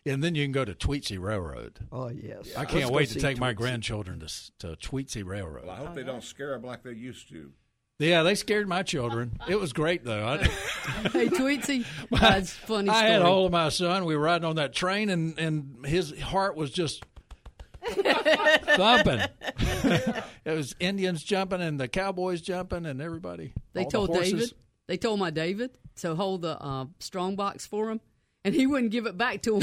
yeah. 0.07 0.13
And 0.13 0.23
then 0.23 0.35
you 0.35 0.45
can 0.45 0.53
go 0.53 0.65
to 0.65 0.75
Tweetsie 0.75 1.21
Railroad. 1.21 1.81
Oh 1.91 2.09
yes. 2.11 2.55
I 2.57 2.65
can't 2.65 2.89
go 2.89 2.93
wait 2.93 3.09
to 3.09 3.15
see 3.15 3.21
take 3.21 3.39
my 3.39 3.53
grandchildren 3.55 4.19
to, 4.21 4.27
s- 4.27 4.51
to 4.61 4.69
Tweetsie 4.77 5.25
Railroad. 5.25 5.67
Well, 5.67 5.75
I 5.75 5.79
hope 5.79 5.95
they 5.95 6.03
don't 6.05 6.23
scare 6.23 6.51
them 6.51 6.63
like 6.63 6.83
they 6.83 6.93
used 6.93 7.29
to. 7.31 7.51
Yeah, 7.99 8.23
they 8.23 8.35
scared 8.35 8.69
my 8.69 8.83
children. 8.83 9.39
It 9.49 9.59
was 9.59 9.73
great 9.73 10.05
though. 10.05 10.27
I, 10.27 10.37
Hey, 11.09 11.29
Tweetsie, 11.29 11.87
that's 12.11 12.53
a 12.53 12.57
funny 12.57 12.89
I 12.91 12.95
story. 12.99 13.11
had 13.13 13.23
hold 13.23 13.47
of 13.47 13.53
my 13.53 13.69
son. 13.71 14.05
We 14.05 14.15
were 14.17 14.23
riding 14.23 14.45
on 14.45 14.57
that 14.57 14.75
train, 14.75 15.09
and 15.11 15.39
and 15.39 15.87
his 15.87 16.19
heart 16.21 16.57
was 16.57 16.71
just 16.71 17.03
thumping. 17.85 19.21
it 20.45 20.53
was 20.57 20.75
Indians 20.81 21.23
jumping 21.23 21.61
and 21.61 21.79
the 21.79 21.89
cowboys 21.89 22.41
jumping 22.41 22.87
and 22.87 23.01
everybody. 23.01 23.53
They 23.73 23.85
all 23.85 23.91
the 23.91 24.07
told. 24.07 24.23
David. 24.23 24.53
They 24.87 24.97
told 24.97 25.19
my 25.21 25.31
David 25.31 25.71
to 25.97 26.15
hold 26.15 26.43
the 26.43 26.61
uh, 26.61 26.87
strong 26.99 27.37
box 27.37 27.67
for 27.67 27.91
him, 27.91 28.01
and 28.45 28.55
he 28.55 28.67
wouldn't 28.67 28.93
give 28.93 29.07
it 29.07 29.17
back 29.17 29.41
to 29.43 29.57
him. 29.57 29.63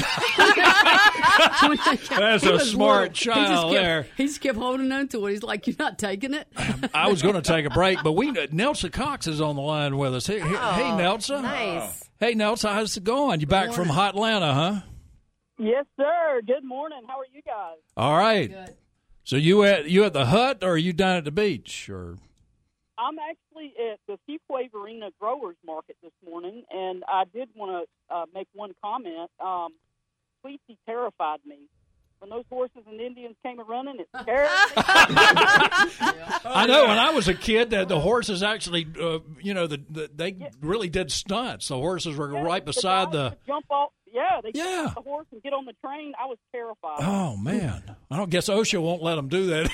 When 1.62 1.78
they 1.86 1.96
kept- 1.96 2.08
That's 2.08 2.44
a 2.44 2.58
smart 2.60 3.12
little. 3.26 3.34
He 3.34 3.40
just 3.40 3.52
child 3.52 3.72
kept- 3.72 3.82
there. 3.84 4.06
He 4.16 4.26
just 4.26 4.40
kept 4.40 4.58
holding 4.58 4.90
on 4.90 5.08
to 5.08 5.26
it. 5.26 5.30
He's 5.32 5.42
like, 5.42 5.66
"You're 5.66 5.76
not 5.78 5.98
taking 5.98 6.34
it." 6.34 6.48
I 6.92 7.08
was 7.08 7.22
going 7.22 7.34
to 7.36 7.42
take 7.42 7.66
a 7.66 7.70
break, 7.70 7.98
but 8.02 8.12
we 8.12 8.32
Nelson 8.50 8.90
Cox 8.90 9.26
is 9.26 9.40
on 9.40 9.54
the 9.56 9.62
line 9.62 9.96
with 9.96 10.14
us. 10.14 10.26
Hey, 10.26 10.40
hey, 10.40 10.48
hey 10.48 10.96
Nelson. 10.96 11.36
Oh, 11.36 11.42
Nice. 11.42 12.02
Hey, 12.18 12.34
Nelson, 12.34 12.72
how's 12.72 12.96
it 12.96 13.04
going? 13.04 13.40
You 13.40 13.46
back 13.46 13.72
from 13.72 13.88
Hot 13.88 14.14
Atlanta, 14.14 14.54
huh? 14.54 14.80
Yes, 15.62 15.86
sir. 15.96 16.40
Good 16.44 16.64
morning. 16.64 17.02
How 17.06 17.18
are 17.20 17.26
you 17.32 17.40
guys? 17.42 17.76
All 17.96 18.16
right. 18.16 18.50
Good. 18.50 18.76
So 19.24 19.36
you 19.36 19.62
at 19.62 19.88
you 19.88 20.02
at 20.04 20.12
the 20.12 20.26
hut, 20.26 20.58
or 20.62 20.70
are 20.70 20.76
you 20.76 20.92
down 20.92 21.16
at 21.18 21.24
the 21.24 21.30
beach, 21.30 21.88
or? 21.88 22.16
I'm 22.98 23.16
actually 23.18 23.72
at 23.92 24.00
the 24.08 24.18
Fuquay 24.28 24.70
Varina 24.72 25.10
Growers 25.20 25.56
Market 25.64 25.96
this 26.02 26.12
morning, 26.28 26.64
and 26.70 27.04
I 27.08 27.24
did 27.32 27.48
want 27.54 27.86
to 28.10 28.14
uh, 28.14 28.24
make 28.34 28.48
one 28.54 28.72
comment. 28.84 29.30
Um, 29.40 29.68
Tweetsie 30.44 30.76
terrified 30.86 31.38
me. 31.46 31.58
When 32.18 32.30
those 32.30 32.44
horses 32.50 32.82
and 32.88 33.00
Indians 33.00 33.34
came 33.44 33.58
a 33.60 33.64
running, 33.64 33.98
it 34.00 34.08
scared 34.22 34.48
me. 34.48 34.82
I 36.44 36.66
know. 36.68 36.86
When 36.88 36.98
I 36.98 37.10
was 37.10 37.26
a 37.28 37.34
kid, 37.34 37.70
that 37.70 37.88
the 37.88 37.98
horses 38.00 38.42
actually, 38.42 38.86
uh, 39.00 39.18
you 39.40 39.54
know, 39.54 39.66
the, 39.66 39.80
the 39.90 40.10
they 40.14 40.36
really 40.60 40.88
did 40.88 41.10
stunts. 41.10 41.68
The 41.68 41.76
horses 41.76 42.16
were 42.16 42.32
Yeah, 42.32 42.42
right 42.42 42.64
beside 42.64 43.06
guys 43.06 43.12
the. 43.12 43.36
jump 43.46 43.66
off. 43.70 43.90
Yeah, 44.12 44.40
they 44.42 44.52
Yeah. 44.54 44.84
off 44.88 44.94
the 44.94 45.00
horse 45.02 45.26
and 45.32 45.42
get 45.42 45.52
on 45.52 45.64
the 45.64 45.72
train. 45.84 46.12
I 46.22 46.26
was 46.26 46.38
terrified. 46.54 46.98
Oh 47.00 47.36
man, 47.36 47.82
I 48.10 48.16
don't 48.16 48.30
guess 48.30 48.48
OSHA 48.48 48.80
won't 48.82 49.02
let 49.02 49.14
them 49.16 49.28
do 49.28 49.46
that. 49.46 49.70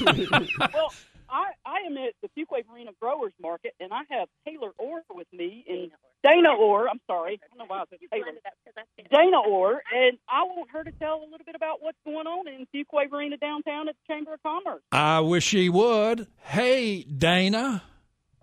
well, 0.74 0.92
I, 1.30 1.50
I 1.66 1.80
am 1.86 1.96
at 1.98 2.14
the 2.22 2.28
Fuquay 2.28 2.64
Varina 2.66 2.92
Growers 3.00 3.32
Market, 3.40 3.74
and 3.80 3.92
I 3.92 4.00
have 4.10 4.28
Taylor 4.46 4.70
Orr 4.78 5.02
with 5.10 5.26
me, 5.32 5.64
and 5.68 5.90
Dana 6.24 6.54
Orr. 6.54 6.88
I'm 6.88 7.00
sorry, 7.06 7.34
I 7.42 7.46
don't 7.48 7.58
know 7.58 7.64
why 7.66 7.80
I 7.80 7.84
said 7.90 7.98
Taylor. 8.10 8.26
Dana 9.10 9.40
Orr, 9.46 9.82
and 9.94 10.18
I 10.28 10.44
want 10.44 10.70
her 10.70 10.84
to 10.84 10.92
tell 10.92 11.16
a 11.20 11.24
little 11.24 11.44
bit 11.44 11.54
about 11.54 11.82
what's 11.82 11.98
going 12.04 12.26
on 12.26 12.48
in 12.48 12.66
Fuquay 12.74 13.10
Varina 13.10 13.36
downtown 13.36 13.88
at 13.88 13.96
the 14.06 14.14
Chamber 14.14 14.34
of 14.34 14.42
Commerce. 14.42 14.82
I 14.92 15.20
wish 15.20 15.44
she 15.44 15.68
would. 15.68 16.26
Hey, 16.44 17.02
Dana. 17.02 17.82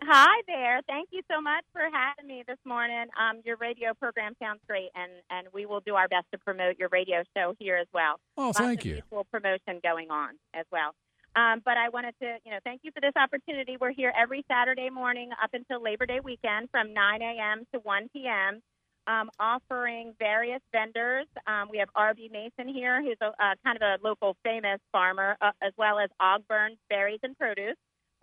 Hi 0.04 0.42
there. 0.46 0.82
Thank 0.88 1.10
you 1.12 1.22
so 1.32 1.42
much 1.42 1.64
for 1.74 1.82
having 1.92 2.28
me 2.28 2.44
this 2.48 2.60
morning. 2.66 3.06
Um, 3.20 3.42
your 3.44 3.58
radio 3.58 3.94
program 3.94 4.36
sounds 4.42 4.60
great, 4.68 4.90
and, 4.94 5.12
and 5.30 5.48
we 5.54 5.66
will 5.66 5.80
do 5.80 5.96
our 5.96 6.08
best 6.08 6.26
to 6.32 6.38
promote 6.38 6.78
your 6.78 6.90
radio 6.92 7.24
show 7.36 7.56
here 7.60 7.78
as 7.78 7.88
well. 7.94 8.20
Oh, 8.38 8.48
Lots 8.48 8.60
thank 8.60 8.86
you. 8.86 8.94
Mutual 8.94 9.26
promotion 9.32 9.80
going 9.84 10.12
on 10.12 10.36
as 10.54 10.66
well. 10.72 10.94
Um, 11.36 11.62
but 11.66 11.76
I 11.78 11.90
wanted 11.90 12.16
to, 12.22 12.38
you 12.46 12.52
know, 12.52 12.60
thank 12.64 12.82
you 12.84 12.92
for 12.92 13.02
this 13.02 13.14
opportunity. 13.16 13.78
We're 13.80 13.92
here 13.92 14.14
every 14.18 14.46
Saturday 14.48 14.90
morning 14.90 15.32
up 15.44 15.50
until 15.54 15.82
Labor 15.82 16.06
Day 16.06 16.20
weekend 16.24 16.70
from 16.72 16.94
9 16.94 17.22
a.m. 17.22 17.66
to 17.74 17.80
1 17.80 18.10
p.m. 18.14 18.62
Um, 19.08 19.30
offering 19.40 20.14
various 20.18 20.62
vendors. 20.72 21.28
Um, 21.46 21.68
we 21.72 21.78
have 21.80 21.90
R.B. 21.96 22.30
Mason 22.32 22.74
here, 22.74 23.02
who's 23.04 23.18
a, 23.22 23.28
uh, 23.28 23.56
kind 23.64 23.76
of 23.76 23.82
a 23.82 23.98
local 24.04 24.38
famous 24.44 24.80
farmer, 24.92 25.36
uh, 25.42 25.52
as 25.62 25.74
well 25.78 26.00
as 26.00 26.10
Ogburn 26.22 26.78
Berries 26.90 27.20
and 27.24 27.38
Produce. 27.38 27.76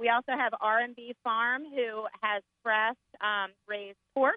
We 0.03 0.09
also 0.09 0.33
have 0.33 0.53
R&B 0.61 1.15
Farm, 1.23 1.63
who 1.63 2.07
has 2.23 2.43
fresh 2.65 2.97
um, 3.21 3.53
raised 3.69 3.99
pork, 4.17 4.35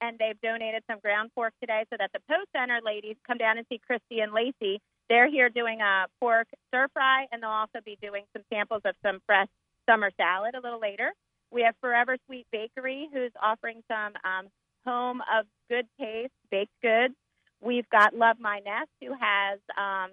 and 0.00 0.18
they've 0.18 0.40
donated 0.40 0.82
some 0.90 0.98
ground 0.98 1.30
pork 1.36 1.52
today 1.60 1.84
so 1.88 1.96
that 2.00 2.10
the 2.12 2.18
Post 2.28 2.48
Center 2.50 2.80
ladies 2.84 3.14
come 3.24 3.38
down 3.38 3.56
and 3.56 3.64
see 3.68 3.78
Christy 3.86 4.18
and 4.18 4.32
Lacey. 4.32 4.80
They're 5.08 5.30
here 5.30 5.48
doing 5.48 5.80
a 5.80 6.06
pork 6.18 6.48
stir 6.66 6.88
fry, 6.92 7.26
and 7.30 7.40
they'll 7.40 7.50
also 7.50 7.78
be 7.84 7.96
doing 8.02 8.24
some 8.32 8.42
samples 8.52 8.82
of 8.84 8.96
some 9.06 9.20
fresh 9.24 9.46
summer 9.88 10.10
salad 10.16 10.56
a 10.56 10.60
little 10.60 10.80
later. 10.80 11.12
We 11.52 11.62
have 11.62 11.76
Forever 11.80 12.16
Sweet 12.26 12.46
Bakery, 12.50 13.08
who's 13.12 13.30
offering 13.40 13.84
some 13.86 14.14
um, 14.24 14.48
home 14.84 15.20
of 15.32 15.46
good 15.70 15.86
taste 15.96 16.32
baked 16.50 16.74
goods. 16.82 17.14
We've 17.60 17.88
got 17.88 18.16
Love 18.16 18.40
My 18.40 18.58
Nest, 18.64 18.90
who 19.00 19.14
has 19.14 19.60
um, 19.78 20.10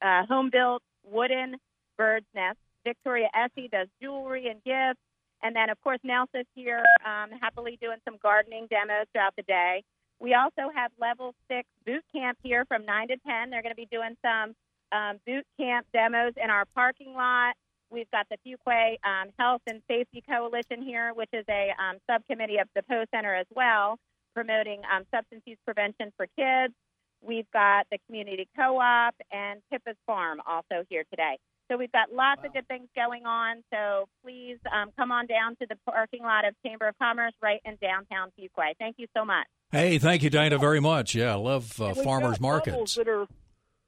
uh, 0.00 0.24
home 0.26 0.50
built 0.52 0.84
wooden 1.04 1.56
bird's 1.98 2.26
nests. 2.32 2.60
Victoria 2.84 3.28
Essie 3.34 3.68
does 3.68 3.88
jewelry 4.00 4.48
and 4.48 4.62
gifts. 4.64 5.00
And 5.42 5.56
then, 5.56 5.70
of 5.70 5.80
course, 5.80 6.00
Nelson's 6.04 6.46
here 6.54 6.84
um, 7.04 7.30
happily 7.40 7.78
doing 7.80 7.98
some 8.04 8.18
gardening 8.22 8.66
demos 8.68 9.06
throughout 9.12 9.34
the 9.36 9.42
day. 9.42 9.82
We 10.18 10.34
also 10.34 10.70
have 10.74 10.92
level 11.00 11.34
six 11.50 11.66
boot 11.86 12.04
camp 12.14 12.38
here 12.42 12.64
from 12.66 12.84
9 12.84 13.08
to 13.08 13.16
10. 13.26 13.50
They're 13.50 13.62
going 13.62 13.74
to 13.74 13.76
be 13.76 13.88
doing 13.90 14.16
some 14.20 14.54
um, 14.92 15.18
boot 15.26 15.46
camp 15.58 15.86
demos 15.92 16.34
in 16.42 16.50
our 16.50 16.64
parking 16.74 17.14
lot. 17.14 17.54
We've 17.90 18.10
got 18.10 18.26
the 18.30 18.36
Fuquay 18.46 18.96
um, 19.02 19.30
Health 19.38 19.62
and 19.66 19.82
Safety 19.88 20.22
Coalition 20.28 20.82
here, 20.82 21.12
which 21.14 21.30
is 21.32 21.44
a 21.48 21.70
um, 21.80 21.96
subcommittee 22.08 22.58
of 22.58 22.68
the 22.76 22.82
Post 22.82 23.10
Center 23.12 23.34
as 23.34 23.46
well, 23.54 23.96
promoting 24.34 24.82
um, 24.94 25.04
substance 25.12 25.42
use 25.46 25.58
prevention 25.64 26.12
for 26.16 26.26
kids. 26.38 26.74
We've 27.22 27.50
got 27.52 27.86
the 27.90 27.98
community 28.06 28.46
co-op 28.56 29.14
and 29.32 29.60
Pippa's 29.70 29.96
Farm 30.06 30.40
also 30.46 30.84
here 30.88 31.04
today. 31.10 31.38
So 31.70 31.76
we've 31.76 31.92
got 31.92 32.12
lots 32.12 32.40
of 32.44 32.52
good 32.52 32.66
things 32.66 32.88
going 32.96 33.26
on. 33.26 33.62
So 33.72 34.08
please 34.24 34.58
um, 34.74 34.90
come 34.98 35.12
on 35.12 35.26
down 35.26 35.54
to 35.56 35.66
the 35.68 35.76
parking 35.86 36.22
lot 36.22 36.44
of 36.44 36.54
Chamber 36.66 36.88
of 36.88 36.98
Commerce 36.98 37.32
right 37.40 37.60
in 37.64 37.76
downtown 37.80 38.32
Fuquay. 38.38 38.72
Thank 38.78 38.96
you 38.98 39.06
so 39.16 39.24
much. 39.24 39.46
Hey, 39.70 39.98
thank 39.98 40.24
you, 40.24 40.30
Dana, 40.30 40.58
very 40.58 40.80
much. 40.80 41.14
Yeah, 41.14 41.32
I 41.32 41.36
love 41.36 41.80
uh, 41.80 41.94
farmers 41.94 42.38
got 42.38 42.38
Bubbles 42.38 42.40
markets. 42.40 42.94
that 42.96 43.08
are 43.08 43.26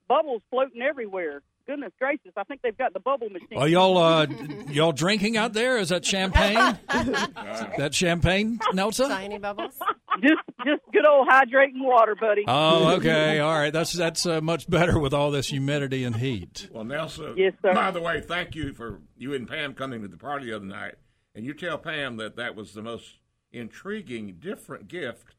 bubbles 0.07 0.43
floating 0.51 0.81
everywhere. 0.81 1.43
Goodness 1.67 1.93
gracious! 1.99 2.33
I 2.37 2.45
think 2.45 2.63
they've 2.63 2.77
got 2.77 2.93
the 2.93 3.01
bubble 3.01 3.31
machine. 3.31 3.59
Are 3.59 3.69
y'all 3.69 3.99
uh, 3.99 4.27
y'all 4.69 4.93
drinking 4.93 5.37
out 5.37 5.53
there? 5.53 5.79
Is 5.79 5.91
that 5.91 6.05
champagne? 6.05 6.79
that 6.89 7.91
champagne, 7.93 8.59
Nelson? 8.73 9.09
Shiny 9.09 9.39
bubbles. 9.39 9.73
just 10.21 10.43
just 10.65 10.83
good 10.93 11.07
old 11.07 11.29
hydrating 11.29 11.81
water, 11.83 12.15
buddy. 12.15 12.45
Oh, 12.47 12.95
okay, 12.97 13.39
all 13.41 13.53
right. 13.59 13.73
That's 13.73 13.93
that's 13.93 14.27
uh, 14.27 14.41
much 14.41 14.69
better 14.69 14.99
with 14.99 15.15
all 15.15 15.31
this 15.31 15.49
humidity 15.49 16.05
and 16.05 16.17
heat. 16.17 16.69
Well, 16.73 16.85
Nelson. 16.85 17.35
Yes, 17.37 17.55
sir. 17.63 17.75
By 17.75 17.91
the 17.91 18.01
way, 18.01 18.21
thank 18.21 18.55
you 18.55 18.73
for 18.75 19.01
you 19.17 19.35
and 19.35 19.49
Pam 19.49 19.75
coming 19.75 20.03
to 20.03 20.09
the 20.09 20.17
party 20.17 20.47
the 20.47 20.57
other 20.57 20.67
night. 20.67 20.95
And 21.35 21.47
you 21.47 21.55
tell 21.55 21.79
Pam 21.79 22.17
that 22.19 22.37
that 22.37 22.55
was 22.55 22.75
the 22.75 22.83
most 22.83 23.19
intriguing, 23.53 24.37
different 24.39 24.89
gift 24.89 25.35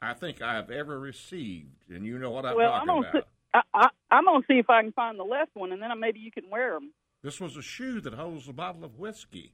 I 0.00 0.12
think 0.14 0.42
I've 0.42 0.70
ever 0.70 0.98
received. 0.98 1.90
And 1.90 2.04
you 2.04 2.18
know 2.18 2.30
what 2.30 2.44
I'm 2.44 2.56
well, 2.56 2.72
I'm 2.72 2.86
talking 2.86 3.02
gonna 3.02 3.10
about. 3.10 3.22
see, 3.22 3.28
I, 3.56 3.62
I, 3.74 3.88
I'm 4.10 4.24
gonna 4.24 4.44
see 4.48 4.58
if 4.58 4.68
I 4.70 4.82
can 4.82 4.92
find 4.92 5.18
the 5.18 5.24
left 5.24 5.50
one, 5.54 5.72
and 5.72 5.80
then 5.82 5.90
maybe 6.00 6.18
you 6.20 6.30
can 6.30 6.44
wear 6.50 6.74
them. 6.74 6.92
This 7.22 7.40
was 7.40 7.56
a 7.56 7.62
shoe 7.62 8.00
that 8.02 8.14
holds 8.14 8.48
a 8.48 8.52
bottle 8.52 8.84
of 8.84 8.98
whiskey. 8.98 9.52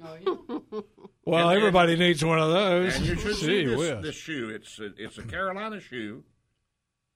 Well, 1.26 1.48
And- 1.48 1.56
everybody 1.58 1.96
needs 1.96 2.22
one 2.24 2.38
of 2.38 2.50
those. 2.50 2.96
And 2.96 3.06
you 3.06 3.16
should 3.16 3.36
see 3.36 3.64
this, 3.64 4.02
this 4.02 4.14
shoe. 4.14 4.50
It's 4.50 4.78
a, 4.78 4.90
it's 4.98 5.16
a 5.18 5.22
Carolina 5.22 5.80
shoe, 5.80 6.22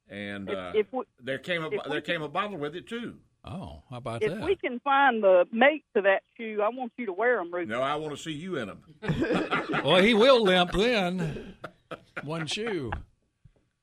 and 0.08 0.48
If- 0.48 0.56
uh, 0.56 0.72
if 0.74 0.86
we- 0.92 1.04
there 1.20 1.38
came 1.38 1.62
a 1.62 1.66
if 1.66 1.72
there 1.84 2.00
could- 2.00 2.04
came 2.04 2.22
a 2.22 2.28
bottle 2.28 2.56
with 2.56 2.74
it 2.76 2.86
too. 2.88 3.16
Oh, 3.44 3.82
how 3.90 3.96
about 3.98 4.22
If 4.22 4.30
that? 4.30 4.38
If 4.40 4.44
we 4.44 4.56
can 4.56 4.80
find 4.80 5.22
the 5.22 5.46
mate 5.52 5.84
to 5.94 6.02
that 6.02 6.22
shoe, 6.36 6.60
I 6.62 6.68
want 6.68 6.92
you 6.98 7.06
to 7.06 7.12
wear 7.12 7.36
them, 7.36 7.52
Ruth. 7.52 7.68
No, 7.68 7.80
I 7.82 7.94
want 7.96 8.16
to 8.16 8.22
see 8.22 8.32
you 8.32 8.56
in 8.56 8.68
them. 8.68 8.82
well, 9.84 10.02
he 10.02 10.12
will 10.14 10.42
limp 10.42 10.72
then. 10.72 11.54
One 12.24 12.46
shoe, 12.46 12.90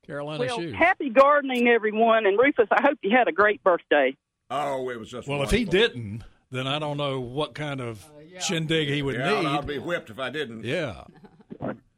Carolina 0.05 0.39
Well, 0.45 0.59
shoe. 0.59 0.71
happy 0.73 1.09
gardening, 1.09 1.67
everyone, 1.67 2.25
and 2.25 2.37
Rufus. 2.37 2.67
I 2.71 2.81
hope 2.81 2.99
you 3.01 3.15
had 3.15 3.27
a 3.27 3.31
great 3.31 3.63
birthday. 3.63 4.15
Oh, 4.49 4.89
it 4.89 4.99
was 4.99 5.09
just 5.09 5.27
Well, 5.27 5.41
if 5.43 5.51
he 5.51 5.65
didn't, 5.65 6.23
then 6.51 6.67
I 6.67 6.79
don't 6.79 6.97
know 6.97 7.19
what 7.19 7.55
kind 7.55 7.81
of 7.81 8.05
shindig 8.39 8.89
he 8.89 9.01
would 9.01 9.15
yeah, 9.15 9.41
need. 9.41 9.47
I'd 9.47 9.65
be 9.67 9.79
whipped 9.79 10.09
if 10.09 10.19
I 10.19 10.29
didn't. 10.29 10.63
Yeah. 10.63 11.03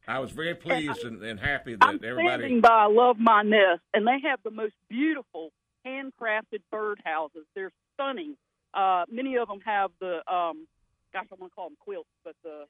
I 0.08 0.20
was 0.20 0.32
very 0.32 0.56
pleased 0.66 1.04
and, 1.04 1.22
and 1.22 1.40
happy 1.40 1.76
that 1.76 1.84
everybody. 1.84 2.06
I'm 2.06 2.12
everybody. 2.12 2.42
standing 2.44 2.62
by 2.62 2.86
Love 2.86 3.18
My 3.20 3.42
Nest, 3.44 3.82
and 3.94 4.08
they 4.08 4.20
have 4.24 4.40
the 4.44 4.52
most 4.52 4.74
beautiful 4.90 5.52
handcrafted 5.86 6.62
bird 6.72 7.02
houses. 7.04 7.46
They're 7.56 7.72
stunning. 7.96 8.36
Uh, 8.74 9.04
many 9.12 9.36
of 9.38 9.48
them 9.50 9.60
have 9.66 9.92
the, 10.00 10.18
um, 10.32 10.68
gosh, 11.14 11.26
I 11.32 11.36
want 11.38 11.52
to 11.52 11.56
call 11.56 11.70
them 11.70 11.78
quilts, 11.80 12.10
but 12.24 12.36
the 12.44 12.66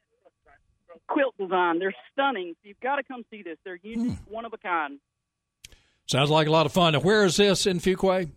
quilt 1.06 1.34
design. 1.38 1.78
They're 1.78 1.94
stunning. 2.12 2.54
You've 2.62 2.80
got 2.80 2.96
to 2.96 3.02
come 3.04 3.24
see 3.30 3.42
this. 3.42 3.58
They're 3.64 3.78
unique, 3.82 4.18
one 4.28 4.44
of 4.44 4.52
a 4.52 4.58
kind. 4.58 4.98
Sounds 6.08 6.30
like 6.30 6.46
a 6.46 6.50
lot 6.50 6.66
of 6.66 6.72
fun. 6.72 6.94
Now, 6.94 7.00
where 7.00 7.24
is 7.24 7.36
this 7.36 7.66
in 7.66 7.78
Fuquay? 7.80 8.30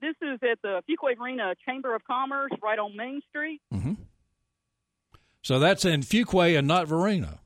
This 0.00 0.14
is 0.20 0.38
at 0.42 0.60
the 0.62 0.82
Fuquay 0.88 1.16
Varina 1.16 1.54
Chamber 1.66 1.94
of 1.94 2.04
Commerce, 2.04 2.50
right 2.62 2.78
on 2.78 2.96
Main 2.96 3.20
Street. 3.30 3.60
Mm-hmm. 3.72 3.94
So 5.42 5.58
that's 5.58 5.84
in 5.84 6.00
Fuquay 6.02 6.58
and 6.58 6.66
not 6.68 6.86
Varina. 6.88 7.38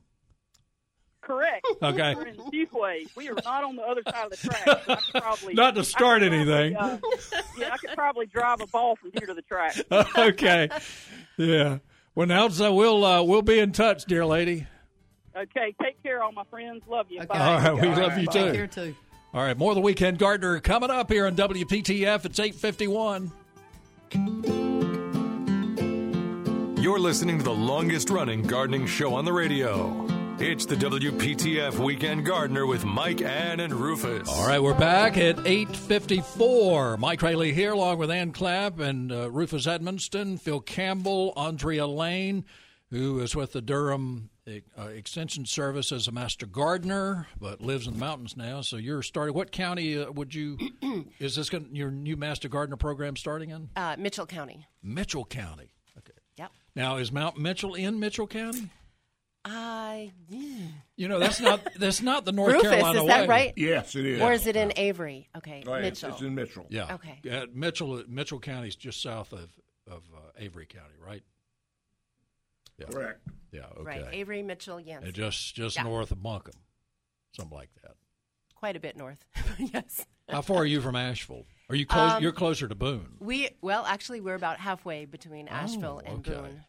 Correct. 1.21 1.65
Okay. 1.81 2.15
We're 2.15 2.27
in 2.27 2.35
Fuquay. 2.37 3.07
We 3.15 3.29
are 3.29 3.35
not 3.43 3.63
on 3.63 3.75
the 3.75 3.81
other 3.83 4.01
side 4.09 4.25
of 4.25 4.31
the 4.31 4.37
track. 4.37 4.67
I 4.67 4.95
could 4.95 4.99
probably, 5.21 5.53
Not 5.53 5.75
to 5.75 5.79
I 5.81 5.83
could 5.83 5.85
start 5.85 6.21
probably, 6.21 6.37
anything. 6.39 6.75
uh, 6.77 6.97
yeah, 7.57 7.69
I 7.73 7.77
could 7.77 7.89
probably 7.95 8.25
drive 8.25 8.61
a 8.61 8.67
ball 8.67 8.95
from 8.95 9.11
here 9.17 9.27
to 9.27 9.33
the 9.33 9.41
track. 9.41 9.75
okay. 10.17 10.69
Yeah. 11.37 11.79
Well, 12.15 12.27
now 12.27 12.47
so 12.49 12.73
we'll 12.73 13.03
uh, 13.05 13.23
we'll 13.23 13.41
be 13.41 13.59
in 13.59 13.71
touch, 13.71 14.05
dear 14.05 14.25
lady. 14.25 14.67
Okay, 15.35 15.75
take 15.81 16.01
care, 16.03 16.21
all 16.23 16.31
my 16.31 16.43
friends. 16.49 16.83
Love 16.87 17.07
you. 17.09 17.23
Bye. 17.25 17.39
All 17.39 17.75
right, 17.75 17.81
we 17.81 17.87
love 18.01 18.17
you 18.17 18.27
Take 18.27 18.45
too. 18.47 18.53
care 18.53 18.67
too. 18.67 18.95
All 19.33 19.41
right, 19.41 19.57
more 19.57 19.71
of 19.71 19.75
the 19.75 19.81
weekend 19.81 20.19
gardener 20.19 20.59
coming 20.59 20.91
up 20.91 21.11
here 21.11 21.25
on 21.25 21.35
WPTF. 21.35 22.23
It's 22.25 22.39
eight 22.39 22.53
fifty 22.53 22.87
one. 22.87 23.31
You're 26.79 26.99
listening 26.99 27.39
to 27.39 27.43
the 27.43 27.53
longest 27.53 28.11
running 28.11 28.43
gardening 28.43 28.85
show 28.85 29.15
on 29.15 29.25
the 29.25 29.33
radio. 29.33 30.05
It's 30.37 30.65
the 30.65 30.75
WPTF 30.75 31.79
Weekend 31.79 32.25
Gardener 32.25 32.65
with 32.67 32.83
Mike, 32.85 33.21
Ann, 33.21 33.59
and 33.59 33.73
Rufus. 33.73 34.27
All 34.27 34.47
right, 34.47 34.61
we're 34.61 34.73
back 34.73 35.17
at 35.17 35.37
8.54. 35.37 36.99
Mike 36.99 37.21
Raley 37.21 37.53
here 37.53 37.71
along 37.71 37.99
with 37.99 38.11
Ann 38.11 38.31
Clapp 38.31 38.79
and 38.79 39.11
uh, 39.11 39.31
Rufus 39.31 39.65
Edmisten, 39.65 40.39
Phil 40.41 40.59
Campbell, 40.59 41.33
Andrea 41.37 41.87
Lane, 41.87 42.45
who 42.89 43.19
is 43.19 43.35
with 43.35 43.53
the 43.53 43.61
Durham 43.61 44.29
uh, 44.47 44.83
Extension 44.87 45.45
Service 45.45 45.91
as 45.91 46.07
a 46.07 46.11
master 46.11 46.45
gardener, 46.45 47.27
but 47.39 47.61
lives 47.61 47.87
in 47.87 47.93
the 47.93 47.99
mountains 47.99 48.35
now. 48.35 48.61
So 48.61 48.77
you're 48.77 49.01
starting, 49.01 49.33
what 49.35 49.51
county 49.51 49.97
uh, 50.01 50.11
would 50.11 50.33
you, 50.35 50.57
is 51.19 51.35
this 51.35 51.49
gonna, 51.49 51.65
your 51.71 51.91
new 51.91 52.17
master 52.17 52.49
gardener 52.49 52.77
program 52.77 53.15
starting 53.15 53.51
in? 53.51 53.69
Uh, 53.75 53.95
Mitchell 53.97 54.25
County. 54.25 54.65
Mitchell 54.81 55.25
County. 55.25 55.73
Okay. 55.97 56.11
Yep. 56.37 56.51
Now, 56.75 56.97
is 56.97 57.11
Mount 57.11 57.37
Mitchell 57.37 57.75
in 57.75 57.99
Mitchell 57.99 58.27
County? 58.27 58.69
I. 59.45 60.11
You 60.95 61.07
know, 61.09 61.19
that's 61.19 61.41
not 61.41 61.61
that's 61.77 62.01
not 62.01 62.23
the 62.23 62.31
North 62.31 62.53
Rufus, 62.53 62.69
Carolina 62.69 63.01
is 63.01 63.07
that 63.07 63.21
way. 63.21 63.27
right? 63.27 63.53
Yes, 63.57 63.93
it 63.95 64.05
is. 64.05 64.21
Or 64.21 64.31
is 64.31 64.47
it 64.47 64.55
in 64.55 64.71
Avery? 64.77 65.27
Okay, 65.37 65.63
Oh, 65.67 65.75
yeah, 65.75 65.81
Mitchell. 65.81 66.11
It's 66.11 66.21
in 66.21 66.33
Mitchell. 66.33 66.65
Yeah. 66.69 66.93
Okay. 66.95 67.19
Yeah, 67.23 67.45
Mitchell 67.53 68.03
Mitchell 68.07 68.39
County 68.39 68.69
is 68.69 68.75
just 68.77 69.01
south 69.01 69.33
of 69.33 69.49
of 69.85 70.03
uh, 70.15 70.19
Avery 70.37 70.65
County, 70.65 70.95
right? 71.05 71.23
Yeah. 72.77 72.85
Correct. 72.87 73.19
Yeah. 73.53 73.65
Okay. 73.77 73.83
Right, 73.83 74.05
Avery, 74.11 74.41
Mitchell. 74.41 74.77
And 74.77 75.13
just 75.13 75.55
just 75.55 75.75
Yeah. 75.77 75.83
north 75.83 76.11
of 76.11 76.21
Buncombe, 76.21 76.59
something 77.35 77.55
like 77.55 77.69
that. 77.83 77.95
Quite 78.55 78.75
a 78.75 78.79
bit 78.79 78.97
north. 78.97 79.23
yes. 79.57 80.05
How 80.29 80.41
far 80.41 80.57
are 80.57 80.65
you 80.65 80.81
from 80.81 80.95
Asheville? 80.95 81.45
Are 81.69 81.75
you 81.75 81.85
close? 81.85 82.13
Um, 82.13 82.23
you're 82.23 82.31
closer 82.31 82.67
to 82.67 82.75
Boone. 82.75 83.17
We 83.19 83.49
well, 83.61 83.85
actually, 83.85 84.21
we're 84.21 84.35
about 84.35 84.59
halfway 84.59 85.05
between 85.05 85.47
Asheville 85.47 86.01
Oh, 86.05 86.09
and 86.09 86.27
okay. 86.27 86.39
Boone. 86.39 86.63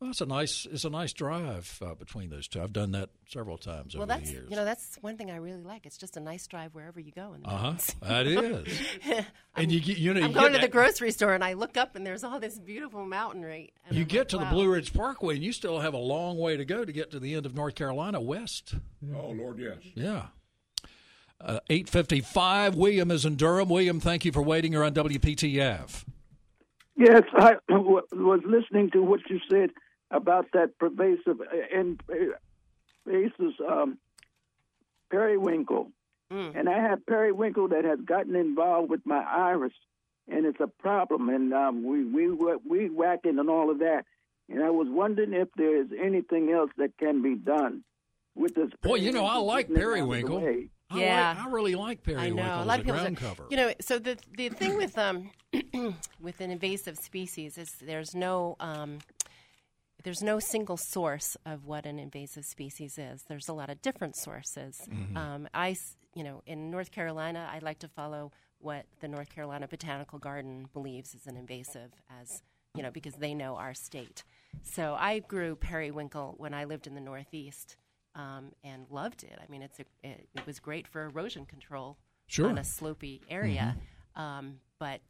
Well, 0.00 0.10
it's 0.10 0.20
a 0.20 0.26
nice 0.26 0.66
it's 0.70 0.84
a 0.84 0.90
nice 0.90 1.14
drive 1.14 1.78
uh, 1.82 1.94
between 1.94 2.28
those 2.28 2.48
two. 2.48 2.60
I've 2.60 2.74
done 2.74 2.92
that 2.92 3.08
several 3.30 3.56
times 3.56 3.94
Well, 3.94 4.02
over 4.02 4.12
that's 4.12 4.28
the 4.28 4.32
years. 4.36 4.50
you 4.50 4.54
know 4.56 4.66
that's 4.66 4.96
one 5.00 5.16
thing 5.16 5.30
I 5.30 5.36
really 5.36 5.62
like. 5.62 5.86
It's 5.86 5.96
just 5.96 6.18
a 6.18 6.20
nice 6.20 6.46
drive 6.46 6.74
wherever 6.74 7.00
you 7.00 7.12
go. 7.12 7.32
In 7.32 7.40
the 7.42 7.48
uh 7.48 7.56
huh. 7.56 7.74
That 8.02 8.26
is. 8.26 8.78
and 9.56 9.72
you 9.72 9.80
get 9.80 9.96
you 9.96 10.12
know 10.12 10.20
I'm 10.20 10.28
you 10.28 10.34
going 10.34 10.52
get 10.52 10.60
to 10.60 10.66
the 10.66 10.70
grocery 10.70 11.12
store 11.12 11.32
and 11.32 11.42
I 11.42 11.54
look 11.54 11.78
up 11.78 11.96
and 11.96 12.06
there's 12.06 12.24
all 12.24 12.38
this 12.38 12.58
beautiful 12.58 13.06
mountainry. 13.06 13.70
And 13.86 13.96
You 13.96 14.02
I'm 14.02 14.08
get 14.08 14.18
like, 14.18 14.28
to 14.28 14.38
the. 14.38 14.44
Blue 14.46 14.68
Ridge 14.70 14.92
Parkway, 14.92 15.36
and 15.36 15.42
you 15.44 15.52
still 15.52 15.80
have 15.80 15.94
a 15.94 15.98
long 15.98 16.36
way 16.36 16.58
to 16.58 16.64
go 16.66 16.84
to 16.84 16.92
get 16.92 17.10
to 17.12 17.18
the 17.18 17.34
end 17.34 17.46
of 17.46 17.54
North 17.54 17.74
Carolina 17.74 18.20
west. 18.20 18.74
Oh, 19.14 19.28
Lord, 19.30 19.58
yes. 19.58 19.78
Yeah. 19.94 20.26
Uh, 21.40 21.60
855. 21.70 22.74
William 22.74 23.10
is 23.10 23.24
in 23.24 23.36
Durham. 23.36 23.68
William, 23.70 24.00
thank 24.00 24.24
you 24.26 24.32
for 24.32 24.42
waiting. 24.42 24.72
You're 24.72 24.84
on 24.84 24.92
WPTF. 24.94 26.04
Yes, 26.96 27.22
I 27.34 27.54
w- 27.68 28.02
was 28.12 28.40
listening 28.46 28.90
to 28.92 29.00
what 29.02 29.20
you 29.28 29.38
said 29.50 29.70
about 30.10 30.46
that 30.52 30.78
pervasive 30.78 31.40
uh, 31.40 31.76
and 31.78 32.00
invasive 33.06 33.52
um, 33.68 33.98
periwinkle, 35.10 35.90
and 36.30 36.68
I 36.68 36.80
have 36.80 37.06
periwinkle 37.06 37.68
that 37.68 37.84
has 37.84 38.00
gotten 38.04 38.34
involved 38.34 38.90
with 38.90 39.00
my 39.06 39.22
iris, 39.24 39.72
and 40.28 40.44
it's 40.44 40.60
a 40.60 40.66
problem. 40.66 41.28
And 41.28 41.54
um, 41.54 41.84
we 41.84 42.04
we 42.04 42.30
wa- 42.32 42.58
we 42.68 42.88
whacking 42.90 43.38
and 43.38 43.48
all 43.48 43.70
of 43.70 43.78
that. 43.78 44.04
And 44.48 44.62
I 44.62 44.70
was 44.70 44.86
wondering 44.90 45.32
if 45.32 45.48
there 45.56 45.80
is 45.80 45.88
anything 46.00 46.50
else 46.52 46.70
that 46.78 46.96
can 46.98 47.22
be 47.22 47.34
done 47.36 47.82
with 48.36 48.54
this. 48.54 48.70
Boy, 48.82 48.96
you 48.96 49.12
know, 49.12 49.24
I 49.24 49.38
like 49.38 49.68
getting 49.68 49.82
it 49.82 49.84
out 49.86 49.98
of 49.98 50.06
the 50.08 50.12
periwinkle. 50.12 50.68
I 50.88 51.00
Yeah. 51.00 51.28
like- 51.36 51.46
I 51.46 51.50
really 51.50 51.74
like 51.74 51.98
I 51.98 52.02
periwinkle 52.04 52.36
know 52.44 52.62
a 52.62 52.64
lot 52.64 52.78
of 52.80 52.86
people. 52.86 53.00
ground 53.00 53.18
say- 53.18 53.24
cover. 53.26 53.44
You 53.50 53.56
know, 53.56 53.72
so 53.80 53.98
the 53.98 54.16
the 54.36 54.48
thing 54.50 54.76
with 54.76 54.96
um 54.98 55.30
with 56.20 56.40
an 56.40 56.50
invasive 56.50 56.96
species 56.96 57.56
is 57.58 57.72
there's 57.80 58.14
no 58.14 58.56
um, 58.60 58.98
there's 60.06 60.22
no 60.22 60.38
single 60.38 60.76
source 60.76 61.36
of 61.44 61.66
what 61.66 61.84
an 61.84 61.98
invasive 61.98 62.44
species 62.44 62.96
is. 62.96 63.24
There's 63.24 63.48
a 63.48 63.52
lot 63.52 63.70
of 63.70 63.82
different 63.82 64.14
sources. 64.14 64.82
Mm-hmm. 64.88 65.16
Um, 65.16 65.48
I, 65.52 65.74
you 66.14 66.22
know, 66.22 66.44
in 66.46 66.70
North 66.70 66.92
Carolina, 66.92 67.50
I 67.52 67.58
like 67.58 67.80
to 67.80 67.88
follow 67.88 68.30
what 68.60 68.86
the 69.00 69.08
North 69.08 69.34
Carolina 69.34 69.66
Botanical 69.66 70.20
Garden 70.20 70.68
believes 70.72 71.12
is 71.12 71.26
an 71.26 71.36
invasive, 71.36 71.90
as 72.20 72.44
you 72.76 72.84
know, 72.84 72.92
because 72.92 73.14
they 73.14 73.34
know 73.34 73.56
our 73.56 73.74
state. 73.74 74.22
So 74.62 74.94
I 74.96 75.18
grew 75.18 75.56
periwinkle 75.56 76.36
when 76.38 76.54
I 76.54 76.66
lived 76.66 76.86
in 76.86 76.94
the 76.94 77.00
Northeast. 77.00 77.76
Um, 78.14 78.52
and 78.64 78.86
loved 78.88 79.24
it. 79.24 79.38
I 79.46 79.50
mean, 79.52 79.60
it's 79.60 79.78
a, 79.78 79.84
it, 80.02 80.26
it 80.34 80.46
was 80.46 80.58
great 80.58 80.88
for 80.88 81.04
erosion 81.04 81.44
control 81.44 81.98
Sure. 82.28 82.48
on 82.48 82.56
a 82.56 82.64
slopy 82.64 83.20
area. 83.28 83.76
Um, 84.14 84.60
but 84.78 85.00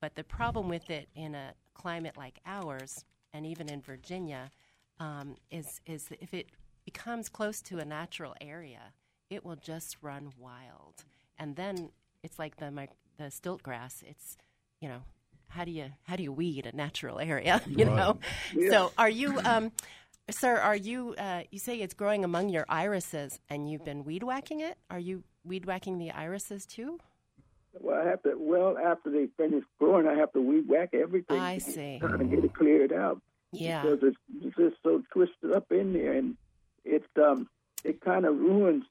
but 0.00 0.16
the 0.16 0.24
problem 0.24 0.68
with 0.68 0.90
it 0.90 1.08
in 1.14 1.36
a 1.36 1.52
climate 1.74 2.16
like 2.16 2.40
ours, 2.44 3.04
and 3.32 3.46
even 3.46 3.68
in 3.68 3.80
Virginia, 3.80 4.50
um, 5.00 5.36
is 5.50 5.80
is 5.86 6.08
that 6.08 6.22
if 6.22 6.32
it 6.34 6.48
becomes 6.84 7.28
close 7.28 7.60
to 7.62 7.78
a 7.78 7.84
natural 7.84 8.34
area, 8.40 8.92
it 9.30 9.44
will 9.44 9.56
just 9.56 9.96
run 10.02 10.32
wild, 10.38 11.04
and 11.38 11.56
then 11.56 11.90
it's 12.22 12.38
like 12.38 12.56
the 12.56 12.88
the 13.18 13.30
stilt 13.30 13.62
grass. 13.62 14.02
It's 14.06 14.36
you 14.80 14.88
know 14.88 15.02
how 15.48 15.64
do 15.64 15.70
you 15.70 15.86
how 16.04 16.16
do 16.16 16.22
you 16.22 16.32
weed 16.32 16.66
a 16.66 16.74
natural 16.76 17.18
area? 17.18 17.60
You 17.66 17.84
know. 17.84 18.18
So 18.70 18.92
are 18.96 19.10
you? 19.10 19.38
Um, 19.40 19.72
Sir, 20.30 20.56
are 20.56 20.74
you? 20.76 21.14
Uh, 21.16 21.42
you 21.52 21.58
say 21.60 21.80
it's 21.80 21.94
growing 21.94 22.24
among 22.24 22.48
your 22.48 22.64
irises, 22.68 23.38
and 23.48 23.70
you've 23.70 23.84
been 23.84 24.04
weed 24.04 24.22
whacking 24.24 24.60
it. 24.60 24.76
Are 24.90 24.98
you 24.98 25.22
weed 25.44 25.66
whacking 25.66 25.98
the 25.98 26.10
irises 26.10 26.66
too? 26.66 26.98
Well, 27.80 28.00
I 28.00 28.08
have 28.08 28.22
to. 28.22 28.34
Well, 28.36 28.76
after 28.78 29.10
they 29.10 29.28
finish 29.36 29.64
growing, 29.78 30.06
I 30.06 30.14
have 30.14 30.32
to 30.32 30.40
weed 30.40 30.68
whack 30.68 30.90
everything. 30.92 31.38
I 31.38 31.58
see. 31.58 31.98
Trying 32.00 32.18
to 32.18 32.24
get 32.24 32.44
it 32.44 32.54
cleared 32.54 32.92
out. 32.92 33.20
Yeah. 33.52 33.82
Because 33.82 33.98
it's, 34.02 34.16
it's 34.42 34.56
just 34.56 34.76
so 34.82 35.02
twisted 35.12 35.52
up 35.52 35.70
in 35.70 35.92
there, 35.92 36.12
and 36.12 36.36
it 36.84 37.04
um 37.22 37.48
it 37.84 38.00
kind 38.00 38.24
of 38.24 38.36
ruins 38.36 38.84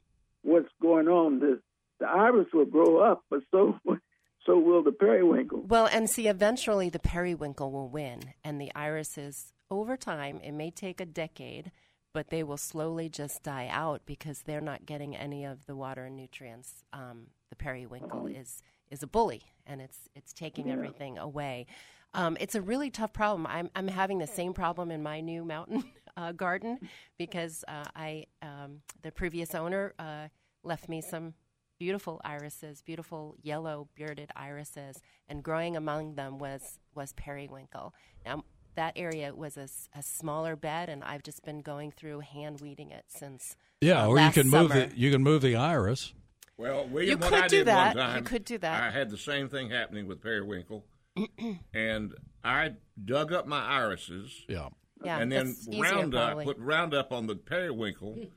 what's 0.43 0.69
going 0.81 1.07
on. 1.07 1.39
The 1.39 1.59
the 1.99 2.07
iris 2.07 2.47
will 2.53 2.65
grow 2.65 2.97
up, 2.97 3.23
but 3.29 3.41
so 3.51 3.79
so 4.45 4.57
will 4.57 4.83
the 4.83 4.91
periwinkle. 4.91 5.63
Well, 5.67 5.87
and 5.91 6.09
see, 6.09 6.27
eventually 6.27 6.89
the 6.89 6.99
periwinkle 6.99 7.71
will 7.71 7.89
win, 7.89 8.33
and 8.43 8.59
the 8.59 8.71
irises, 8.75 9.53
over 9.69 9.97
time, 9.97 10.39
it 10.43 10.51
may 10.51 10.71
take 10.71 11.01
a 11.01 11.05
decade, 11.05 11.71
but 12.13 12.29
they 12.29 12.43
will 12.43 12.57
slowly 12.57 13.09
just 13.09 13.43
die 13.43 13.67
out 13.69 14.01
because 14.05 14.41
they're 14.41 14.61
not 14.61 14.85
getting 14.85 15.15
any 15.15 15.43
of 15.45 15.65
the 15.65 15.75
water 15.75 16.05
and 16.05 16.15
nutrients. 16.15 16.83
Um, 16.93 17.27
the 17.49 17.55
periwinkle 17.55 18.27
is 18.27 18.61
is 18.91 19.03
a 19.03 19.07
bully, 19.07 19.43
and 19.65 19.81
it's 19.81 20.09
it's 20.15 20.33
taking 20.33 20.71
everything 20.71 21.17
away. 21.17 21.65
Um, 22.13 22.37
it's 22.39 22.55
a 22.55 22.61
really 22.61 22.89
tough 22.89 23.13
problem. 23.13 23.45
I'm 23.45 23.69
I'm 23.75 23.87
having 23.87 24.19
the 24.19 24.27
same 24.27 24.53
problem 24.53 24.91
in 24.91 25.03
my 25.03 25.19
new 25.19 25.43
mountain 25.43 25.83
uh, 26.17 26.31
garden 26.31 26.79
because 27.17 27.63
uh, 27.67 27.85
I 27.95 28.25
um, 28.41 28.81
the 29.01 29.11
previous 29.11 29.53
owner 29.53 29.93
uh, 29.99 30.27
left 30.63 30.87
me 30.87 31.01
some 31.01 31.33
beautiful 31.77 32.21
irises, 32.23 32.81
beautiful 32.81 33.35
yellow 33.41 33.89
bearded 33.95 34.31
irises, 34.35 35.01
and 35.27 35.43
growing 35.43 35.75
among 35.75 36.15
them 36.15 36.39
was 36.39 36.79
was 36.93 37.13
periwinkle. 37.13 37.93
Now 38.25 38.43
that 38.75 38.93
area 38.95 39.33
was 39.33 39.57
a 39.57 40.01
smaller 40.01 40.55
bed, 40.55 40.89
and 40.89 41.03
I've 41.03 41.23
just 41.23 41.43
been 41.43 41.61
going 41.61 41.91
through 41.91 42.21
hand 42.21 42.61
weeding 42.61 42.91
it 42.91 43.05
since. 43.07 43.55
Yeah, 43.81 44.03
uh, 44.03 44.07
or 44.07 44.17
you 44.17 44.25
last 44.25 44.33
can 44.35 44.49
move 44.49 44.69
the 44.69 44.91
you 44.95 45.11
can 45.11 45.23
move 45.23 45.41
the 45.41 45.55
iris. 45.55 46.13
Well, 46.57 46.87
William, 46.87 47.09
You 47.11 47.17
what 47.17 47.29
could 47.33 47.43
I 47.43 47.47
do 47.47 47.57
did 47.57 47.67
that. 47.67 47.95
one 47.95 48.07
You 48.07 48.13
time, 48.15 48.23
could 48.23 48.45
do 48.45 48.57
that. 48.59 48.83
I 48.83 48.89
had 48.91 49.09
the 49.09 49.17
same 49.17 49.49
thing 49.49 49.69
happening 49.69 50.07
with 50.07 50.21
periwinkle, 50.21 50.85
and 51.73 52.13
I 52.43 52.73
dug 53.03 53.33
up 53.33 53.45
my 53.47 53.63
irises. 53.65 54.45
Yeah, 54.47 54.69
and 55.03 55.31
then 55.31 55.55
Roundup, 55.77 56.43
put 56.43 56.57
Roundup 56.57 57.11
on 57.11 57.27
the 57.27 57.35
periwinkle, 57.35 58.27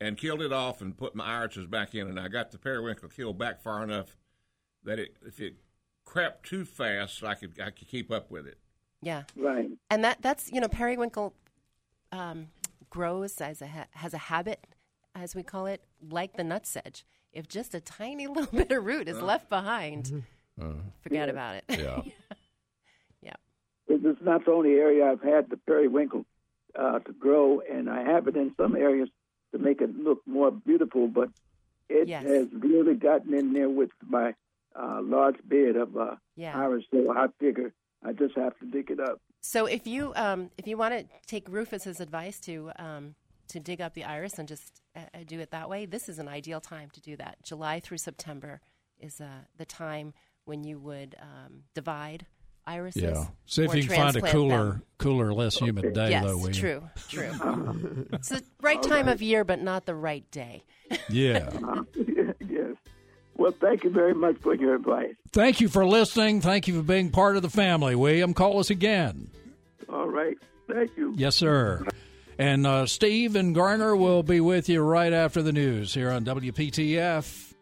and 0.00 0.16
killed 0.16 0.40
it 0.42 0.52
off, 0.52 0.80
and 0.80 0.96
put 0.96 1.14
my 1.14 1.24
irises 1.26 1.66
back 1.66 1.94
in, 1.94 2.08
and 2.08 2.18
I 2.18 2.28
got 2.28 2.50
the 2.50 2.58
periwinkle 2.58 3.08
killed 3.10 3.38
back 3.38 3.62
far 3.62 3.82
enough 3.82 4.16
that 4.84 4.98
it, 4.98 5.16
if 5.26 5.38
it 5.40 5.56
crept 6.04 6.46
too 6.48 6.64
fast, 6.64 7.22
I 7.22 7.34
could 7.34 7.60
I 7.60 7.70
could 7.70 7.88
keep 7.88 8.10
up 8.10 8.30
with 8.30 8.46
it. 8.46 8.58
Yeah, 9.02 9.24
Right. 9.36 9.68
and 9.90 10.02
that 10.02 10.22
that's 10.22 10.50
you 10.50 10.60
know 10.62 10.68
periwinkle 10.68 11.34
um, 12.10 12.46
grows 12.88 13.38
as 13.42 13.60
a 13.60 13.66
ha- 13.66 13.86
has 13.90 14.14
a 14.14 14.18
habit, 14.18 14.66
as 15.14 15.34
we 15.34 15.42
call 15.42 15.66
it, 15.66 15.82
like 16.10 16.36
the 16.36 16.42
nutsedge. 16.42 17.04
if 17.32 17.48
just 17.48 17.74
a 17.74 17.80
tiny 17.80 18.26
little 18.34 18.46
bit 18.56 18.70
of 18.70 18.84
root 18.84 19.08
is 19.08 19.20
left 19.20 19.48
behind, 19.48 20.22
forget 21.02 21.28
Yeah. 21.28 21.32
about 21.32 21.54
it. 21.56 21.64
Yeah. 21.68 22.02
yeah. 23.22 23.34
This 23.88 24.00
is 24.02 24.16
not 24.22 24.44
the 24.44 24.52
only 24.52 24.74
area 24.74 25.04
I've 25.10 25.22
had 25.22 25.50
the 25.50 25.56
periwinkle 25.56 26.24
uh, 26.78 26.98
to 27.00 27.12
grow, 27.12 27.60
and 27.60 27.88
I 27.90 28.02
have 28.04 28.26
it 28.28 28.36
in 28.36 28.54
some 28.56 28.76
areas 28.76 29.08
to 29.52 29.58
make 29.58 29.80
it 29.80 29.96
look 29.96 30.20
more 30.26 30.50
beautiful. 30.50 31.08
But 31.08 31.30
it 31.88 32.08
Yes. 32.08 32.24
has 32.24 32.48
really 32.52 32.94
gotten 32.94 33.34
in 33.34 33.52
there 33.52 33.68
with 33.68 33.90
my 34.06 34.34
uh, 34.76 35.00
large 35.02 35.36
bed 35.44 35.76
of 35.76 35.96
uh, 35.96 36.16
Yeah. 36.36 36.56
iris, 36.58 36.84
so 36.90 37.12
I 37.12 37.26
figure 37.38 37.72
I 38.02 38.12
just 38.12 38.36
have 38.36 38.58
to 38.58 38.66
dig 38.66 38.90
it 38.90 39.00
up. 39.00 39.20
So 39.40 39.66
if 39.66 39.86
you 39.86 40.12
um, 40.16 40.50
if 40.58 40.66
you 40.66 40.76
want 40.76 40.94
to 40.98 41.04
take 41.26 41.48
Rufus's 41.48 42.00
advice 42.00 42.38
to 42.40 42.70
um, 42.78 43.14
to 43.48 43.60
dig 43.60 43.80
up 43.80 43.94
the 43.94 44.04
iris 44.04 44.38
and 44.38 44.48
just 44.48 44.80
uh, 44.96 45.00
uh, 45.14 45.18
do 45.26 45.40
it 45.40 45.50
that 45.50 45.68
way, 45.68 45.86
this 45.86 46.08
is 46.08 46.18
an 46.18 46.28
ideal 46.28 46.60
time 46.60 46.90
to 46.90 47.00
do 47.00 47.16
that. 47.16 47.42
July 47.42 47.80
through 47.80 47.98
September 47.98 48.60
is 48.98 49.20
uh, 49.20 49.28
the 49.56 49.64
time 49.64 50.14
when 50.44 50.64
you 50.64 50.78
would 50.78 51.14
um, 51.20 51.62
divide 51.74 52.26
irises. 52.66 53.02
Yeah. 53.02 53.26
See 53.46 53.64
if 53.64 53.72
or 53.72 53.76
you 53.76 53.86
can 53.86 53.96
find 53.96 54.16
a 54.16 54.22
cooler, 54.22 54.64
them. 54.64 54.82
cooler, 54.98 55.32
less 55.34 55.56
humid 55.56 55.92
day, 55.94 56.10
yes, 56.10 56.24
though. 56.24 56.36
will 56.36 56.48
you? 56.48 56.54
true, 56.54 56.82
true. 57.08 58.08
it's 58.12 58.28
the 58.28 58.42
right 58.60 58.82
time 58.82 59.08
of 59.08 59.22
year, 59.22 59.44
but 59.44 59.60
not 59.60 59.86
the 59.86 59.94
right 59.94 60.28
day. 60.30 60.64
Yeah. 61.08 61.50
yes. 62.40 62.76
Well, 63.36 63.52
thank 63.60 63.84
you 63.84 63.90
very 63.90 64.14
much 64.14 64.36
for 64.38 64.54
your 64.54 64.76
advice. 64.76 65.14
Thank 65.32 65.60
you 65.60 65.68
for 65.68 65.84
listening. 65.84 66.40
Thank 66.40 66.68
you 66.68 66.76
for 66.76 66.82
being 66.82 67.10
part 67.10 67.36
of 67.36 67.42
the 67.42 67.50
family, 67.50 67.94
William. 67.94 68.32
Call 68.32 68.60
us 68.60 68.70
again. 68.70 69.30
All 69.88 70.08
right. 70.08 70.36
Thank 70.68 70.96
you. 70.96 71.14
Yes, 71.16 71.36
sir. 71.36 71.84
And 72.38 72.66
uh, 72.66 72.86
Steve 72.86 73.36
and 73.36 73.54
Garner 73.54 73.94
will 73.94 74.22
be 74.22 74.40
with 74.40 74.68
you 74.68 74.80
right 74.82 75.12
after 75.12 75.42
the 75.42 75.52
news 75.52 75.94
here 75.94 76.10
on 76.10 76.24
WPTF 76.24 77.53